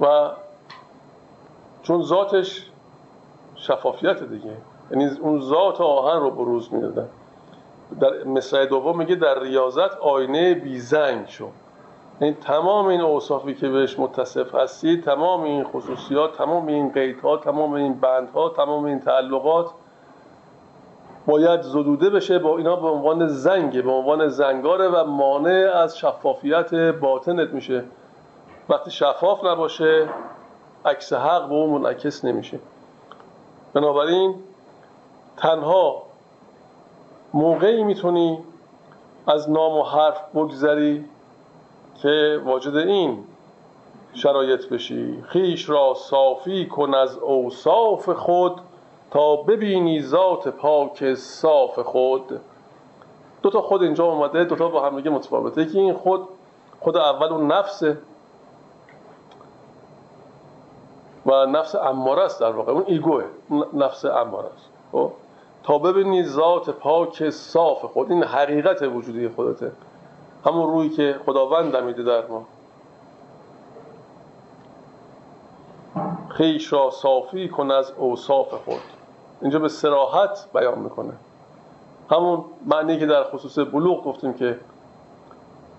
و 0.00 0.30
چون 1.82 2.02
ذاتش 2.02 2.66
شفافیت 3.54 4.22
دیگه 4.22 4.56
یعنی 4.90 5.10
اون 5.20 5.40
ذات 5.40 5.80
آهن 5.80 6.20
رو 6.20 6.30
بروز 6.30 6.74
می‌دادن. 6.74 7.08
در 8.00 8.24
مصرع 8.24 8.66
دوم 8.66 8.98
میگه 8.98 9.14
در 9.14 9.40
ریاضت 9.40 9.96
آینه 10.00 10.54
بیزنگ 10.54 11.28
شو. 11.28 11.48
این 12.20 12.34
تمام 12.34 12.86
این 12.86 13.00
اوصافی 13.00 13.54
که 13.54 13.68
بهش 13.68 13.98
متصف 13.98 14.54
هستی 14.54 15.00
تمام 15.00 15.42
این 15.42 15.64
خصوصیات 15.64 16.36
تمام 16.36 16.66
این 16.66 16.92
قیدها 16.92 17.36
تمام 17.36 17.72
این 17.72 17.94
بندها 17.94 18.48
تمام 18.48 18.84
این 18.84 19.00
تعلقات 19.00 19.70
باید 21.26 21.62
زدوده 21.62 22.10
بشه 22.10 22.38
با 22.38 22.58
اینا 22.58 22.76
به 22.76 22.88
عنوان 22.88 23.26
زنگه 23.26 23.82
به 23.82 23.90
عنوان 23.90 24.28
زنگاره 24.28 24.88
و 24.88 25.04
مانع 25.04 25.70
از 25.74 25.98
شفافیت 25.98 26.74
باطنت 26.74 27.50
میشه. 27.50 27.84
وقتی 28.70 28.90
شفاف 28.90 29.44
نباشه 29.44 30.08
عکس 30.84 31.12
حق 31.12 31.48
به 31.48 31.54
اون 31.54 31.70
منعکس 31.70 32.24
نمیشه. 32.24 32.58
بنابراین 33.74 34.34
تنها 35.36 36.02
موقعی 37.34 37.84
می‌تونی 37.84 38.38
از 39.26 39.50
نام 39.50 39.72
و 39.72 39.82
حرف 39.82 40.20
بگذری 40.34 41.04
که 42.02 42.42
واجد 42.44 42.76
این 42.76 43.24
شرایط 44.14 44.68
بشی. 44.68 45.22
خیش 45.22 45.68
را 45.68 45.94
صافی 45.94 46.66
کن 46.66 46.94
از 46.94 47.18
اوصاف 47.18 48.08
خود 48.08 48.60
تا 49.10 49.36
ببینی 49.36 50.02
ذات 50.02 50.48
پاک 50.48 51.14
صاف 51.14 51.78
خود. 51.78 52.40
دو 53.42 53.50
تا 53.50 53.62
خود 53.62 53.82
اینجا 53.82 54.04
اومده 54.04 54.44
دو 54.44 54.56
تا 54.56 54.68
با 54.68 54.86
هم 54.86 54.96
دیگه 54.96 55.10
متفاوته 55.10 55.62
یکی 55.62 55.78
این 55.78 55.94
خود 55.94 56.28
خود 56.80 56.96
اول 56.96 57.28
اون 57.28 57.52
نفسه. 57.52 57.98
و 61.26 61.46
نفس 61.46 61.74
اماره 61.74 62.22
است 62.22 62.40
در 62.40 62.50
واقع. 62.50 62.72
اون 62.72 62.84
ایگوه. 62.86 63.24
نفس 63.72 64.04
اماره 64.04 64.46
است. 64.46 64.68
خب؟ 64.92 65.12
تا 65.62 65.78
ببینی 65.78 66.24
ذات 66.24 66.70
پاک 66.70 67.30
صاف 67.30 67.84
خود. 67.84 68.12
این 68.12 68.24
حقیقت 68.24 68.82
وجودی 68.82 69.28
خودته. 69.28 69.72
همون 70.46 70.72
روی 70.72 70.88
که 70.88 71.20
خداوند 71.26 71.72
دمیده 71.72 72.02
در 72.02 72.26
ما. 72.26 72.46
خیش 76.28 76.72
را 76.72 76.90
صافی 76.90 77.48
کن 77.48 77.70
از 77.70 77.92
اوصاف 77.96 78.54
خود. 78.54 78.80
اینجا 79.42 79.58
به 79.58 79.68
سراحت 79.68 80.46
بیان 80.54 80.78
می‌کنه. 80.78 81.12
همون 82.10 82.44
معنی 82.66 82.98
که 82.98 83.06
در 83.06 83.24
خصوص 83.24 83.58
بلوغ 83.58 84.04
گفتیم 84.04 84.32
که 84.32 84.58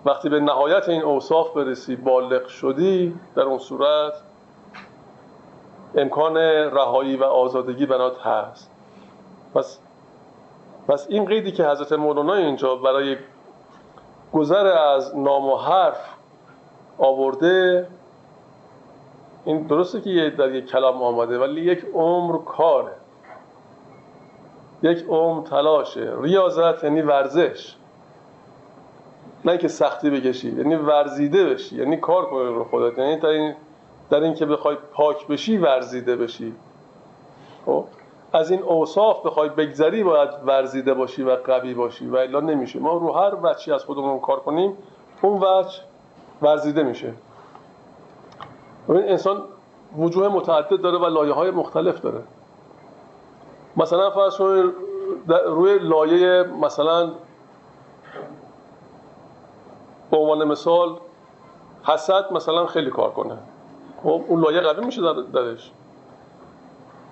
وقتی 0.06 0.30
به 0.30 0.39
نهایت 0.39 0.89
این 0.89 1.02
اوصاف 1.02 1.54
برسی 1.54 1.96
بالغ 1.96 2.48
شدی 2.48 3.20
در 3.36 3.42
اون 3.42 3.58
صورت 3.58 4.14
امکان 5.96 6.38
رهایی 6.38 7.18
و 7.18 7.24
آزادگی 7.24 7.86
برات 7.86 8.20
هست. 8.20 8.72
پس 9.56 9.80
پس 10.88 11.06
این 11.10 11.26
قیدی 11.26 11.52
که 11.52 11.66
حضرت 11.66 11.92
مولانا 11.92 12.34
اینجا 12.34 12.76
برای 12.76 13.18
گذر 14.34 14.68
از 14.68 15.18
نام 15.18 15.46
و 15.46 15.58
حرف 15.58 16.10
آورده 16.98 17.88
این 19.46 19.68
درسته 19.68 20.02
که 20.02 20.34
در 20.38 20.56
یک 20.56 20.66
کلام 20.66 21.04
آمده 21.04 21.39
ولی 21.39 21.62
یک 21.62 21.86
عمر 21.94 22.38
کاره. 22.38 22.92
یک 24.84 25.06
عمر 25.10 25.48
تلاشه. 25.48 26.14
ریاضت 26.22 26.84
یعنی 26.84 27.02
ورزش. 27.02 27.76
نه 29.46 29.58
که 29.58 29.68
سختی 29.68 30.10
بکشی 30.10 30.52
یعنی 30.58 30.76
ورزیده 30.76 31.46
بشی 31.46 31.76
یعنی 31.76 31.98
کار 31.98 32.26
کنی 32.26 32.44
رو 32.44 32.64
خودت. 32.64 32.98
یعنی 32.98 33.20
در 33.20 33.30
این 33.30 33.56
در 34.12 34.20
این 34.24 34.34
که 34.34 34.45
بخوای 34.45 34.78
پاک 34.93 35.28
بشی 35.28 35.57
ورزیده 35.57 36.16
بشی. 36.16 36.55
خب؟ 37.66 37.86
از 38.34 38.51
این 38.51 38.64
اوصاف 38.64 39.26
بخوای 39.26 39.49
بگذری 39.49 40.03
باید 40.03 40.30
ورزیده 40.45 40.93
باشی 40.93 41.24
و 41.24 41.36
قوی 41.36 41.74
باشی. 41.74 42.07
و 42.07 42.16
الا 42.16 42.39
نمیشه. 42.39 42.80
ما 42.80 42.97
رو 42.97 43.12
هر 43.12 43.36
وجهی 43.43 43.74
از 43.74 43.86
خودمون 43.86 44.20
کار 44.20 44.39
کنیم 44.39 44.78
اون 45.22 45.43
وجه 45.43 45.80
ورزیده 46.41 46.84
میشه. 46.84 47.14
ببین 48.89 49.09
انسان 49.09 49.43
وجوه 49.97 50.28
متعدد 50.28 50.82
داره 50.82 50.97
و 50.97 51.05
لایه 51.05 51.34
های 51.34 51.51
مختلف 51.51 52.01
داره. 52.01 52.22
مثلا 53.78 54.09
فرض 54.09 54.41
روی 55.45 55.80
لایه 55.80 56.43
مثلا 56.43 57.12
به 60.12 60.18
عنوان 60.18 60.43
مثال 60.43 60.97
حسد 61.84 62.34
مثلا 62.34 62.66
خیلی 62.66 62.89
کار 62.89 63.12
کنه. 63.12 63.38
خب 64.04 64.22
اون 64.28 64.41
لایه 64.41 64.62
قوی 64.62 64.86
میشه 64.86 65.02
درش. 65.34 65.72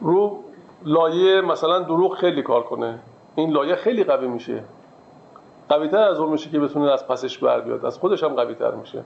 رو 0.02 0.44
لایه 0.86 1.42
مثلا 1.42 1.80
دروغ 1.80 2.16
خیلی 2.16 2.44
کار 2.44 2.64
کنه. 2.64 3.00
این 3.36 3.50
لایه 3.50 3.76
خیلی 3.76 4.04
قوی 4.04 4.28
میشه. 4.28 4.64
قوی 5.70 5.88
تر 5.88 5.98
از 5.98 6.20
اون 6.20 6.30
میشه 6.30 6.50
که 6.50 6.60
بتونه 6.60 6.92
از 6.92 7.08
پسش 7.08 7.38
بر 7.38 7.62
بیاد. 7.62 7.86
از 7.86 7.98
خودش 7.98 8.24
هم 8.24 8.30
قوی 8.30 8.56
تر 8.56 8.72
میشه. 8.72 9.04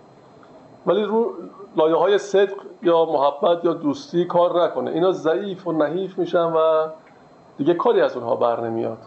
ولی 0.85 1.03
رو 1.03 1.33
لایه 1.75 1.95
های 1.95 2.17
صدق 2.17 2.55
یا 2.81 3.05
محبت 3.05 3.65
یا 3.65 3.73
دوستی 3.73 4.25
کار 4.25 4.63
نکنه. 4.63 4.91
اینا 4.91 5.11
ضعیف 5.11 5.67
و 5.67 5.71
نحیف 5.71 6.17
میشن 6.17 6.43
و 6.43 6.87
دیگه 7.57 7.73
کاری 7.73 8.01
از 8.01 8.15
اونها 8.15 8.35
بر 8.35 8.61
نمیاد. 8.61 8.97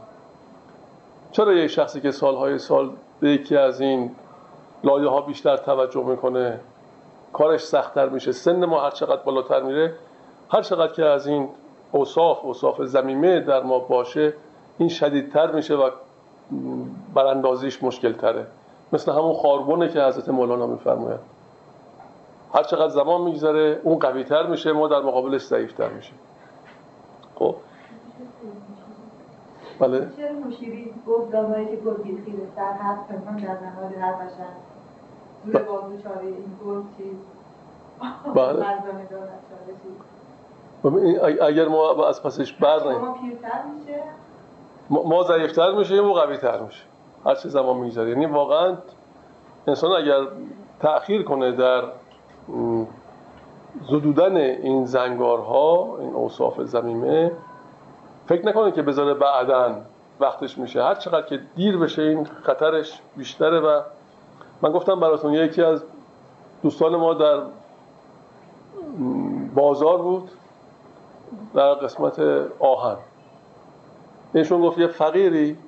چرا 1.32 1.52
یه 1.52 1.68
شخصی 1.68 2.00
که 2.00 2.10
سالهای 2.10 2.58
سال 2.58 2.90
به 3.20 3.30
یکی 3.30 3.56
از 3.56 3.80
این 3.80 4.10
لایه 4.84 5.08
ها 5.08 5.20
بیشتر 5.20 5.56
توجه 5.56 6.04
می‌کنه؟ 6.04 6.60
کارش 7.32 7.64
سختتر 7.64 8.08
میشه. 8.08 8.32
سن 8.32 8.64
ما 8.64 8.80
هر 8.80 8.90
چقدر 8.90 9.22
بالاتر 9.22 9.62
میره 9.62 9.94
هر 10.50 10.62
چقدر 10.62 10.92
که 10.92 11.04
از 11.04 11.26
این 11.26 11.48
اوصاف 11.92 12.44
اوصاف 12.44 12.82
زمیمه 12.82 13.40
در 13.40 13.62
ما 13.62 13.78
باشه 13.78 14.34
این 14.78 14.88
شدیدتر 14.88 15.52
میشه 15.52 15.74
و 15.74 15.90
براندازیش 17.14 17.82
مشکل 17.82 18.12
تره 18.12 18.46
مثل 18.92 19.12
همون 19.12 19.34
خاربونه 19.34 19.88
که 19.88 20.02
حضرت 20.02 20.28
مولانا 20.28 20.66
میفرماید. 20.66 21.20
هر 22.54 22.62
چقدر 22.62 22.88
زمان 22.88 23.20
میگذره 23.20 23.80
اون 23.82 23.98
قوی 23.98 24.24
تر 24.24 24.46
میشه 24.46 24.72
ما 24.72 24.88
در 24.88 25.00
مقابلش 25.00 25.46
ضعیفتر 25.46 25.88
میشه 25.88 26.12
خب؟ 27.34 27.54
بله. 29.80 30.08
مشیری 30.46 30.94
گفت 31.06 31.32
که 31.32 31.38
خیره 32.24 32.46
سر 32.56 32.72
هست 32.72 33.08
پنهان 33.08 33.36
در 33.36 33.60
نهاد 33.60 33.92
هر 34.00 34.28
بله. 38.34 38.66
اگر 41.42 41.68
ما 41.68 42.06
از 42.08 42.22
پسش 42.22 42.52
بر 42.52 42.78
ما 44.90 45.22
ضعیفتر 45.22 45.72
میشیم 45.72 46.10
و 46.10 46.12
قوی 46.12 46.36
تر 46.36 46.60
میشه 46.60 46.82
هر 47.26 47.34
چه 47.34 47.48
زمان 47.48 47.76
میگذره. 47.76 48.08
یعنی 48.08 48.26
واقعا 48.26 48.76
انسان 49.66 49.92
اگر 49.92 50.26
تأخیر 50.80 51.22
کنه 51.22 51.52
در 51.52 51.82
زدودن 53.88 54.36
این 54.36 54.86
زنگارها 54.86 55.98
این 56.00 56.14
اوصاف 56.14 56.60
زمیمه 56.60 57.32
فکر 58.26 58.46
نکنه 58.46 58.72
که 58.72 58.82
بذاره 58.82 59.14
بعدا 59.14 59.74
وقتش 60.20 60.58
میشه. 60.58 60.82
هر 60.82 60.94
چقدر 60.94 61.26
که 61.26 61.40
دیر 61.56 61.78
بشه 61.78 62.02
این 62.02 62.24
خطرش 62.24 63.00
بیشتره 63.16 63.60
و 63.60 63.80
من 64.62 64.72
گفتم 64.72 65.00
براتون 65.00 65.34
یکی 65.34 65.62
از 65.62 65.82
دوستان 66.62 66.96
ما 66.96 67.14
در 67.14 67.40
بازار 69.54 69.98
بود 69.98 70.30
در 71.54 71.74
قسمت 71.74 72.20
آهن. 72.58 72.96
ایشون 74.34 74.62
گفت 74.62 74.78
یه 74.78 74.86
فقیری 74.86 75.58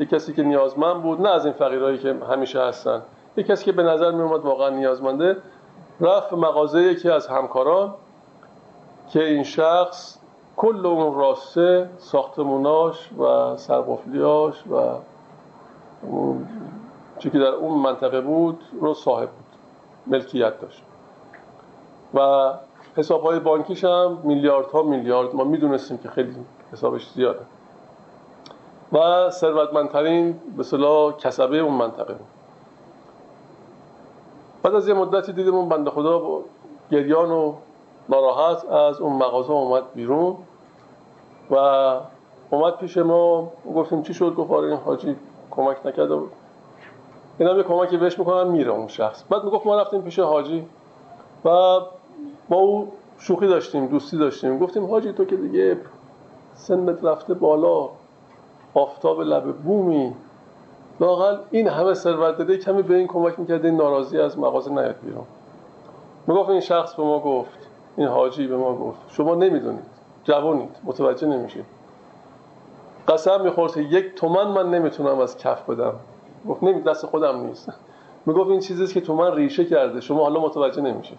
یه 0.00 0.06
کسی 0.06 0.32
که 0.32 0.42
نیازمند 0.42 1.02
بود 1.02 1.20
نه 1.20 1.28
از 1.28 1.44
این 1.44 1.54
فقیرهایی 1.54 1.98
که 1.98 2.16
همیشه 2.30 2.60
هستن. 2.60 3.02
یه 3.36 3.44
کسی 3.44 3.64
که 3.64 3.72
به 3.72 3.82
نظر 3.82 4.10
می 4.10 4.22
اومد 4.22 4.40
واقعا 4.40 4.68
نیازمنده 4.68 5.36
رفت 6.00 6.32
مغازه 6.32 6.82
یکی 6.82 7.10
از 7.10 7.26
همکاران 7.26 7.94
که 9.12 9.24
این 9.24 9.42
شخص 9.42 10.18
کل 10.56 10.86
اون 10.86 11.14
راسته 11.14 11.90
ساختموناش 11.98 13.10
و 13.18 13.56
سرقفلیاش 13.56 14.64
و 14.66 14.76
چی 17.20 17.30
که 17.30 17.38
در 17.38 17.46
اون 17.46 17.78
منطقه 17.78 18.20
بود 18.20 18.60
رو 18.80 18.94
صاحب 18.94 19.28
بود. 19.28 19.46
ملکیت 20.06 20.60
داشت. 20.60 20.82
و 22.14 22.52
حساب 22.96 23.22
های 23.22 23.38
بانکیش 23.38 23.84
هم 23.84 24.18
میلیاردها 24.24 24.82
میلیارد 24.82 25.34
ما 25.34 25.44
می‌دونستیم 25.44 25.98
که 25.98 26.08
خیلی 26.08 26.34
حسابش 26.72 27.10
زیاده. 27.10 27.40
و 28.92 29.30
ثروتمندترین 29.30 30.40
به 30.56 30.62
صلاح 30.62 31.16
کسبه 31.16 31.58
اون 31.58 31.74
منطقه 31.74 32.14
بود. 32.14 32.26
بعد 34.62 34.74
از 34.74 34.88
یه 34.88 34.94
مدتی 34.94 35.32
دیدیم 35.32 35.54
اون 35.54 35.68
بنده 35.68 35.90
خدا 35.90 36.18
با 36.18 36.40
گریان 36.90 37.30
و 37.30 37.54
ناراحت 38.08 38.64
از 38.64 39.00
اون 39.00 39.12
مغازه 39.12 39.50
اومد 39.50 39.82
بیرون 39.94 40.36
و 41.50 41.56
اومد 42.50 42.76
پیش 42.76 42.96
ما 42.96 43.52
گفتیم 43.74 44.02
چی 44.02 44.14
شد؟ 44.14 44.34
گفت 44.34 44.50
آره 44.50 44.68
این 44.68 44.76
حاجی 44.76 45.16
کمک 45.50 45.86
نکرده 45.86 46.16
بود. 46.16 46.32
اینا 47.40 47.56
یه 47.56 47.62
کمکی 47.62 47.96
بهش 47.96 48.18
می‌کنن 48.18 48.48
میره 48.48 48.70
اون 48.70 48.88
شخص. 48.88 49.24
بعد 49.30 49.44
می‌گفت 49.44 49.66
ما 49.66 49.80
رفتیم 49.80 50.02
پیش 50.02 50.18
حاجی 50.18 50.66
و 51.44 51.48
با 52.48 52.56
او 52.56 52.92
شوخی 53.18 53.46
داشتیم 53.46 53.86
دوستی 53.86 54.18
داشتیم. 54.18 54.58
گفتیم 54.58 54.90
حاجی 54.90 55.12
تو 55.12 55.24
که 55.24 55.36
دیگه 55.36 55.76
سنت 56.54 57.04
رفته 57.04 57.34
بالا 57.34 57.88
آفتاب 58.74 59.20
لب 59.20 59.52
بومی. 59.52 60.12
لاقل 61.00 61.36
این 61.50 61.68
همه 61.68 61.94
ثروت 61.94 62.38
داده 62.38 62.56
کمی 62.56 62.82
به 62.82 62.94
این 62.96 63.06
کمک 63.06 63.38
می‌کرده 63.38 63.68
این 63.68 63.76
ناراضی 63.76 64.18
از 64.18 64.38
مغازه 64.38 64.70
نیاد 64.70 64.96
بیرون. 65.02 65.24
می‌گفت 66.26 66.50
این 66.50 66.60
شخص 66.60 66.94
به 66.94 67.02
ما 67.02 67.18
گفت 67.18 67.58
این 67.96 68.08
حاجی 68.08 68.46
به 68.46 68.56
ما 68.56 68.76
گفت 68.76 68.98
شما 69.08 69.34
نمی‌دونید 69.34 69.84
جوانید 70.24 70.76
متوجه 70.84 71.26
نمیشید. 71.26 71.64
قسم 73.08 73.40
می‌خورد 73.40 73.76
یک 73.76 74.14
تومن 74.14 74.48
من 74.48 74.70
نمی‌تونم 74.70 75.18
از 75.18 75.36
کف 75.38 75.70
بدم. 75.70 75.94
گفت 76.48 76.62
نمی 76.62 76.82
دست 76.82 77.06
خودم 77.06 77.40
نیست. 77.46 77.72
می‌گفت 78.26 78.50
این 78.50 78.60
چیزیست 78.60 78.94
که 78.94 79.00
تو 79.00 79.14
من 79.14 79.34
ریشه 79.34 79.64
کرده 79.64 80.00
شما 80.00 80.22
حالا 80.22 80.40
متوجه 80.40 80.82
نمیشید 80.82 81.18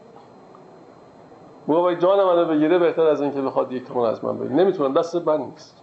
می‌گفت 1.67 1.99
جان 1.99 2.23
منو 2.23 2.45
بگیره 2.45 2.79
بهتر 2.79 3.01
از 3.01 3.21
اینکه 3.21 3.41
بخواد 3.41 3.71
یک 3.71 3.87
تومن 3.87 4.09
از 4.09 4.25
من 4.25 4.37
بگیره. 4.37 4.55
نمی‌تونم 4.55 4.93
دست 4.93 5.15
من 5.27 5.41
نیست. 5.41 5.77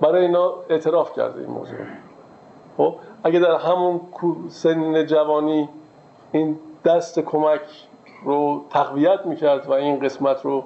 برای 0.00 0.26
اینا 0.26 0.54
اعتراف 0.68 1.12
کرده 1.12 1.40
این 1.40 1.50
موضوع. 1.50 1.76
خب 2.76 2.94
اگه 3.24 3.38
در 3.38 3.54
همون 3.54 4.00
سن 4.48 5.06
جوانی 5.06 5.68
این 6.32 6.58
دست 6.84 7.20
کمک 7.20 7.60
رو 8.24 8.64
تقویت 8.70 9.26
می‌کرد 9.26 9.66
و 9.66 9.72
این 9.72 10.00
قسمت 10.00 10.44
رو 10.44 10.64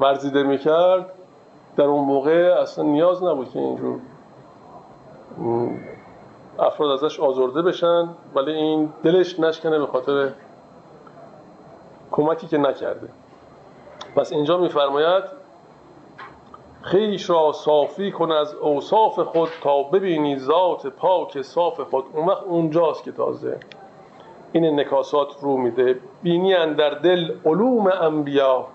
ورزیده 0.00 0.42
می‌کرد 0.42 1.12
در 1.76 1.84
اون 1.84 2.04
موقع 2.04 2.58
اصلا 2.62 2.84
نیاز 2.84 3.22
نبود 3.22 3.50
که 3.50 3.58
اینجور 3.58 3.98
افراد 6.58 6.90
ازش 6.90 7.20
آزرده 7.20 7.62
بشن 7.62 8.08
ولی 8.34 8.52
این 8.52 8.92
دلش 9.02 9.40
نشکنه 9.40 9.78
به 9.78 9.86
خاطر 9.86 10.30
کمکی 12.10 12.46
که 12.46 12.58
نکرده. 12.58 13.08
پس 14.16 14.32
اینجا 14.32 14.58
میفرماید 14.58 15.24
خیش 16.82 17.30
را 17.30 17.52
صافی 17.52 18.12
کن 18.12 18.32
از 18.32 18.54
اوصاف 18.54 19.20
خود 19.20 19.48
تا 19.62 19.82
ببینی 19.82 20.38
ذات 20.38 20.86
پاک 20.86 21.42
صاف 21.42 21.80
خود. 21.80 22.04
اون 22.12 22.26
وقت 22.26 22.42
اونجاست 22.42 23.04
که 23.04 23.12
تازه 23.12 23.60
این 24.52 24.80
نکاسات 24.80 25.36
رو 25.40 25.56
میده. 25.56 26.00
بینی 26.22 26.74
در 26.74 26.90
دل 26.90 27.32
علوم 27.44 27.86
انبیا 27.86 28.66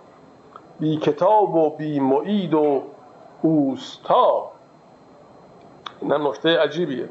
بی 0.80 0.98
کتاب 0.98 1.56
و 1.56 1.70
بی 1.70 2.00
معید 2.00 2.54
و 2.54 2.82
اوستا. 3.42 4.52
این 6.02 6.14
نکته 6.14 6.60
عجیبیه. 6.60 7.10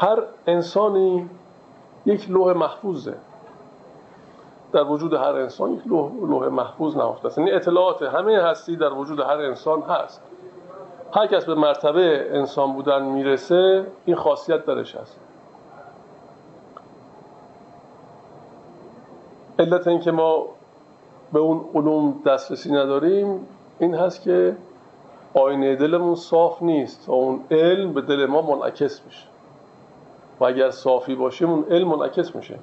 هر 0.00 0.22
انسانی 0.46 1.30
یک 2.06 2.30
لوح 2.30 2.52
محفوظه. 2.52 3.14
در 4.72 4.84
وجود 4.84 5.14
هر 5.14 5.36
انسان 5.36 5.72
یک 5.72 5.80
لوح, 5.86 6.48
محفوظ 6.48 6.96
نهفته 6.96 7.26
است. 7.26 7.38
یعنی 7.38 7.50
اطلاعات 7.50 8.02
همه 8.02 8.42
هستی 8.42 8.76
در 8.76 8.92
وجود 8.92 9.20
هر 9.20 9.40
انسان 9.40 9.82
هست. 9.82 10.22
هر 11.14 11.26
کس 11.26 11.44
به 11.44 11.54
مرتبه 11.54 12.30
انسان 12.32 12.72
بودن 12.72 13.02
می‌رسه 13.02 13.86
این 14.04 14.16
خاصیت 14.16 14.66
درش 14.66 14.96
هست. 14.96 15.20
علت 19.58 19.86
اینکه 19.88 20.10
ما 20.10 20.46
به 21.32 21.38
اون 21.38 21.64
علوم 21.74 22.22
دسترسی 22.26 22.72
نداریم 22.72 23.46
این 23.78 23.94
هست 23.94 24.22
که 24.22 24.56
آینه 25.34 25.76
دلمون 25.76 26.14
صاف 26.14 26.62
نیست 26.62 27.08
و 27.08 27.12
اون 27.12 27.44
علم 27.50 27.92
به 27.92 28.00
دل 28.00 28.26
ما 28.26 28.42
منعکس 28.42 29.02
میشه. 29.06 29.29
و 30.40 30.44
اگر 30.44 30.70
صافی 30.70 31.14
باشیم 31.14 31.50
اون 31.50 31.64
علم 31.70 31.88
منعکس 31.88 32.36
میشه. 32.36 32.58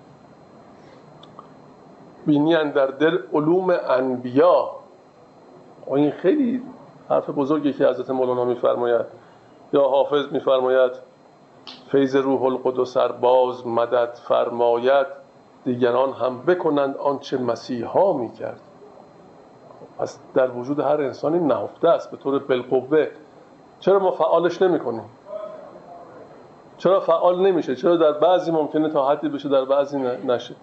بینی 2.26 2.72
در 2.72 2.88
دل 2.88 3.18
علوم 3.34 3.70
انبیا. 3.90 4.70
و 5.88 5.94
این 5.94 6.12
خیلی 6.12 6.62
حرف 7.10 7.30
بزرگی 7.30 7.74
که 7.74 7.88
حضرت 7.88 8.10
مولانا 8.10 8.46
میفرماید. 8.46 9.06
یا 9.74 9.90
حافظ 9.90 10.32
میفرماید 10.32 10.92
فیض 11.92 12.16
روح 12.16 12.44
القدس 12.44 12.98
باز 12.98 13.68
مدد 13.68 14.14
فرماید 14.14 15.08
دیگران 15.66 16.14
هم 16.14 16.42
بکنند 16.42 16.98
آنچه 16.98 17.38
مسیحا 17.38 18.14
می‌کرد. 18.14 18.60
پس 20.00 20.20
در 20.34 20.52
وجود 20.52 20.80
هر 20.80 21.02
انسانی 21.02 21.40
نهفته 21.40 21.90
است 21.90 22.12
به 22.12 22.18
طور 22.18 22.40
بالقوه 22.40 23.08
چرا 23.80 24.00
ما 24.00 24.12
فعالش 24.12 24.62
نمی 24.62 24.80
کنیم 24.80 25.10
چرا 26.78 27.00
فعال 27.00 27.40
نمیشه؟ 27.40 27.76
چرا 27.76 27.98
در 27.98 28.12
بعضی 28.12 28.52
ممکنه 28.52 28.90
تا 28.90 29.10
حدی 29.10 29.30
بشه 29.30 29.50
در 29.50 29.66
بعضی 29.66 29.98
نشه؟ 30.28 30.56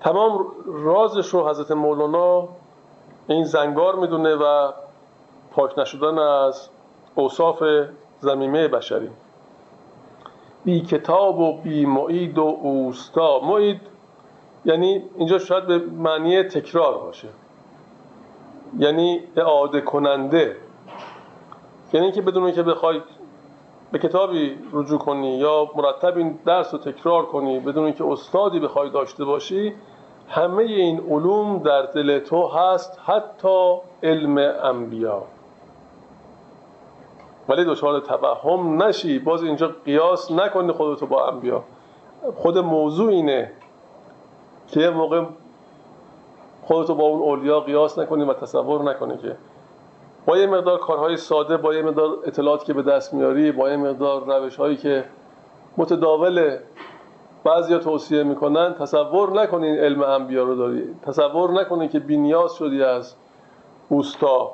تمام 0.00 0.46
رازش 0.66 1.28
رو 1.28 1.48
حضرت 1.48 1.70
مولانا 1.70 2.48
این 3.28 3.44
زنگار 3.44 3.96
می‌دونه 3.96 4.34
و 4.34 4.72
پاک 5.50 5.78
نشدن 5.78 6.18
از 6.18 6.68
اوصاف 7.14 7.62
زمیمه 8.20 8.68
بشری. 8.68 9.10
بی 10.64 10.80
کتاب 10.80 11.38
و 11.38 11.60
بی 11.62 11.86
معید 11.86 12.38
و 12.38 12.58
اوستا. 12.62 13.40
معید 13.40 13.80
یعنی 14.64 15.02
اینجا 15.16 15.38
شاید 15.38 15.66
به 15.66 15.78
معنی 15.78 16.42
تکرار 16.42 16.98
باشه. 16.98 17.28
یعنی 18.78 19.20
اعاده 19.36 19.80
کننده. 19.80 20.56
یعنی 21.92 22.06
اینکه 22.06 22.22
بدون 22.22 22.52
که 22.52 22.62
بخواید 22.62 23.02
به 23.92 23.98
کتابی 23.98 24.58
رجوع 24.72 24.98
کنی 24.98 25.36
یا 25.38 25.70
مرتب 25.76 26.16
این 26.16 26.38
درس 26.46 26.74
رو 26.74 26.80
تکرار 26.80 27.26
کنی 27.26 27.60
بدون 27.60 27.84
اینکه 27.84 28.04
استادی 28.04 28.60
بخوای 28.60 28.90
داشته 28.90 29.24
باشی 29.24 29.74
همه 30.28 30.62
این 30.62 31.00
علوم 31.10 31.58
در 31.58 31.82
دل 31.82 32.18
تو 32.18 32.48
هست 32.48 33.00
حتی 33.04 33.76
علم 34.02 34.38
انبیا. 34.62 35.22
ولی 37.48 37.64
دچار 37.64 38.00
توهم 38.00 38.82
نشی 38.82 39.18
باز 39.18 39.42
اینجا 39.42 39.74
قیاس 39.84 40.30
نکنی 40.30 40.72
خودتو 40.72 41.06
با 41.06 41.28
انبیا. 41.28 41.62
خود 42.36 42.58
موضوع 42.58 43.10
اینه 43.10 43.52
که 44.68 44.80
یه 44.80 44.90
موقع 44.90 45.24
خودتو 46.62 46.94
با 46.94 47.04
اون 47.04 47.22
اولیا 47.22 47.60
قیاس 47.60 47.98
نکنی 47.98 48.24
و 48.24 48.32
تصور 48.32 48.82
نکنی 48.82 49.18
که 49.18 49.36
با 50.26 50.38
یه 50.38 50.46
مقدار 50.46 50.78
کارهای 50.78 51.16
ساده 51.16 51.56
با 51.56 51.74
یه 51.74 51.82
مقدار 51.82 52.18
اطلاعاتی 52.24 52.66
که 52.66 52.72
به 52.72 52.82
دست 52.82 53.14
میاری 53.14 53.52
با 53.52 53.70
یه 53.70 53.76
مقدار 53.76 54.24
روش 54.24 54.56
هایی 54.56 54.76
که 54.76 55.04
متداول 55.76 56.56
بعضیا 57.44 57.78
توصیه 57.78 58.22
می‌کنن 58.22 58.74
تصور 58.74 59.42
نکنین 59.42 59.78
علم 59.78 60.02
انبیا 60.02 60.44
رو 60.44 60.54
داری. 60.54 60.94
تصور 61.02 61.50
نکنین 61.50 61.88
که 61.88 61.98
بینیاز 61.98 62.54
شدی 62.54 62.82
از 62.82 63.14
اوستا. 63.88 64.52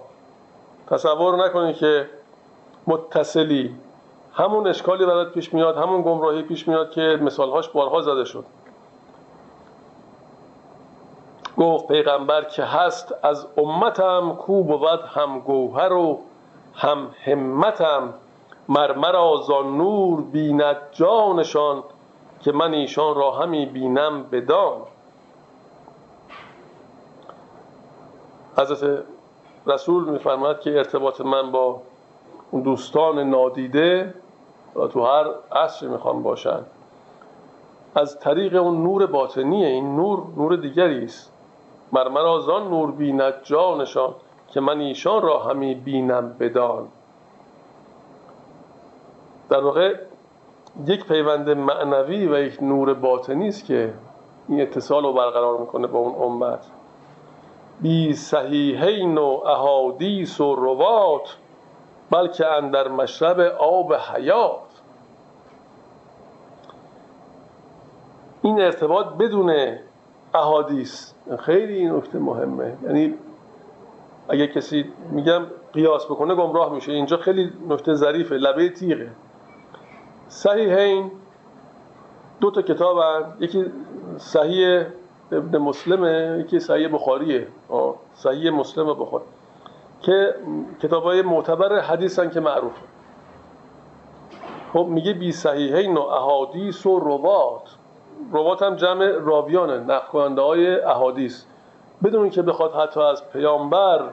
تصور 0.87 1.47
نکنین 1.47 1.73
که 1.73 2.07
متصلی. 2.87 3.75
همون 4.33 4.66
اشکالی 4.66 5.07
برات 5.07 5.33
پیش 5.33 5.55
میاد 5.55 5.77
همون 5.77 6.03
گمراهی 6.03 6.43
پیش 6.43 6.68
میاد 6.68 6.91
که 6.91 7.18
مثالهاش 7.23 7.68
بارها 7.68 8.03
زده 8.03 8.25
شد. 8.25 8.45
گفت 11.57 11.88
پیغمبر 11.88 12.44
که 12.44 12.64
هست 12.64 13.14
از 13.22 13.46
امتم 13.57 14.36
کو 14.38 14.62
بود 14.62 15.00
هم 15.00 15.38
گوهر 15.38 15.92
و 15.92 16.18
هم 16.74 17.11
همتم. 17.24 18.14
مرمر 18.68 19.16
آزان 19.16 19.76
نور 19.76 20.20
بیند 20.20 20.76
جانشان 20.92 21.82
که 22.40 22.53
من 22.53 22.74
ایشان 22.74 23.14
را 23.14 23.30
همی 23.30 23.66
بینم 23.66 24.22
بدان. 24.22 24.76
حضرت 28.59 29.05
رسول 29.66 30.11
میفرماید 30.11 30.61
که 30.61 30.78
ارتباط 30.78 31.20
من 31.20 31.53
با 31.53 31.82
اون 32.50 32.62
دوستان 32.62 33.18
نادیده 33.18 34.14
و 34.76 34.86
تو 34.86 35.05
هر 35.05 35.26
عصر 35.53 35.88
می‌خوام 35.88 36.22
باشن. 36.22 36.61
از 37.94 38.20
طریق 38.20 38.62
اون 38.62 38.82
نور 38.82 39.07
باطنیه 39.07 39.66
این 39.66 39.96
نور 39.96 40.22
نور 40.36 40.57
دیگری 40.57 41.05
است. 41.05 41.32
مرمر 41.93 42.20
آزان 42.20 42.68
نور 42.68 42.90
بیند 42.90 43.34
جانشان 43.43 44.14
که 44.49 44.61
من 44.61 44.80
ایشان 44.80 45.22
را 45.22 45.38
همی 45.38 45.74
بینم 45.74 46.36
بدان. 46.40 46.88
در 49.51 49.61
واقع 49.61 49.95
یک 50.86 51.05
پیوند 51.05 51.51
معنوی 51.51 52.26
و 52.26 52.38
یک 52.38 52.62
نور 52.62 52.95
باطنی 52.95 53.49
است 53.49 53.64
که 53.64 53.95
این 54.49 54.61
اتصال 54.61 55.03
رو 55.03 55.12
برقرار 55.12 55.59
می‌کنه 55.59 55.86
با 55.86 55.99
اون 55.99 56.43
امت. 56.43 56.66
بی 57.80 58.14
صحیحین 58.14 59.18
و 59.18 59.40
احادیث 59.47 60.40
و 60.40 60.55
روات 60.55 61.36
بلکه 62.11 62.47
اندر 62.47 62.88
مشرب 62.88 63.40
آب 63.59 63.95
حیات. 63.95 64.61
این 68.43 68.61
ارتباط 68.61 69.07
بدون 69.07 69.78
احادیث 70.34 71.11
خیلی 71.39 71.75
این 71.75 71.91
نکته 71.91 72.18
مهمه. 72.18 72.77
یعنی 72.83 73.14
اگه 74.29 74.47
کسی 74.47 74.85
میگم 75.11 75.43
قیاس 75.73 76.05
بکنه 76.07 76.35
گمراه 76.35 76.75
میشه. 76.75 76.93
اینجا 76.93 77.16
خیلی 77.16 77.53
نکته 77.68 77.95
ظریفه. 77.95 78.35
لبه 78.35 78.68
تیغه. 78.68 79.11
صحیحین 80.29 81.11
دو 82.41 82.51
تا 82.51 82.62
کتاب 82.62 82.97
یکی 83.41 83.64
صحیح 84.16 84.85
ابن 85.33 85.59
مسلمه 85.59 86.39
یکی 86.41 86.61
صحیح 86.61 86.89
بخاریه. 86.89 87.47
صحیح 88.14 88.51
مسلم 88.51 88.95
بخاری. 88.95 89.25
که 90.03 90.35
کتاب 90.83 91.03
های 91.03 91.23
معتبر 91.23 91.81
حدیثن 91.81 92.31
که 92.31 92.41
معروف 92.41 92.73
خب 94.73 94.87
میگه 94.91 95.12
بی 95.12 95.33
صحیحین 95.33 95.97
و 95.97 96.01
احادیث 96.01 96.87
و 96.87 96.99
روات 96.99 97.77
روات 98.32 98.62
هم 98.62 98.76
جمع 98.76 99.06
راویانه 99.06 99.78
نقل 99.78 100.38
های 100.38 100.80
احادیث. 100.80 101.44
بدون 102.04 102.30
که 102.30 102.42
بخواد 102.42 102.74
حتی 102.74 103.00
از 103.00 103.30
پیامبر 103.30 104.10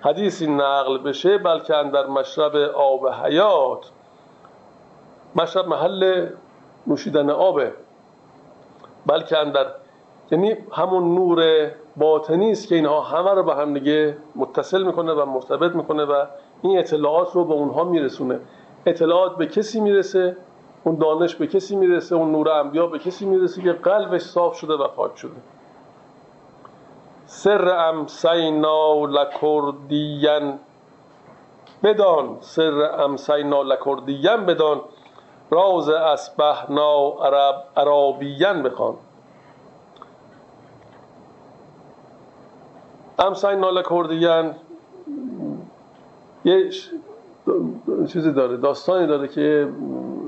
حدیثی 0.00 0.46
نقل 0.46 0.98
بشه 0.98 1.38
بلکه 1.38 1.72
در 1.72 2.06
مشرب 2.06 2.56
آب 2.74 3.08
حیات 3.08 3.90
مشرب 5.36 5.68
محل 5.68 6.28
نوشیدن 6.86 7.30
آبه. 7.30 7.72
بلکه 9.06 9.36
در 9.36 9.66
یعنی 10.30 10.56
همون 10.72 11.14
نور 11.14 11.70
باطنی 11.96 12.52
است 12.52 12.68
که 12.68 12.74
اینها 12.74 13.00
همه 13.00 13.30
رو 13.30 13.42
به 13.42 13.54
هم 13.54 13.74
دیگه 13.74 14.16
متصل 14.36 14.82
می‌کنه 14.82 15.12
و 15.12 15.24
مرتبط 15.24 15.74
می‌کنه 15.74 16.04
و 16.04 16.24
این 16.62 16.78
اطلاعات 16.78 17.32
رو 17.32 17.44
به 17.44 17.54
اونها 17.54 17.84
میرسونه. 17.84 18.40
اطلاعات 18.86 19.36
به 19.36 19.46
کسی 19.46 19.80
می‌رسه؟ 19.80 20.36
اون 20.84 20.94
دانش 20.94 21.34
به 21.34 21.46
کسی 21.46 21.76
می‌رسه 21.76 22.16
اون 22.16 22.32
نور 22.32 22.48
انبیا 22.48 22.86
به 22.86 22.98
کسی 22.98 23.26
می‌رسه 23.26 23.62
که 23.62 23.72
قلبش 23.72 24.20
صاف 24.20 24.56
شده 24.56 24.74
و 24.74 24.88
پاک 24.88 25.16
شده. 25.16 25.36
سر 27.26 27.68
ام 27.68 28.06
سینا 28.06 29.04
لکردین. 29.04 30.58
بدان 31.82 32.36
سر 32.40 32.82
امسینا 32.82 33.62
لکردیم 33.62 34.46
بدان. 34.46 34.80
راز 35.50 35.88
اسبحنا 35.88 37.08
عرب 37.08 37.64
عربیین 37.76 38.62
بخوان. 38.62 38.94
امسینا 43.18 43.70
لکردیم 43.70 44.54
یه 46.44 46.70
چیزی 48.06 48.32
داره 48.32 48.56
داستانی 48.56 49.06
داره 49.06 49.28
که 49.28 49.68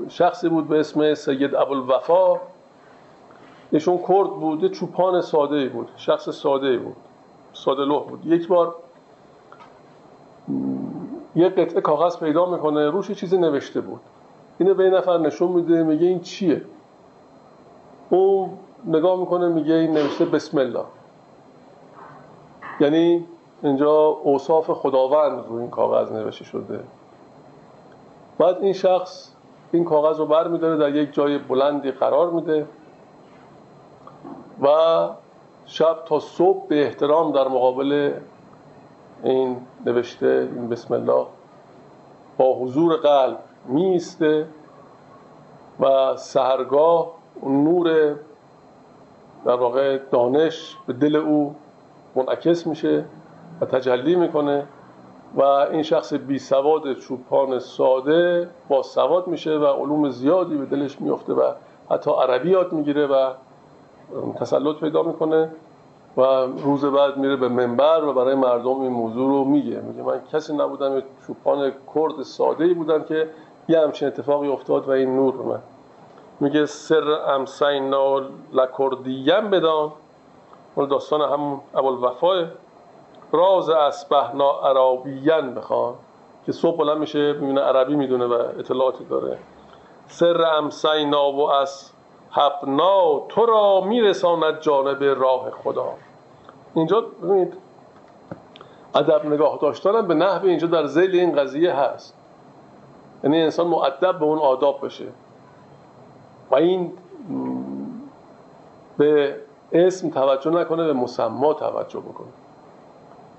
شخصی 0.09 0.49
بود 0.49 0.67
به 0.67 0.79
اسم 0.79 1.13
سید 1.13 1.55
ابوالوفا. 1.55 2.39
ایشون 3.71 3.97
کرد 3.97 4.29
بود 4.29 4.71
چوپان 4.71 5.21
ساده 5.21 5.69
بود 5.69 5.89
شخص 5.97 6.29
ساده 6.29 6.77
بود 6.77 6.95
ساده 7.53 7.85
لوح 7.85 8.03
بود. 8.03 8.25
یک 8.25 8.47
بار 8.47 8.75
یه 11.35 11.49
قطعه 11.49 11.81
کاغذ 11.81 12.17
پیدا 12.17 12.45
می‌کنه 12.45 12.89
روش 12.89 13.11
چیزی 13.11 13.37
نوشته 13.37 13.81
بود. 13.81 13.99
اینو 14.57 14.73
به 14.73 14.83
این 14.83 14.93
نفر 14.93 15.17
نشون 15.17 15.51
میده 15.51 15.83
میگه 15.83 16.07
این 16.07 16.19
چیه؟ 16.19 16.61
اون 18.09 18.49
نگاه 18.85 19.19
می‌کنه 19.19 19.47
میگه 19.47 19.73
این 19.73 19.91
نوشته 19.91 20.25
بسم 20.25 20.57
الله. 20.57 20.83
یعنی 22.79 23.25
اینجا 23.63 23.91
اوصاف 24.05 24.71
خداوند 24.71 25.45
رو 25.49 25.55
این 25.55 25.69
کاغذ 25.69 26.11
نوشته 26.11 26.45
شده. 26.45 26.79
بعد 28.37 28.57
این 28.61 28.73
شخص 28.73 29.32
این 29.73 29.85
کاغذ 29.85 30.19
رو 30.19 30.25
بر 30.25 30.47
میداره 30.47 30.77
در 30.77 30.95
یک 30.95 31.13
جای 31.13 31.37
بلندی 31.37 31.91
قرار 31.91 32.29
میده. 32.29 32.67
و 34.61 34.67
شب 35.65 35.97
تا 36.05 36.19
صبح 36.19 36.67
به 36.67 36.85
احترام 36.85 37.31
در 37.31 37.47
مقابل 37.47 38.13
این 39.23 39.57
نوشته 39.85 40.49
این 40.55 40.69
بسم 40.69 40.93
الله 40.93 41.25
با 42.37 42.55
حضور 42.55 42.95
قلب 42.95 43.37
میسته 43.65 44.47
و 45.79 46.15
سهرگاه 46.15 47.11
نور 47.43 48.15
در 49.45 49.55
واقع 49.55 49.97
دانش 49.97 50.77
به 50.87 50.93
دل 50.93 51.15
او 51.15 51.55
منعکس 52.15 52.67
میشه 52.67 53.05
و 53.61 53.65
تجلی 53.65 54.15
می‌کنه. 54.15 54.67
و 55.35 55.41
این 55.41 55.83
شخص 55.83 56.13
بی 56.13 56.39
سواد 56.39 56.93
چوپان 56.93 57.59
ساده 57.59 58.49
با 58.69 58.81
سواد 58.81 59.27
میشه 59.27 59.57
و 59.57 59.65
علوم 59.65 60.09
زیادی 60.09 60.55
به 60.55 60.65
دلش 60.65 61.01
میفته 61.01 61.33
و 61.33 61.51
حتی 61.89 62.11
عربی 62.11 62.49
یاد 62.49 62.73
می‌گیره 62.73 63.07
و 63.07 63.33
تسلط 64.39 64.75
پیدا 64.75 65.03
می‌کنه 65.03 65.51
و 66.17 66.21
روز 66.63 66.85
بعد 66.85 67.17
میره 67.17 67.35
به 67.35 67.47
منبر 67.47 68.03
و 68.03 68.13
برای 68.13 68.35
مردم 68.35 68.81
این 68.81 68.91
موضوع 68.91 69.29
رو 69.29 69.43
میگه. 69.43 69.81
میگه 69.81 70.03
من 70.03 70.21
کسی 70.33 70.53
نبودم 70.53 71.03
چوپان 71.27 71.71
کرد 71.95 72.23
ساده 72.23 72.63
ای 72.63 72.73
بودم 72.73 73.03
که 73.03 73.29
یه 73.67 73.79
همچین 73.79 74.07
اتفاقی 74.07 74.47
افتاد 74.47 74.87
و 74.87 74.91
این 74.91 75.15
نور 75.15 75.35
من 75.35 75.59
میگه 76.39 76.65
سر 76.65 77.09
امسینا 77.09 78.21
لکردیم 78.53 79.49
بدان. 79.49 79.91
اون 80.75 80.87
داستان 80.87 81.21
همون 81.21 81.59
ابوالوفاه 81.75 82.43
راز 83.33 83.69
اسبحنا 83.69 84.51
عربیین 84.51 85.53
بخوان 85.55 85.93
که 86.45 86.51
صبح 86.51 86.77
بلند 86.77 86.97
میشه 86.97 87.33
می‌بینه 87.33 87.61
عربی 87.61 87.95
می‌دونه 87.95 88.25
و 88.25 88.33
اطلاعاتی 88.33 89.05
داره. 89.05 89.37
سر 90.07 90.41
امسینا 90.41 91.31
و 91.31 91.51
از 91.51 91.91
حقنا 92.31 93.19
تو 93.19 93.45
را 93.45 93.81
میرساند 93.81 94.59
جانب 94.59 95.03
راه 95.03 95.49
خدا. 95.49 95.89
اینجا 96.73 97.01
ببینید 97.01 97.53
ادب 98.95 99.25
نگاه 99.25 99.57
داشتن 99.61 100.07
به 100.07 100.13
نحو 100.13 100.45
اینجا 100.45 100.67
در 100.67 100.85
زیل 100.85 101.15
این 101.15 101.35
قضیه 101.35 101.73
هست. 101.73 102.17
یعنی 103.23 103.41
انسان 103.41 103.67
معدب 103.67 104.19
به 104.19 104.25
اون 104.25 104.39
آداب 104.39 104.85
بشه. 104.85 105.07
و 106.51 106.55
این 106.55 106.93
به 108.97 109.35
اسم 109.71 110.09
توجه 110.09 110.51
نکنه 110.51 110.85
به 110.85 110.93
مسما 110.93 111.53
توجه 111.53 111.99
بکنه. 111.99 112.27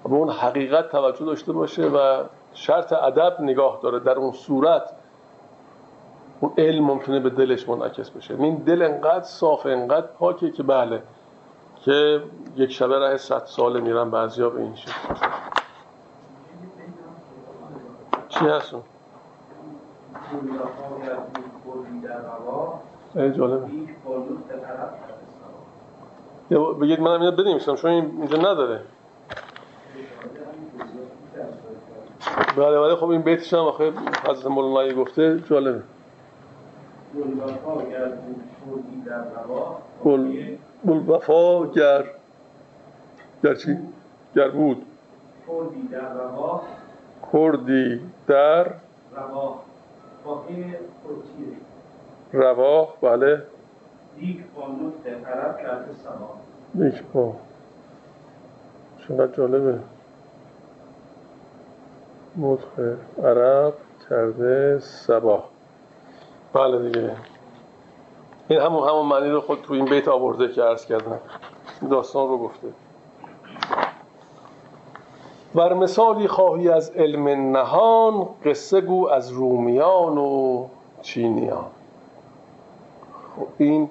به 0.05 0.15
اون 0.15 0.31
حقیقت 0.31 0.89
توجه 0.89 1.25
داشته 1.25 1.53
باشه 1.53 1.87
و 1.87 2.25
شرط 2.55 2.93
ادب 2.93 3.41
نگاه 3.41 3.81
داره. 3.83 3.99
در 4.01 4.13
اون 4.13 4.33
صورت 4.33 4.91
اون 6.41 6.53
علم 6.59 6.85
ممکنه 6.85 7.21
به 7.21 7.31
دلش 7.31 7.69
منعکس 7.69 8.11
بشه. 8.11 8.35
این 8.35 8.57
دل 8.57 8.83
انقدر 8.83 9.25
صاف 9.25 9.67
انقدر 9.67 10.07
پاکه 10.07 10.51
که 10.51 10.63
بله 10.63 11.03
که 11.85 12.23
یک 12.57 12.73
شبه 12.73 12.99
ره 12.99 13.17
صد 13.17 13.45
ساله 13.45 13.81
میرن 13.81 14.11
بعضیا 14.11 14.51
به 14.51 14.61
این 14.61 14.75
شکل. 14.75 14.93
چی 18.29 18.45
هستون؟ 18.47 18.83
ای 23.15 23.33
جالبه. 23.33 23.67
بگید 26.81 27.01
منم 27.01 27.21
اینو 27.21 27.33
بنویسم 27.37 27.75
چون 27.75 27.91
اینجا 27.91 28.37
نداره. 28.37 28.81
بله 32.57 32.81
بله 32.81 32.97
خب 32.97 33.09
این 33.09 33.23
بیتش 33.23 33.55
هم 33.55 33.59
آخه 33.61 33.93
حضرت 34.29 34.47
مولانایی 34.47 34.95
گفته 34.95 35.41
جالبه. 35.41 35.83
گل 40.85 41.09
وفا 41.09 41.67
گر 41.67 42.05
گر 43.45 43.55
چی؟ 43.55 43.79
گر 44.37 44.49
بود. 44.49 44.87
کردی 45.47 45.89
در 45.93 46.15
روا. 46.15 46.63
کردی 47.33 48.01
در 48.27 48.65
روا. 49.17 49.61
رواه 52.33 52.95
بله. 53.03 53.43
دیگ 54.19 54.41
با 54.57 54.63
نطق 54.69 55.29
عرب 55.29 55.59
کرده 55.59 55.95
سما. 56.05 56.31
نیک 56.75 57.03
با. 57.13 57.35
چقدر 59.09 59.37
جالبه. 59.37 59.79
نطق 62.37 62.97
عرب 63.25 63.75
کرده 64.11 64.79
سبا. 64.79 65.45
بله 66.53 66.91
دیگه. 66.91 67.17
این 68.49 68.61
همون 68.61 68.89
همون 68.89 69.07
معنی 69.07 69.29
رو 69.29 69.41
خود 69.41 69.63
تو 69.63 69.75
این 69.75 69.85
بیت 69.85 70.09
آورده 70.09 70.49
که 70.49 70.63
عرض 70.63 70.87
کردم. 70.87 71.19
داستان 71.91 72.29
رو 72.29 72.39
گفته. 72.39 72.69
بر 75.55 75.73
مثالی 75.73 76.29
خواهی 76.29 76.69
از 76.69 76.91
علم 76.91 77.29
نهان 77.57 78.29
قصه 78.45 78.81
گو 78.81 79.09
از 79.09 79.31
رومیان 79.31 80.19
و 80.19 80.67
چینیان. 81.03 81.67
خب 83.37 83.47
این 83.59 83.91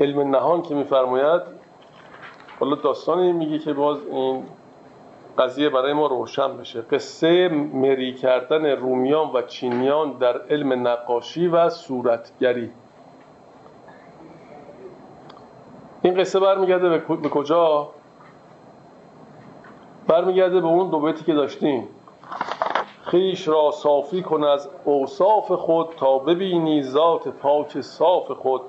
علم 0.00 0.36
نهان 0.36 0.62
که 0.62 0.74
میفرماید 0.74 1.42
حالا 2.60 2.74
داستانی 2.76 3.32
میگه 3.32 3.58
که 3.58 3.72
باز 3.72 3.98
این 4.10 4.44
قضیه 5.38 5.68
برای 5.68 5.92
ما 5.92 6.06
روشن 6.06 6.56
بشه. 6.56 6.80
قصه 6.80 7.48
مری 7.72 8.14
کردن 8.14 8.66
رومیان 8.66 9.30
و 9.34 9.42
چینیان 9.42 10.12
در 10.12 10.38
علم 10.38 10.88
نقاشی 10.88 11.48
و 11.48 11.68
صورتگری. 11.68 12.70
این 16.02 16.14
قصه 16.14 16.40
برمیگرده 16.40 16.88
به 16.98 17.28
کجا؟ 17.28 17.88
برمیگرده 20.06 20.60
به 20.60 20.66
اون 20.66 20.90
دو 20.90 21.00
بیتی 21.00 21.24
که 21.24 21.34
داشتیم. 21.34 21.88
خیش 23.02 23.48
را 23.48 23.70
صافی 23.70 24.22
کن 24.22 24.44
از 24.44 24.68
اوصاف 24.84 25.52
خود 25.52 25.88
تا 25.96 26.18
ببینی 26.18 26.82
ذات 26.82 27.28
پاک 27.28 27.80
صاف 27.80 28.30
خود. 28.30 28.60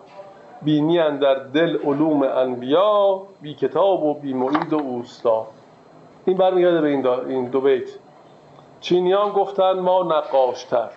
بینی 0.61 0.97
در 0.97 1.35
دل 1.35 1.77
علوم 1.77 2.23
انبیا 2.23 3.21
بی 3.41 3.53
کتاب 3.53 4.03
و 4.03 4.13
بی 4.13 4.33
معید 4.33 4.73
و 4.73 4.77
اوستا. 4.77 5.47
این 6.27 6.37
برمیگرده 6.37 6.81
به 6.81 6.87
این, 6.87 7.07
این 7.07 7.45
دو 7.45 7.61
بیت. 7.61 7.89
چینیان 8.81 9.31
گفتن 9.31 9.79
ما 9.79 10.03
نقاشتر. 10.03 10.89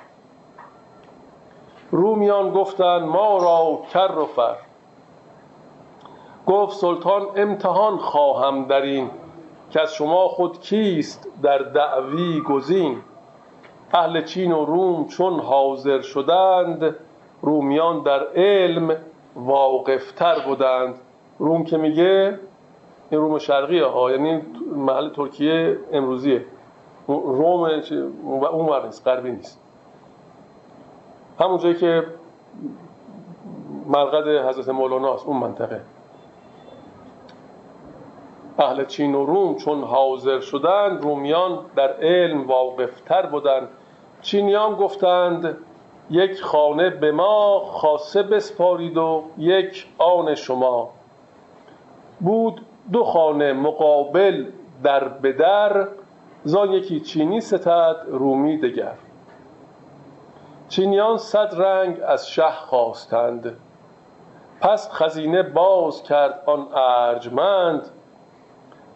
رومیان 1.91 2.51
گفتن 2.51 2.99
ما 2.99 3.39
را 3.39 3.83
کر 3.93 4.19
و 4.19 4.27
فر. 4.27 4.57
گفت 6.47 6.77
سلطان 6.77 7.27
امتحان 7.37 7.97
خواهم 7.97 8.65
در 8.65 8.83
این 8.83 9.11
که 9.71 9.81
از 9.81 9.95
شما 9.95 10.29
خود 10.29 10.61
کیست 10.61 11.29
در 11.43 11.59
دعوی 11.59 12.41
گزین. 12.41 13.01
اهل 13.93 14.25
چین 14.25 14.53
و 14.53 14.65
روم 14.65 15.07
چون 15.07 15.41
حاضر 15.41 16.01
شدند 16.01 16.97
رومیان 17.43 18.03
در 18.03 18.27
علم 18.37 18.97
واقفتر 19.37 20.39
بودند. 20.47 20.95
روم 21.39 21.65
که 21.65 21.77
میگه 21.77 22.39
این 23.11 23.21
روم 23.21 23.39
شرقیه 23.39 23.85
ها 23.85 24.11
یعنی 24.11 24.43
محل 24.75 25.11
ترکیه 25.11 25.79
امروزیه. 25.93 26.45
روم 27.07 27.83
و 28.25 28.45
اون 28.45 28.67
ور 28.67 28.87
نیست 28.87 29.09
غربی 29.09 29.31
نیست. 29.31 29.61
همون 31.41 31.59
جایی 31.59 31.75
که 31.75 32.05
مرقد 33.87 34.49
حضرت 34.49 34.69
مولانا 34.69 35.15
است 35.15 35.27
اون 35.27 35.37
منطقه. 35.37 35.81
اهل 38.59 38.85
چین 38.85 39.15
و 39.15 39.27
روم 39.27 39.57
چون 39.57 39.85
حاضر 39.85 40.41
شدند 40.41 41.03
رومیان 41.03 41.59
در 41.77 41.93
علم 41.93 42.47
واقفتر 42.47 43.27
بودند. 43.27 43.69
چینیان 44.23 44.75
گفتند 44.75 45.57
یک 46.11 46.43
خانه 46.43 46.91
به 46.91 47.13
ما 47.13 47.61
خاصه 47.61 48.23
بسپارید 48.23 48.97
و 48.97 49.25
یک 49.39 49.87
آن 49.99 50.35
شما. 50.35 50.91
بود 52.21 52.61
دو 52.93 53.05
خانه 53.05 53.53
مقابل 53.53 54.47
در 54.83 55.09
به 55.09 55.33
در 55.33 55.89
زان 56.45 56.73
یکی 56.73 57.01
چینی 57.01 57.41
ستد 57.41 57.97
رومی 58.09 58.59
دگر. 58.59 58.95
چینیان 60.69 61.17
صد 61.19 61.55
رنگ 61.63 61.97
از 62.07 62.31
شه 62.31 62.51
خواستند. 62.51 63.57
پس 64.61 64.91
خزینه 64.93 65.43
باز 65.43 66.03
کرد 66.03 66.43
آن 66.47 66.67
ارجمند. 66.75 67.89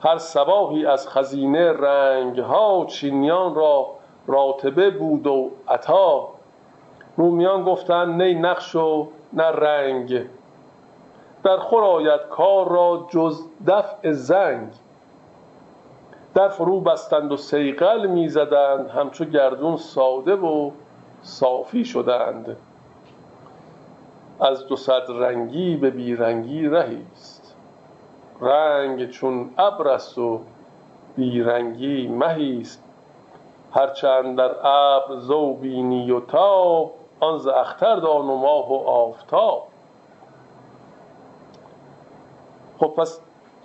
هر 0.01 0.19
سباهی 0.19 0.87
از 0.87 1.09
خزینه 1.09 1.73
رنگ 1.73 2.39
ها 2.39 2.87
چینیان 2.89 3.55
را 3.55 3.87
راتبه 4.27 4.91
بود 4.91 5.27
و 5.27 5.51
عطا. 5.69 6.29
رومیان 7.17 7.65
گفتند 7.65 8.23
نی 8.23 8.35
نقش 8.35 8.75
و 8.77 9.09
نه 9.33 9.45
رنگ. 9.45 10.27
در 11.45 11.57
خور 11.57 11.85
آید 11.85 12.21
کار 12.21 12.69
را 12.69 13.07
جز 13.11 13.43
دفع 13.67 14.13
زنگ. 14.13 14.69
در 16.35 16.49
فرو 16.49 16.81
بستند 16.81 17.33
و 17.33 17.37
سیقل 17.37 18.07
می‌زدند 18.07 18.91
همچو 18.91 19.25
گردون 19.25 19.77
ساده 19.77 20.35
و 20.35 20.71
صافی 21.23 21.85
شدند. 21.85 22.57
از 24.41 24.67
دو 24.67 24.77
صد 24.77 25.03
رنگی 25.09 25.77
به 25.77 25.91
بیرنگی 25.91 26.67
رهیست 26.67 27.55
رنگ 28.41 29.11
چون 29.11 29.51
ابر 29.59 29.89
است 29.89 30.19
و 30.19 30.41
بیرنگی 31.17 32.09
مهیست 32.09 32.85
هرچند 33.75 34.39
در 34.39 34.67
ابر 34.67 35.19
ذو 35.21 35.55
بینی 35.55 36.11
و 36.11 36.21
تاب 36.21 36.93
آن 37.21 37.39
ز 37.39 37.47
اختر 37.47 37.97
دان 37.97 38.27
و 38.31 38.37
ماه 38.37 38.73
و 38.73 38.89
آفتاب. 38.89 39.67
خب 42.85 42.95
پس 42.97 43.21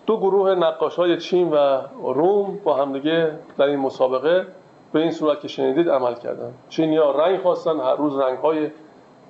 دو 0.06 0.18
گروه 0.18 0.56
نقاش 0.56 0.96
های 0.96 1.18
چین 1.18 1.52
و 1.52 1.82
روم 2.02 2.60
با 2.64 2.76
همدیگه 2.76 3.32
در 3.58 3.66
این 3.66 3.80
مسابقه 3.80 4.48
به 4.94 5.00
این 5.00 5.12
صورت 5.12 5.40
که 5.40 5.48
شنیدید 5.48 5.90
عمل 5.90 6.14
کردن. 6.14 6.54
چینیا 6.70 7.12
رنگ 7.12 7.42
خواستن 7.42 7.80
هر 7.80 7.96
روز 7.96 8.18
رنگ 8.18 8.38
های 8.38 8.72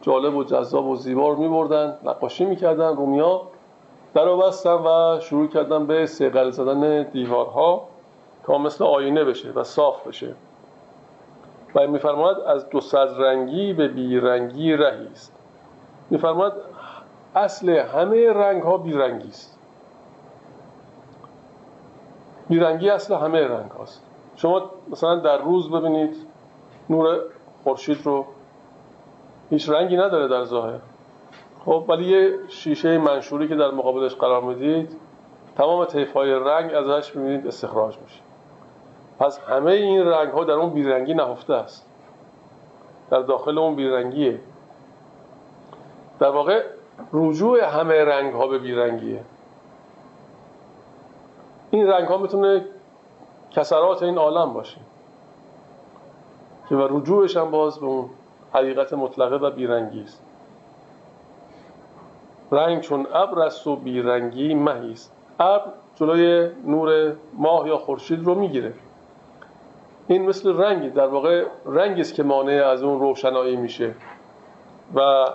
جالب 0.02 0.36
و 0.36 0.44
جذاب 0.44 0.86
و 0.86 0.96
زیبا 0.96 1.30
رو 1.30 1.36
میبردن 1.36 1.98
نقاشی 2.04 2.46
می‌کردن 2.46 2.96
رومیا 2.96 3.42
در 4.14 4.36
بستن 4.36 4.74
و 4.74 5.20
شروع 5.20 5.48
کردن 5.48 5.86
به 5.86 6.06
سیقل 6.06 6.50
زدن 6.50 7.04
دیوارها 7.04 7.88
تا 8.44 8.58
مثل 8.58 8.84
آینه 8.84 9.24
بشه 9.24 9.52
و 9.52 9.64
صاف 9.64 10.08
بشه. 10.08 10.36
و 11.76 11.88
میفرماید 11.88 12.38
از 12.38 12.70
دو 12.70 12.82
صد 12.82 13.10
رنگی 13.18 13.74
به 13.74 13.88
بیرنگی 13.88 14.74
رهی 14.74 15.08
است. 15.12 15.34
میفرماید 16.10 16.54
اصل 17.36 17.70
همه 17.70 18.34
رنگ 18.34 18.64
ها 18.64 18.78
بیرنگی 18.78 19.28
است. 19.28 19.59
بیرنگی 22.50 22.90
اصل 22.90 23.14
همه 23.16 23.48
رنگ 23.48 23.72
هاست. 23.72 24.04
شما 24.36 24.72
مثلا 24.92 25.16
در 25.16 25.38
روز 25.38 25.72
ببینید 25.72 26.16
نور 26.90 27.20
خورشید 27.64 28.06
رو 28.06 28.26
هیچ 29.50 29.70
رنگی 29.70 29.98
نداره 29.98 30.28
در 30.28 30.44
ظاهر. 30.44 30.80
خب 31.66 31.86
ولی 31.88 32.06
یه 32.06 32.40
شیشه 32.48 32.98
منشوری 32.98 33.48
که 33.48 33.56
در 33.56 33.72
مقابلش 33.72 34.16
قرار 34.16 34.42
می‌دید 34.42 34.98
تمام 35.58 35.86
طیف 35.86 36.14
های 36.14 36.32
رنگ 36.32 36.74
ازش 36.74 37.16
می‌بینید 37.16 37.48
استخراج 37.48 37.98
میشه. 38.04 38.22
پس 39.20 39.40
همه 39.40 39.72
این 39.72 40.06
رنگ 40.06 40.34
ها 40.34 40.44
در 40.44 40.54
اون 40.54 40.70
بیرنگی 40.70 41.14
نهفته 41.14 41.54
است. 41.54 41.86
در 43.12 43.20
داخل 43.20 43.58
اون 43.58 43.76
بیرنگیه. 43.76 44.40
در 46.20 46.30
واقع 46.30 46.64
رجوع 47.14 47.64
همه 47.64 48.04
رنگ 48.06 48.34
ها 48.34 48.48
به 48.48 48.60
بیرنگیه. 48.60 49.24
این 51.72 51.88
رنگ 51.88 52.08
ها 52.08 52.18
می‌تونه 52.18 52.66
کسرات 53.52 54.04
این 54.04 54.18
عالم 54.18 54.54
باشه. 54.54 54.78
که 56.70 56.76
و 56.76 56.98
رجوعش 56.98 57.38
هم 57.38 57.52
باز 57.52 57.80
به 57.80 57.86
اون 57.86 58.10
حقیقت 58.54 58.94
مطلقه 58.94 59.36
و 59.36 59.52
بیرنگی 59.52 60.02
است. 60.02 60.24
رنگ 62.52 62.82
چون 62.82 63.08
ابر 63.14 63.42
است 63.42 63.68
و 63.68 63.76
بیرنگی 63.76 64.54
مهی 64.54 64.92
است. 64.92 65.14
ابر 65.40 65.72
جلوی 65.96 66.50
نور 66.66 67.14
ماه 67.34 67.68
یا 67.68 67.78
خورشید 67.78 68.26
رو 68.26 68.36
می‌گیره. 68.36 68.74
این 70.08 70.30
مثل 70.30 70.58
رنگی 70.58 70.90
در 70.90 71.08
واقع 71.08 71.46
رنگی 71.66 72.02
است 72.02 72.14
که 72.14 72.24
مانع 72.24 72.66
از 72.66 72.84
اون 72.84 73.00
روشنایی 73.00 73.56
میشه. 73.56 73.96
و 74.96 75.26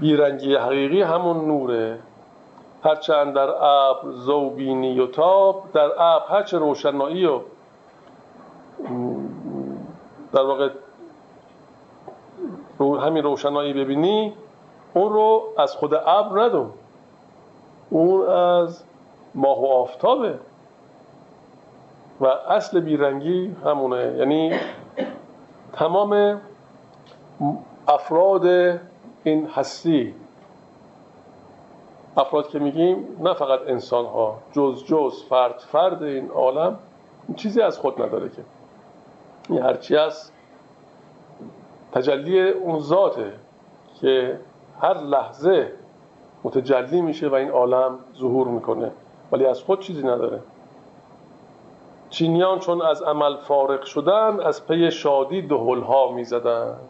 بیرنگی 0.00 0.54
حقیقی 0.54 1.02
همون 1.02 1.46
نوره. 1.46 1.98
هرچند 2.86 3.34
در 3.34 3.64
ابر 3.64 4.10
زوبینی 4.10 5.00
و 5.00 5.06
تاب 5.06 5.62
در 5.72 6.02
ابر 6.02 6.24
هرچه 6.28 6.58
روشنایی 6.58 7.26
و 7.26 7.40
در 10.32 10.42
واقع 10.42 10.70
رو 12.78 12.98
همین 12.98 13.22
روشنایی 13.22 13.72
ببینی 13.72 14.32
اون 14.94 15.12
رو 15.12 15.42
از 15.58 15.76
خود 15.76 15.94
ابر 15.94 16.42
ندون 16.42 16.70
اون 17.90 18.28
از 18.28 18.84
ماه 19.34 19.62
و 19.62 19.66
آفتابه. 19.66 20.38
و 22.20 22.26
اصل 22.26 22.80
بیرنگی 22.80 23.56
همونه. 23.64 24.14
یعنی 24.18 24.52
تمام 25.72 26.40
افراد 27.88 28.46
این 29.24 29.46
هستی 29.46 30.14
افراد 32.16 32.48
که 32.48 32.58
میگیم 32.58 33.16
نه 33.20 33.34
فقط 33.34 33.60
انسان 33.66 34.04
ها 34.04 34.38
جز 34.52 34.84
جز 34.84 35.22
فرد 35.28 35.58
فرد 35.58 36.02
این 36.02 36.30
عالم 36.30 36.78
چیزی 37.36 37.60
از 37.60 37.78
خود 37.78 38.02
نداره 38.02 38.28
که. 38.28 38.42
این 39.48 39.62
هرچی 39.62 39.96
هست 39.96 40.32
تجلی 41.92 42.48
اون 42.48 42.80
ذاته 42.80 43.32
که 44.00 44.40
هر 44.80 44.98
لحظه 44.98 45.72
متجلی 46.44 47.00
میشه 47.00 47.28
و 47.28 47.34
این 47.34 47.50
عالم 47.50 47.98
ظهور 48.18 48.48
می‌کنه 48.48 48.92
ولی 49.32 49.46
از 49.46 49.62
خود 49.62 49.80
چیزی 49.80 50.02
نداره. 50.02 50.40
چینیان 52.10 52.58
چون 52.58 52.82
از 52.82 53.02
عمل 53.02 53.36
فارغ 53.36 53.84
شدن 53.84 54.40
از 54.40 54.66
پی 54.66 54.90
شادی 54.90 55.42
دهلها 55.42 56.12
می‌زدند 56.12 56.80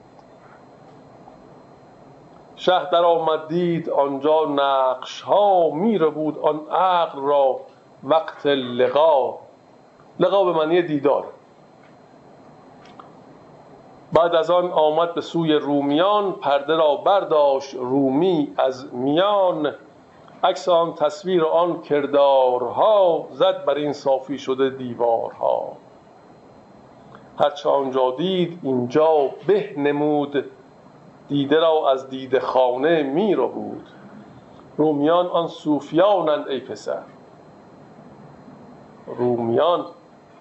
شه 2.56 2.90
در 2.90 3.04
آمد 3.04 3.48
دید 3.48 3.90
آنجا 3.90 4.44
نقش 4.44 5.22
ها 5.22 5.70
میره 5.70 6.06
بود 6.06 6.38
آن 6.38 6.60
عقل 6.70 7.20
را 7.20 7.60
وقت 8.04 8.46
لقا. 8.46 9.34
لقا 10.20 10.44
به 10.44 10.52
معنی 10.52 10.82
دیدار. 10.82 11.24
بعد 14.12 14.34
از 14.34 14.50
آن 14.50 14.70
آمد 14.70 15.14
به 15.14 15.20
سوی 15.20 15.52
رومیان 15.52 16.32
پرده 16.32 16.76
را 16.76 16.96
برداشت 16.96 17.74
رومی 17.74 18.54
از 18.58 18.94
میان. 18.94 19.74
عکس 20.44 20.68
آن 20.68 20.94
تصویر 20.94 21.44
آن 21.44 21.82
کردارها 21.82 23.26
زد 23.30 23.64
بر 23.64 23.74
این 23.74 23.92
صافی 23.92 24.38
شده 24.38 24.70
دیوارها. 24.70 25.72
هرچه 27.38 27.68
آنجا 27.68 28.10
دید 28.10 28.58
اینجا 28.62 29.30
به 29.46 29.74
نمود. 29.76 30.44
دیده 31.28 31.61
را 31.61 31.90
از 31.90 32.09
دیده 32.09 32.40
خانه 32.40 33.03
می 33.03 33.35
رو 33.35 33.48
بود 33.48 33.86
رومیان 34.77 35.27
آن 35.27 35.47
صوفیانند 35.47 36.48
ای 36.48 36.61
پسر. 36.61 37.03
رومیان 39.07 39.86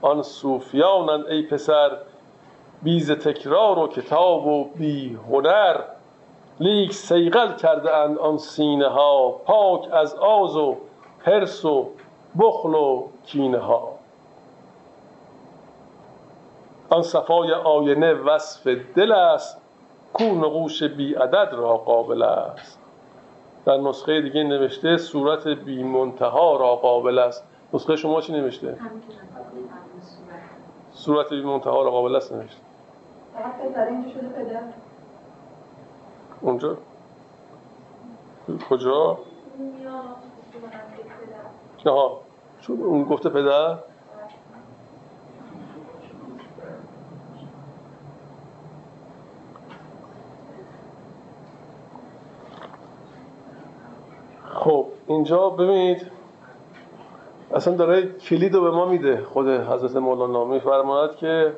آن 0.01 0.21
صوفیانند 0.21 1.25
ای 1.25 1.41
پسر. 1.41 1.97
بی 2.83 3.02
ز 3.02 3.11
تکرار 3.11 3.79
و 3.79 3.87
کتاب 3.87 4.47
و 4.47 4.63
بی 4.63 5.17
هنر. 5.29 5.81
لیک 6.59 6.93
صیقل 6.93 7.53
کرده 7.55 7.95
اند 7.95 8.17
آن 8.17 8.37
سینه 8.37 8.87
ها. 8.87 9.29
پاک 9.29 9.93
از 9.93 10.15
آز 10.15 10.55
و 10.55 10.77
حرص 11.19 11.65
و 11.65 11.89
بخل 12.39 12.75
و 12.75 13.07
کینه 13.25 13.59
ها. 13.59 13.91
آن 16.89 17.01
صفای 17.01 17.53
آینه 17.53 18.13
وصف 18.13 18.67
دل 18.95 19.11
است. 19.11 19.64
کو 20.17 20.23
نقوش 20.23 20.83
بی 20.83 21.13
عدد 21.13 21.49
را 21.53 21.77
قابل 21.77 22.21
است. 22.21 22.79
در 23.65 23.77
نسخه 23.77 24.21
دیگه 24.21 24.43
نوشته 24.43 24.97
صورت 24.97 25.47
بی 25.47 25.83
منتها 25.83 26.57
را 26.57 26.75
قابل 26.75 27.19
است. 27.19 27.43
نسخه 27.73 27.95
شما 27.95 28.21
چی 28.21 28.33
نوشته؟ 28.33 28.77
صورت 30.93 31.29
بی 31.29 31.41
منتها 31.43 31.83
را 31.83 31.91
قابل 31.91 32.15
است 32.15 32.33
نوشته. 32.33 32.61
اونجا؟ 36.41 36.77
کجا؟ 38.69 39.17
ها 41.85 42.21
چون 42.61 42.81
اون 42.81 43.03
گفته 43.03 43.29
پدر؟ 43.29 43.77
خب 54.65 54.85
اینجا 55.07 55.49
ببینید 55.49 56.11
اصلا 57.53 57.75
داره 57.75 58.11
کلید 58.11 58.53
رو 58.53 58.61
به 58.61 58.71
ما 58.71 58.85
میده 58.85 59.23
خود 59.23 59.47
حضرت 59.47 59.95
مولانا. 59.95 60.45
میفرماید 60.45 61.15
که 61.15 61.53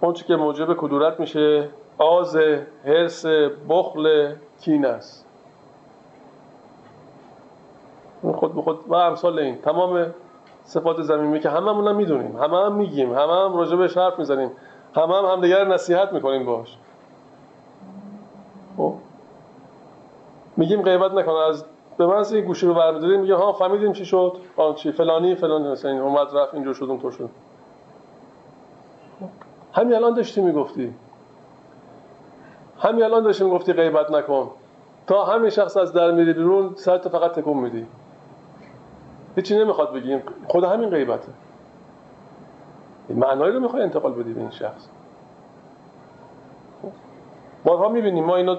اونچه 0.00 0.24
که 0.24 0.36
موجب 0.36 0.74
کدورت 0.74 1.20
میشه 1.20 1.68
آز 1.98 2.36
حرس 2.84 3.26
بخل 3.68 4.34
کین 4.60 4.86
است. 4.86 5.26
خود 8.22 8.54
به 8.54 8.62
خود 8.62 8.78
و 8.88 8.94
امثال 8.94 9.38
این. 9.38 9.58
تمام 9.58 10.06
صفات 10.64 11.02
زمینی 11.02 11.40
که 11.40 11.50
هممون 11.50 11.88
هم 11.88 11.96
می‌دونیم 11.96 12.36
همه 12.36 12.56
هم 12.56 12.74
میگیم 12.74 13.12
همه 13.12 13.32
هم 13.32 13.56
راجع 13.56 13.76
بهش 13.76 13.96
حرف 13.96 14.18
می‌زنیم 14.18 14.50
همه 14.94 15.14
هم 15.14 15.24
همدیگر 15.24 15.64
نصیحت 15.64 16.12
می‌کنیم 16.12 16.46
باش. 16.46 16.78
خب؟ 18.76 18.94
میگیم 20.56 20.82
غیبت 20.82 21.12
نکن 21.12 21.32
از 21.32 21.64
به 21.96 22.06
من 22.06 22.24
این 22.32 22.44
گوشی 22.44 22.66
رو 22.66 22.74
برمیداریم 22.74 23.20
میگه 23.20 23.34
ها 23.34 23.52
فهمیدیم 23.52 23.92
چی 23.92 24.04
شد؟ 24.04 24.36
آن 24.56 24.74
چی 24.74 24.92
فلانی 24.92 25.34
فلانی 25.34 25.68
مثلا 25.68 25.90
این 25.90 26.00
اومد 26.00 26.36
رفت 26.36 26.54
اینجور 26.54 26.74
شد 26.74 26.84
اونطور 26.84 27.12
شد. 27.12 27.30
همین 29.72 29.94
الان 29.94 30.14
داشتی 30.14 30.40
می‌گفتی. 30.40 30.94
همین 32.78 33.04
الان 33.04 33.22
داشتی 33.22 33.44
می‌گفتی 33.44 33.72
غیبت 33.72 34.10
نکن. 34.10 34.50
تا 35.06 35.24
همین 35.24 35.50
شخص 35.50 35.76
از 35.76 35.92
در 35.92 36.10
میری 36.10 36.32
بیرون 36.32 36.74
سرت 36.74 37.08
فقط 37.08 37.32
تکون 37.32 37.56
میدی. 37.56 37.86
هیچی 39.36 39.58
نمی‌خواد 39.58 39.92
بگیم 39.92 40.22
خود 40.48 40.64
همین 40.64 40.90
غیبته. 40.90 41.28
معنایی 43.08 43.52
رو 43.52 43.60
می‌خوای 43.60 43.82
انتقال 43.82 44.12
بدی 44.12 44.32
به 44.32 44.40
این 44.40 44.50
شخص. 44.50 44.88
بارها 47.64 47.88
می‌بینیم 47.88 48.24
ما 48.24 48.36
اینا 48.36 48.54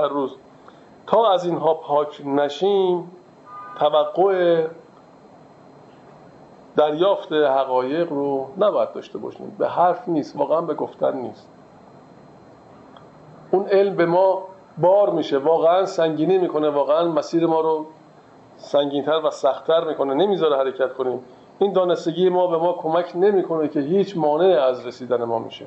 هر 0.00 0.08
روز. 0.08 0.36
تا 1.06 1.32
از 1.32 1.44
اینها 1.46 1.74
پاک 1.74 2.22
نشیم 2.26 3.10
توقع 3.78 4.66
دریافت 6.76 7.32
حقایق 7.32 8.12
رو 8.12 8.46
نباید 8.58 8.92
داشته 8.92 9.18
باشیم. 9.18 9.56
به 9.58 9.68
حرف 9.68 10.08
نیست 10.08 10.36
واقعا 10.36 10.60
به 10.60 10.74
گفتن 10.74 11.16
نیست. 11.16 11.48
اون 13.50 13.66
علم 13.66 13.96
به 13.96 14.06
ما 14.06 14.42
بار 14.78 15.10
میشه 15.10 15.38
واقعا 15.38 15.86
سنگینی 15.86 16.38
می‌کنه 16.38 16.70
واقعا 16.70 17.08
مسیر 17.08 17.46
ما 17.46 17.60
رو 17.60 17.86
سنگینتر 18.56 19.20
و 19.24 19.30
سختتر 19.30 19.84
می‌کنه. 19.84 20.14
نمی‌ذاره 20.14 20.56
حرکت 20.56 20.94
کنیم. 20.94 21.20
این 21.58 21.72
دانستگی 21.72 22.28
ما 22.28 22.46
به 22.46 22.56
ما 22.56 22.72
کمک 22.72 23.12
نمی‌کنه 23.14 23.68
که 23.68 23.80
هیچ 23.80 24.16
مانع 24.16 24.62
از 24.62 24.86
رسیدن 24.86 25.24
ما 25.24 25.38
میشه. 25.38 25.66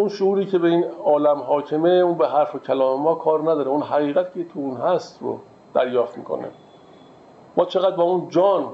اون 0.00 0.08
شعوری 0.08 0.46
که 0.46 0.58
به 0.58 0.68
این 0.68 0.84
عالم 1.04 1.40
حاکمه 1.40 1.88
اون 1.88 2.18
به 2.18 2.28
حرف 2.28 2.54
و 2.54 2.58
کلام 2.58 3.00
ما 3.00 3.14
کار 3.14 3.40
نداره. 3.40 3.68
اون 3.68 3.82
حقیقت 3.82 4.34
که 4.34 4.44
تو 4.44 4.58
اون 4.58 4.76
هست 4.76 5.22
رو 5.22 5.38
دریافت 5.74 6.18
می‌کنه. 6.18 6.48
ما 7.56 7.64
چقدر 7.64 7.96
با 7.96 8.02
اون 8.02 8.28
جان 8.28 8.64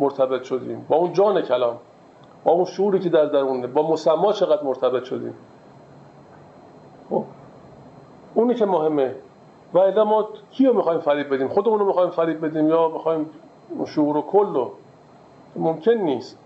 مرتبط 0.00 0.42
شدیم 0.42 0.86
با 0.88 0.96
اون 0.96 1.12
جان 1.12 1.42
کلام 1.42 1.76
با 2.44 2.52
اون 2.52 2.64
شعوری 2.64 2.98
که 2.98 3.08
در 3.08 3.24
درونه 3.24 3.66
با 3.66 3.90
مسما 3.90 4.32
چقدر 4.32 4.62
مرتبط 4.62 5.04
شدیم. 5.04 5.34
خب 7.10 7.24
اونی 8.34 8.54
که 8.54 8.66
مهمه. 8.66 9.14
و 9.74 9.78
الا 9.78 10.04
ما 10.04 10.28
کیو 10.50 10.72
می‌خوایم 10.72 11.00
فریب 11.00 11.34
بدیم؟ 11.34 11.48
خودمون 11.48 11.78
رو 11.78 11.86
می‌خوایم 11.86 12.10
فریب 12.10 12.46
بدیم 12.46 12.68
یا 12.68 12.88
می‌خوایم 12.88 13.30
شعور 13.86 14.16
و 14.16 14.22
کل 14.22 14.54
رو؟ 14.54 14.70
ممکن 15.56 15.92
نیست. 15.92 16.38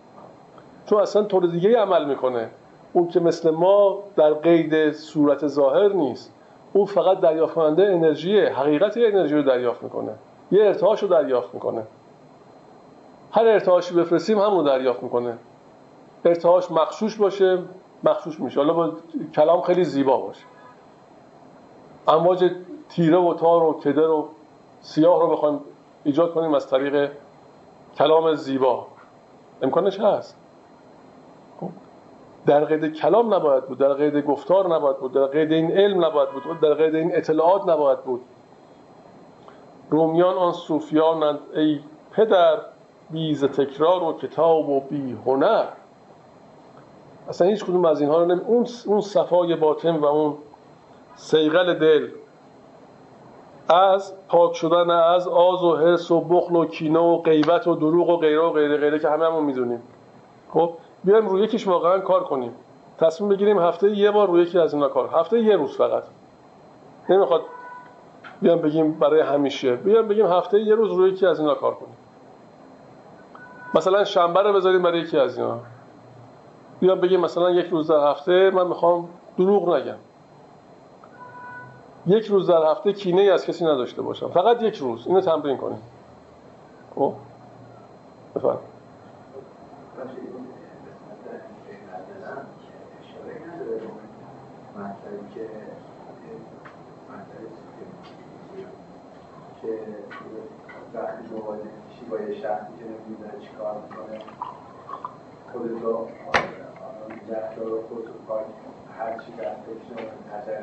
چون 0.86 1.00
اصلا 1.00 1.22
طور 1.22 1.46
دیگه 1.46 1.78
عمل 1.78 2.04
می‌کنه. 2.04 2.50
اون 2.94 3.08
که 3.08 3.20
مثل 3.20 3.50
ما 3.50 3.98
در 4.16 4.34
قید 4.34 4.92
صورت 4.92 5.46
ظاهر 5.46 5.88
نیست. 5.88 6.32
اون 6.72 6.86
فقط 6.86 7.20
دریافت 7.20 7.54
کننده 7.54 7.82
انرژیه 7.82 8.48
حقیقت 8.48 8.96
انرژی 8.96 9.34
رو 9.34 9.42
دریافت 9.42 9.82
می‌کنه. 9.82 10.12
یه 10.50 10.64
ارتعاش 10.64 11.02
رو 11.02 11.08
دریافت 11.08 11.54
می‌کنه. 11.54 11.82
هر 13.32 13.46
ارتعاشی 13.46 13.94
بفرستیم 13.94 14.38
همون 14.38 14.64
دریافت 14.64 15.02
می‌کنه. 15.02 15.38
ارتعاش 16.24 16.70
مخشوش 16.70 17.16
باشه 17.16 17.58
مخشوش 18.04 18.40
میشه. 18.40 18.60
حالا 18.60 18.72
با 18.72 18.92
کلام 19.34 19.60
خیلی 19.60 19.84
زیبا 19.84 20.16
باشه. 20.16 20.44
امواج 22.08 22.50
تیره 22.88 23.18
و 23.18 23.34
تار 23.34 23.62
و 23.62 23.72
کدر 23.72 24.08
و 24.08 24.28
سیاه 24.80 25.20
رو 25.20 25.28
بخوایم 25.28 25.60
ایجاد 26.04 26.34
کنیم 26.34 26.54
از 26.54 26.70
طریق 26.70 27.10
کلام 27.98 28.34
زیبا. 28.34 28.86
امکانش 29.62 30.00
هست؟ 30.00 30.36
در 32.46 32.64
قید 32.64 32.94
کلام 32.94 33.34
نباید 33.34 33.66
بود 33.66 33.78
در 33.78 33.92
قید 33.92 34.26
گفتار 34.26 34.74
نباید 34.74 34.96
بود 34.98 35.12
در 35.12 35.26
قید 35.26 35.52
این 35.52 35.72
علم 35.72 36.04
نباید 36.04 36.28
بود 36.30 36.60
در 36.60 36.74
قید 36.74 36.94
این 36.94 37.16
اطلاعات 37.16 37.68
نباید 37.68 37.98
بود. 37.98 38.20
رومیان 39.90 40.34
آن 40.36 40.52
صوفیانند 40.52 41.38
ای 41.54 41.80
پدر 42.12 42.58
بیز 43.10 43.44
تکرار 43.44 44.02
و 44.02 44.12
کتاب 44.12 44.68
و 44.68 44.80
بی 44.80 45.18
هنر. 45.26 45.64
اصلا 47.28 47.48
هیچ 47.48 47.64
کدوم 47.64 47.84
از 47.84 48.00
اینها 48.00 48.18
رو 48.18 48.26
نمی... 48.26 48.40
اون 48.40 48.66
اون 48.86 49.00
صفای 49.00 49.56
باطن 49.56 49.96
و 49.96 50.04
اون 50.04 50.36
سیغل 51.16 51.74
دل 51.74 52.08
از 53.68 54.12
پاک 54.28 54.54
شدن 54.54 54.90
از 54.90 55.28
آز 55.28 55.64
و 55.64 55.76
حرس 55.76 56.10
و 56.10 56.20
بخل 56.20 56.56
و 56.56 56.64
کینه 56.64 56.98
و 56.98 57.18
غیبت 57.18 57.66
و 57.66 57.74
دروغ 57.74 58.08
و 58.08 58.16
غیره 58.16 58.40
و 58.40 58.50
غیره 58.50 58.76
غیره 58.76 58.98
که 58.98 59.08
همه 59.08 59.26
همون 59.26 59.44
می‌دونیم. 59.44 59.82
خب؟ 60.50 60.72
بیایم 61.04 61.28
روی 61.28 61.42
یکیش 61.42 61.68
واقعا 61.68 62.00
کار 62.00 62.24
کنیم. 62.24 62.52
تصمیم 62.98 63.30
بگیریم 63.30 63.58
هفته 63.58 63.90
یه 63.90 64.10
بار 64.10 64.28
روی 64.28 64.42
یکی 64.42 64.58
از 64.58 64.74
اینا 64.74 64.88
کار 64.88 65.08
هفته 65.12 65.40
یه 65.40 65.56
روز 65.56 65.76
فقط. 65.76 66.04
نمی‌خواد 67.08 67.42
بیام 68.42 68.58
بگیم 68.58 68.92
برای 68.92 69.20
همیشه. 69.20 69.76
بیام 69.76 70.08
بگیم 70.08 70.26
هفته 70.26 70.60
یه 70.60 70.74
روز 70.74 70.92
روی 70.92 71.10
یکی 71.10 71.26
از 71.26 71.40
اینا 71.40 71.54
کار 71.54 71.74
کنیم. 71.74 71.96
مثلا 73.74 74.04
شنبه 74.04 74.42
رو 74.42 74.52
بذاریم 74.52 74.82
برای 74.82 75.00
یکی 75.00 75.18
از 75.18 75.38
اینا. 75.38 75.58
بیام 76.80 77.00
بگیم 77.00 77.20
مثلا 77.20 77.50
یک 77.50 77.66
روز 77.66 77.90
در 77.90 78.10
هفته 78.10 78.50
من 78.50 78.66
می‌خوام 78.66 79.08
دروغ 79.38 79.74
نگم. 79.74 79.96
یک 82.06 82.26
روز 82.26 82.46
در 82.50 82.70
هفته 82.70 82.92
کینه 82.92 83.20
ای 83.20 83.30
از 83.30 83.46
کسی 83.46 83.64
نداشته 83.64 84.02
باشم. 84.02 84.28
فقط 84.28 84.62
یک 84.62 84.76
روز. 84.76 85.06
اینو 85.06 85.20
تمرین 85.20 85.56
کنیم. 85.56 85.82
خب؟ 86.94 87.12
بفرم 88.36 88.58
که 99.64 99.78
وقتی 100.94 101.34
مواجه 101.34 101.62
میشی 101.62 102.04
با 102.10 102.18
یه 102.18 102.34
شخصی 102.34 102.72
که 102.78 102.84
نمی‌دونه 102.84 103.40
چی 103.40 103.48
کار 103.58 103.74
می‌کنه 103.74 104.18
خودتو 105.52 106.08
نگه 107.10 107.56
دار 107.56 107.82
خودتو 107.88 108.12
پاک 108.28 108.44
هر 108.98 109.18
چی 109.18 109.32
در 109.32 109.44
فکر 109.44 110.38
نظر 110.38 110.60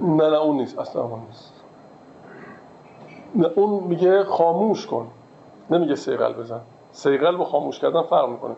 نه 0.00 0.30
نه 0.30 0.36
اون 0.36 0.56
نیست. 0.56 0.78
اصلا 0.78 1.02
اون 1.02 1.20
نیست. 1.26 1.52
نه 3.34 3.50
اون 3.54 3.84
میگه 3.84 4.24
خاموش 4.24 4.86
کن. 4.86 5.10
نمیگه 5.70 5.94
سیغل 5.94 6.32
بزن. 6.32 6.60
سیغل 6.92 7.36
با 7.36 7.44
خاموش 7.44 7.78
کردن 7.78 8.02
فرق 8.02 8.28
می‌کنه. 8.28 8.56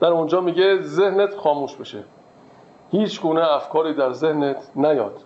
در 0.00 0.08
اونجا 0.08 0.40
میگه 0.40 0.80
ذهنت 0.80 1.36
خاموش 1.36 1.76
بشه. 1.76 2.04
هیچ 2.90 3.22
گونه 3.22 3.54
افکاری 3.54 3.94
در 3.94 4.12
ذهنت 4.12 4.70
نیاد. 4.76 5.20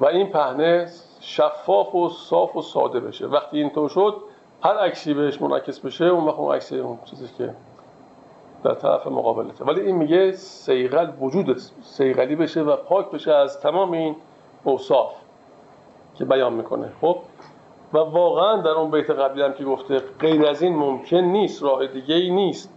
و 0.00 0.06
این 0.06 0.30
پهنه 0.30 0.86
شفاف 1.22 1.94
و 1.94 2.08
صاف 2.08 2.56
و 2.56 2.62
ساده 2.62 3.00
بشه. 3.00 3.26
وقتی 3.26 3.58
اینطور 3.58 3.88
شد 3.88 4.16
هر 4.64 4.78
عکسی 4.78 5.14
بهش 5.14 5.42
منعکس 5.42 5.80
بشه 5.80 6.04
اون 6.04 6.24
وقت 6.24 6.38
اون 6.38 6.54
عکس 6.54 6.72
اون 6.72 6.98
چیزی 7.04 7.28
که 7.38 7.54
در 8.64 8.74
طرف 8.74 9.06
مقابلته. 9.06 9.64
ولی 9.64 9.80
این 9.80 9.96
میگه 9.96 10.32
سیغل 10.32 11.10
وجود 11.20 11.56
سیغلی 11.82 12.36
بشه 12.36 12.62
و 12.62 12.76
پاک 12.76 13.10
بشه 13.10 13.32
از 13.32 13.60
تمام 13.60 13.92
این 13.92 14.16
اوصاف 14.64 15.12
که 16.14 16.24
بیان 16.24 16.52
می‌کنه. 16.52 16.92
خب؟ 17.00 17.16
و 17.92 17.98
واقعا 17.98 18.62
در 18.62 18.70
اون 18.70 18.90
بیت 18.90 19.10
قبلی 19.10 19.42
هم 19.42 19.52
که 19.52 19.64
گفته 19.64 20.02
غیر 20.20 20.46
از 20.46 20.62
این 20.62 20.76
ممکن 20.76 21.16
نیست 21.16 21.62
راه 21.62 21.86
دیگه 21.86 22.14
ای 22.14 22.30
نیست. 22.30 22.74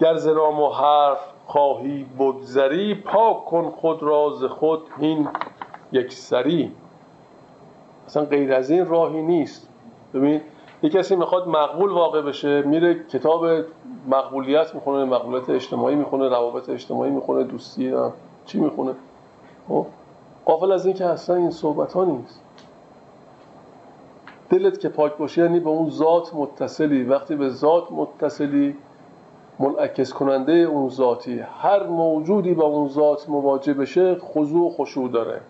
گر 0.00 0.16
زرام 0.16 0.60
و 0.60 0.70
حرف 0.70 1.32
خواهی 1.46 2.06
بگذری 2.18 2.94
پاک 2.94 3.44
کن 3.44 3.70
خود 3.70 4.02
راز 4.02 4.44
خود 4.44 4.82
این 4.98 5.28
یک 5.92 6.12
سری. 6.12 6.72
اصلا 8.06 8.24
غیر 8.24 8.52
از 8.52 8.70
این 8.70 8.86
راهی 8.86 9.22
نیست. 9.22 9.68
ببین 10.14 10.40
یه 10.82 10.90
کسی 10.90 11.16
می‌خواد 11.16 11.48
مقبول 11.48 11.90
واقع 11.90 12.22
بشه 12.22 12.62
میره 12.62 13.04
کتاب 13.04 13.46
مقبولیت 14.08 14.74
می‌خونه 14.74 15.04
مقبولیت 15.04 15.50
اجتماعی 15.50 15.94
می‌خونه 15.94 16.28
روابط 16.28 16.68
اجتماعی 16.68 17.10
می‌خونه 17.10 17.44
دوستی 17.44 17.94
چی 18.46 18.60
می‌خونه. 18.60 18.94
خب 19.68 19.86
قافل 20.44 20.72
از 20.72 20.86
این 20.86 20.94
که 20.94 21.04
اصلا 21.04 21.36
این 21.36 21.50
صحبت 21.50 21.92
ها 21.92 22.04
نیست. 22.04 22.42
دلت 24.50 24.80
که 24.80 24.88
پاک 24.88 25.16
باشه 25.16 25.42
یعنی 25.42 25.60
به 25.60 25.70
اون 25.70 25.90
ذات 25.90 26.34
متصلی. 26.34 27.04
وقتی 27.04 27.36
به 27.36 27.48
ذات 27.48 27.92
متصلی 27.92 28.76
منعکس 29.58 30.12
کننده 30.12 30.52
اون 30.52 30.88
ذاتی. 30.88 31.38
هر 31.38 31.86
موجودی 31.86 32.54
با 32.54 32.64
اون 32.64 32.88
ذات 32.88 33.28
مواجه 33.28 33.74
بشه 33.74 34.14
خضوع 34.14 34.66
و 34.66 34.70
خشوع 34.70 35.10
داره. 35.10 35.40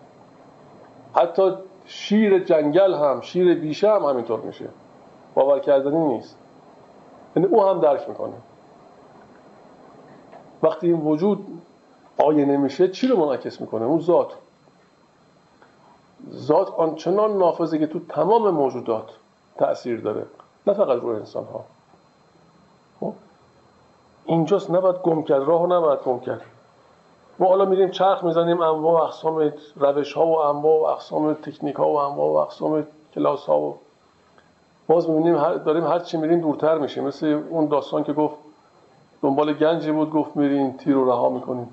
حتی 1.15 1.53
شیر 1.85 2.39
جنگل 2.39 2.93
هم 2.93 3.21
شیر 3.21 3.59
بیشه 3.59 3.91
هم 3.91 4.03
همینطور 4.05 4.39
میشه. 4.39 4.69
باور 5.35 5.59
کردنی 5.59 5.99
نیست. 5.99 6.37
یعنی 7.35 7.47
او 7.47 7.63
هم 7.63 7.79
درک 7.79 8.09
می‌کنه. 8.09 8.33
وقتی 10.63 10.87
این 10.87 11.01
وجود 11.01 11.47
آینه 12.17 12.57
میشه 12.57 12.87
چی 12.87 13.07
رو 13.07 13.25
منعکس 13.25 13.61
می‌کنه؟ 13.61 13.85
اون 13.85 13.99
ذات. 13.99 14.33
ذات 16.31 16.69
آنچنان 16.69 17.37
نافذه 17.37 17.79
که 17.79 17.87
تو 17.87 17.99
تمام 17.99 18.49
موجودات 18.49 19.09
تأثیر 19.57 20.01
داره. 20.01 20.25
نه 20.67 20.73
فقط 20.73 21.01
روی 21.01 21.15
انسان 21.15 21.45
ها 21.45 21.65
خب؟ 22.99 23.13
اینجاست 24.25 24.71
نباید 24.71 24.95
گم 24.95 25.23
کرد. 25.23 25.43
راه 25.43 25.63
نباید 25.63 25.99
گم 25.99 26.19
کرد. 26.19 26.41
ما 27.39 27.47
حالا 27.47 27.65
میریم 27.65 27.89
چرخ 27.89 28.23
می‌زنیم 28.23 28.61
انواع 28.61 29.01
و 29.01 29.03
اقسام 29.03 29.53
روش 29.75 30.13
ها 30.13 30.25
و 30.25 30.37
انواع 30.37 30.81
و 30.81 30.83
اقسام 30.83 31.33
تکنیک 31.33 31.75
ها 31.75 31.89
و 31.89 31.95
انواع 31.95 32.31
و 32.31 32.35
اقسام 32.35 32.87
کلاس 33.15 33.45
ها 33.45 33.59
و 33.59 33.75
باز 34.87 35.09
می‌بینیم 35.09 35.57
داریم 35.57 35.87
هر 35.87 35.99
چی 35.99 36.17
میریم 36.17 36.41
دورتر 36.41 36.77
میشیم. 36.77 37.03
مثل 37.03 37.41
اون 37.49 37.65
داستان 37.65 38.03
که 38.03 38.13
گفت 38.13 38.35
دنبال 39.21 39.53
گنجی 39.53 39.91
بود 39.91 40.11
گفت 40.11 40.35
میرین 40.35 40.77
تیر 40.77 40.93
رو 40.93 41.09
رها 41.09 41.29
می‌کنیم. 41.29 41.69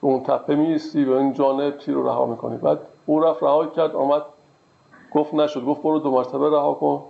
اون 0.00 0.22
تپه 0.22 0.54
میستی 0.54 1.04
به 1.04 1.16
این 1.16 1.32
جانب 1.32 1.78
تیر 1.78 1.94
رو 1.94 2.08
رها 2.08 2.26
می‌کنی 2.26 2.56
بعد 2.56 2.78
او 3.06 3.20
رفت 3.20 3.42
رها 3.42 3.66
کرد 3.66 3.96
آمد 3.96 4.22
گفت 5.14 5.34
نشد. 5.34 5.64
گفت 5.64 5.82
برو 5.82 5.98
دو 5.98 6.10
مرتبه 6.10 6.50
رها 6.50 6.74
کن. 6.74 7.02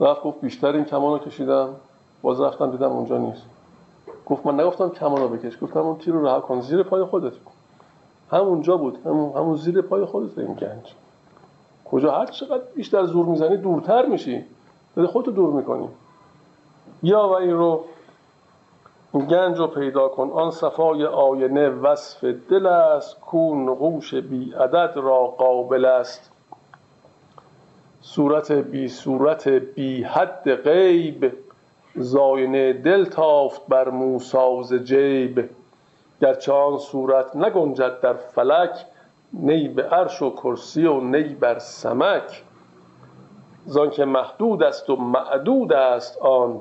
رفت 0.00 0.22
گفت 0.22 0.40
بیشتر 0.40 0.72
این 0.72 0.84
کمان 0.84 1.12
رو 1.12 1.18
کشیدم. 1.18 1.68
باز 2.22 2.40
رفتم 2.40 2.70
دیدم 2.70 2.90
اونجا 2.90 3.18
نیست. 3.18 3.42
گفت 4.30 4.46
من 4.46 4.60
نگفتم 4.60 4.88
کمان 4.88 5.22
رو 5.22 5.28
بکش 5.28 5.58
گفتم 5.62 5.80
اون 5.80 5.98
تیر 5.98 6.14
رو 6.14 6.26
رها 6.26 6.40
کن 6.40 6.60
زیر 6.60 6.82
پای 6.82 7.04
خودت 7.04 7.32
همونجا 8.30 8.76
بود 8.76 8.98
همون, 9.04 9.32
همون 9.36 9.56
زیر 9.56 9.80
پای 9.80 10.04
خودت 10.04 10.38
این 10.38 10.54
گنج. 10.54 10.94
کجا؟ 11.84 12.12
هر 12.12 12.26
چقدر 12.26 12.62
بیشتر 12.74 13.04
زور 13.04 13.26
می‌زنی 13.26 13.56
دورتر 13.56 14.06
میشی. 14.06 14.44
داری 14.96 15.08
خودتو 15.08 15.30
دور 15.30 15.52
می‌کنی. 15.52 15.88
یا 17.02 17.28
و 17.28 17.32
این 17.32 17.56
رو 17.56 17.84
گنج 19.14 19.58
رو 19.58 19.66
پیدا 19.66 20.08
کن. 20.08 20.30
آن 20.30 20.50
صفای 20.50 21.06
آینه 21.06 21.68
وصف 21.68 22.24
دل 22.24 22.66
است 22.66 23.20
کو 23.20 23.54
نقوش 23.54 24.14
بی 24.14 24.52
عدد 24.52 24.92
را 24.96 25.26
قابل 25.26 25.84
است. 25.84 26.30
صورت 28.00 28.52
بی 28.52 28.88
صورت 28.88 29.48
بی 29.48 30.02
حد 30.02 30.54
غیب. 30.54 31.32
زاینه 31.94 32.72
دل 32.72 33.04
تافت 33.04 33.66
بر 33.66 33.88
موساز 33.88 34.72
جیب. 34.72 35.50
گرچه 36.20 36.52
آن 36.52 36.78
صورت 36.78 37.36
نگنجد 37.36 38.00
در 38.00 38.12
فلک 38.14 38.86
نی 39.32 39.68
به 39.68 39.82
عرش 39.82 40.22
و 40.22 40.30
کرسی 40.30 40.86
و 40.86 41.00
نی 41.00 41.34
بر 41.34 41.58
سمک. 41.58 42.42
زان 43.66 43.90
که 43.90 44.04
محدود 44.04 44.62
است 44.62 44.90
و 44.90 44.96
معدود 44.96 45.72
است 45.72 46.18
آن 46.18 46.60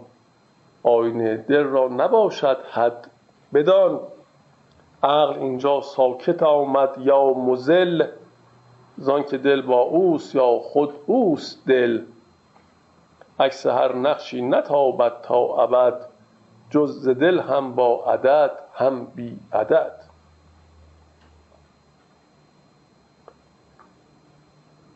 آینه 0.83 1.37
دل 1.37 1.63
را 1.63 1.87
نباشد 1.87 2.57
حد 2.71 3.11
بدان. 3.53 3.99
عقل 5.03 5.39
اینجا 5.39 5.81
ساکت 5.81 6.43
آمد 6.43 6.97
یا 6.99 7.33
مزل 7.33 8.07
زان 8.97 9.23
که 9.23 9.37
دل 9.37 9.61
با 9.61 9.81
اوست 9.81 10.35
یا 10.35 10.59
خود 10.59 10.93
اوست 11.05 11.67
دل؟ 11.67 12.01
عکس 13.39 13.65
هر 13.65 13.95
نقشی 13.95 14.41
نتابد 14.41 15.21
تا 15.23 15.63
ابد 15.63 16.05
جز 16.69 17.09
دل 17.09 17.39
هم 17.39 17.75
با 17.75 18.03
عدد 18.05 18.51
هم 18.73 19.05
بی 19.05 19.39
عدد. 19.53 19.91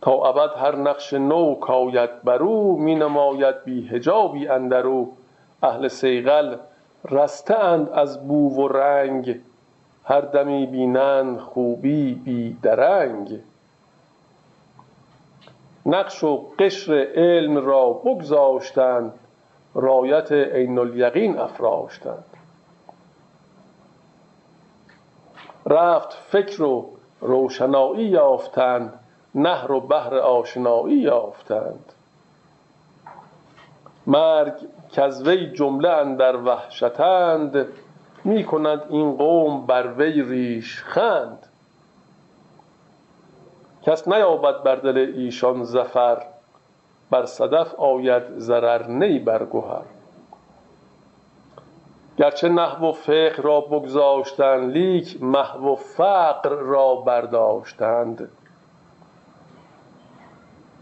تا 0.01 0.11
ابد 0.11 0.57
هر 0.57 0.75
نقش 0.75 1.13
نو 1.13 1.55
کاید 1.55 2.23
برو 2.23 2.77
می 2.77 2.95
نماید 2.95 3.63
بی 3.63 3.87
هجابی 3.87 4.47
اندرو 4.47 5.07
اهل 5.63 5.87
سیغل 5.87 6.55
رسته 7.11 7.59
اند 7.59 7.89
از 7.89 8.27
بو 8.27 8.61
و 8.61 8.67
رنگ 8.67 9.39
هر 10.03 10.21
دمی 10.21 10.65
بینند 10.65 11.37
خوبی 11.37 12.13
بی 12.13 12.57
درنگ. 12.61 13.39
نقش 15.85 16.23
و 16.23 16.49
قشر 16.59 17.07
علم 17.15 17.65
را 17.65 17.89
بگذاشتند 17.89 19.13
رایت 19.75 20.31
عین 20.31 20.79
الیقین 20.79 21.39
افراشتند. 21.39 22.23
رفت 25.65 26.13
فکر 26.13 26.63
و 26.63 26.89
روشنایی 27.21 28.07
یافتند 28.07 28.99
نهر 29.35 29.71
و 29.71 29.79
بحر 29.79 30.17
آشنایی 30.17 30.97
یافتند. 30.97 31.93
مرگ 34.07 34.53
از 34.97 35.27
وی 35.27 35.51
جمله 35.51 35.89
اندر 35.89 36.35
وحشتند 36.35 37.67
می 38.23 38.43
کند 38.43 38.81
این 38.89 39.17
قوم 39.17 39.65
بر 39.65 39.87
وی 39.87 40.21
ریش 40.21 40.83
خند. 40.83 41.47
کس 43.85 44.07
نیابد 44.07 44.63
بر 44.63 44.75
دل 44.75 44.97
ایشان 44.97 45.63
زفر 45.63 46.23
بر 47.09 47.25
صدف 47.25 47.75
آید 47.75 48.37
ضرر 48.37 48.87
نی 48.87 49.19
بر 49.19 49.45
گهر. 49.45 49.83
گرچه 52.17 52.49
نحو 52.49 52.85
و 52.85 52.91
فقه 52.91 53.41
را 53.41 53.61
بگذاشتند 53.61 54.71
لیک 54.71 55.23
محو 55.23 55.67
و 55.67 55.75
فقر 55.75 56.49
را 56.49 56.95
برداشتند. 56.95 58.29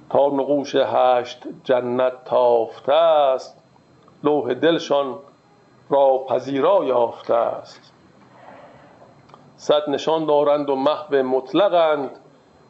تا 0.10 0.28
نقوش 0.28 0.76
هشت 0.76 1.48
جنت 1.64 2.14
تافته 2.26 2.94
است 2.94 3.64
لوح 4.24 4.54
دلشان 4.54 5.16
را 5.90 6.18
پذیرا 6.30 6.84
یافته 6.84 7.34
است. 7.34 7.94
صد 9.58 9.90
نشان 9.90 10.26
دارند 10.26 10.70
و 10.70 10.76
محو 10.76 11.16
مطلقند. 11.16 12.21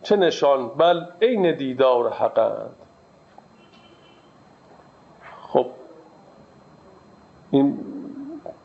چه 0.04 0.16
نشان؟ 0.16 0.68
بل 0.68 1.06
عین 1.22 1.56
دیدار 1.56 2.14
حقند. 2.14 2.76
خب 5.48 5.68
این 7.52 7.80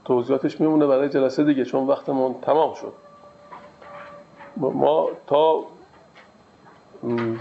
توضیحاتش 0.05 0.61
میمونه 0.61 0.87
برای 0.87 1.09
جلسه 1.09 1.45
دیگه 1.45 1.65
چون 1.65 1.87
وقتمون 1.87 2.35
تمام 2.43 2.75
شد. 2.75 2.93
ما 4.57 5.09
تا 5.27 5.65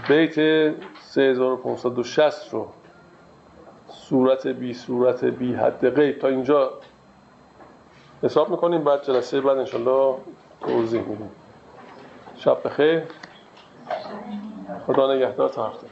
بیت 0.08 0.34
3560 1.00 2.54
رو 2.54 2.68
صورت 3.88 4.46
بی 4.46 4.74
صورت 4.74 5.24
بی 5.24 5.54
حد 5.54 5.90
غیب 5.90 6.18
تا 6.18 6.28
اینجا 6.28 6.72
حساب 8.22 8.50
می‌کنیم 8.50 8.84
بعد 8.84 9.04
جلسه 9.04 9.40
بعد 9.40 9.58
انشالله 9.58 10.14
توضیح 10.60 11.02
میدیم. 11.02 11.30
شب 12.36 12.58
بخیر. 12.64 13.02
خدا 14.86 15.14
نگهدار 15.14 15.48
تا 15.48 15.68
هفته. 15.68 15.86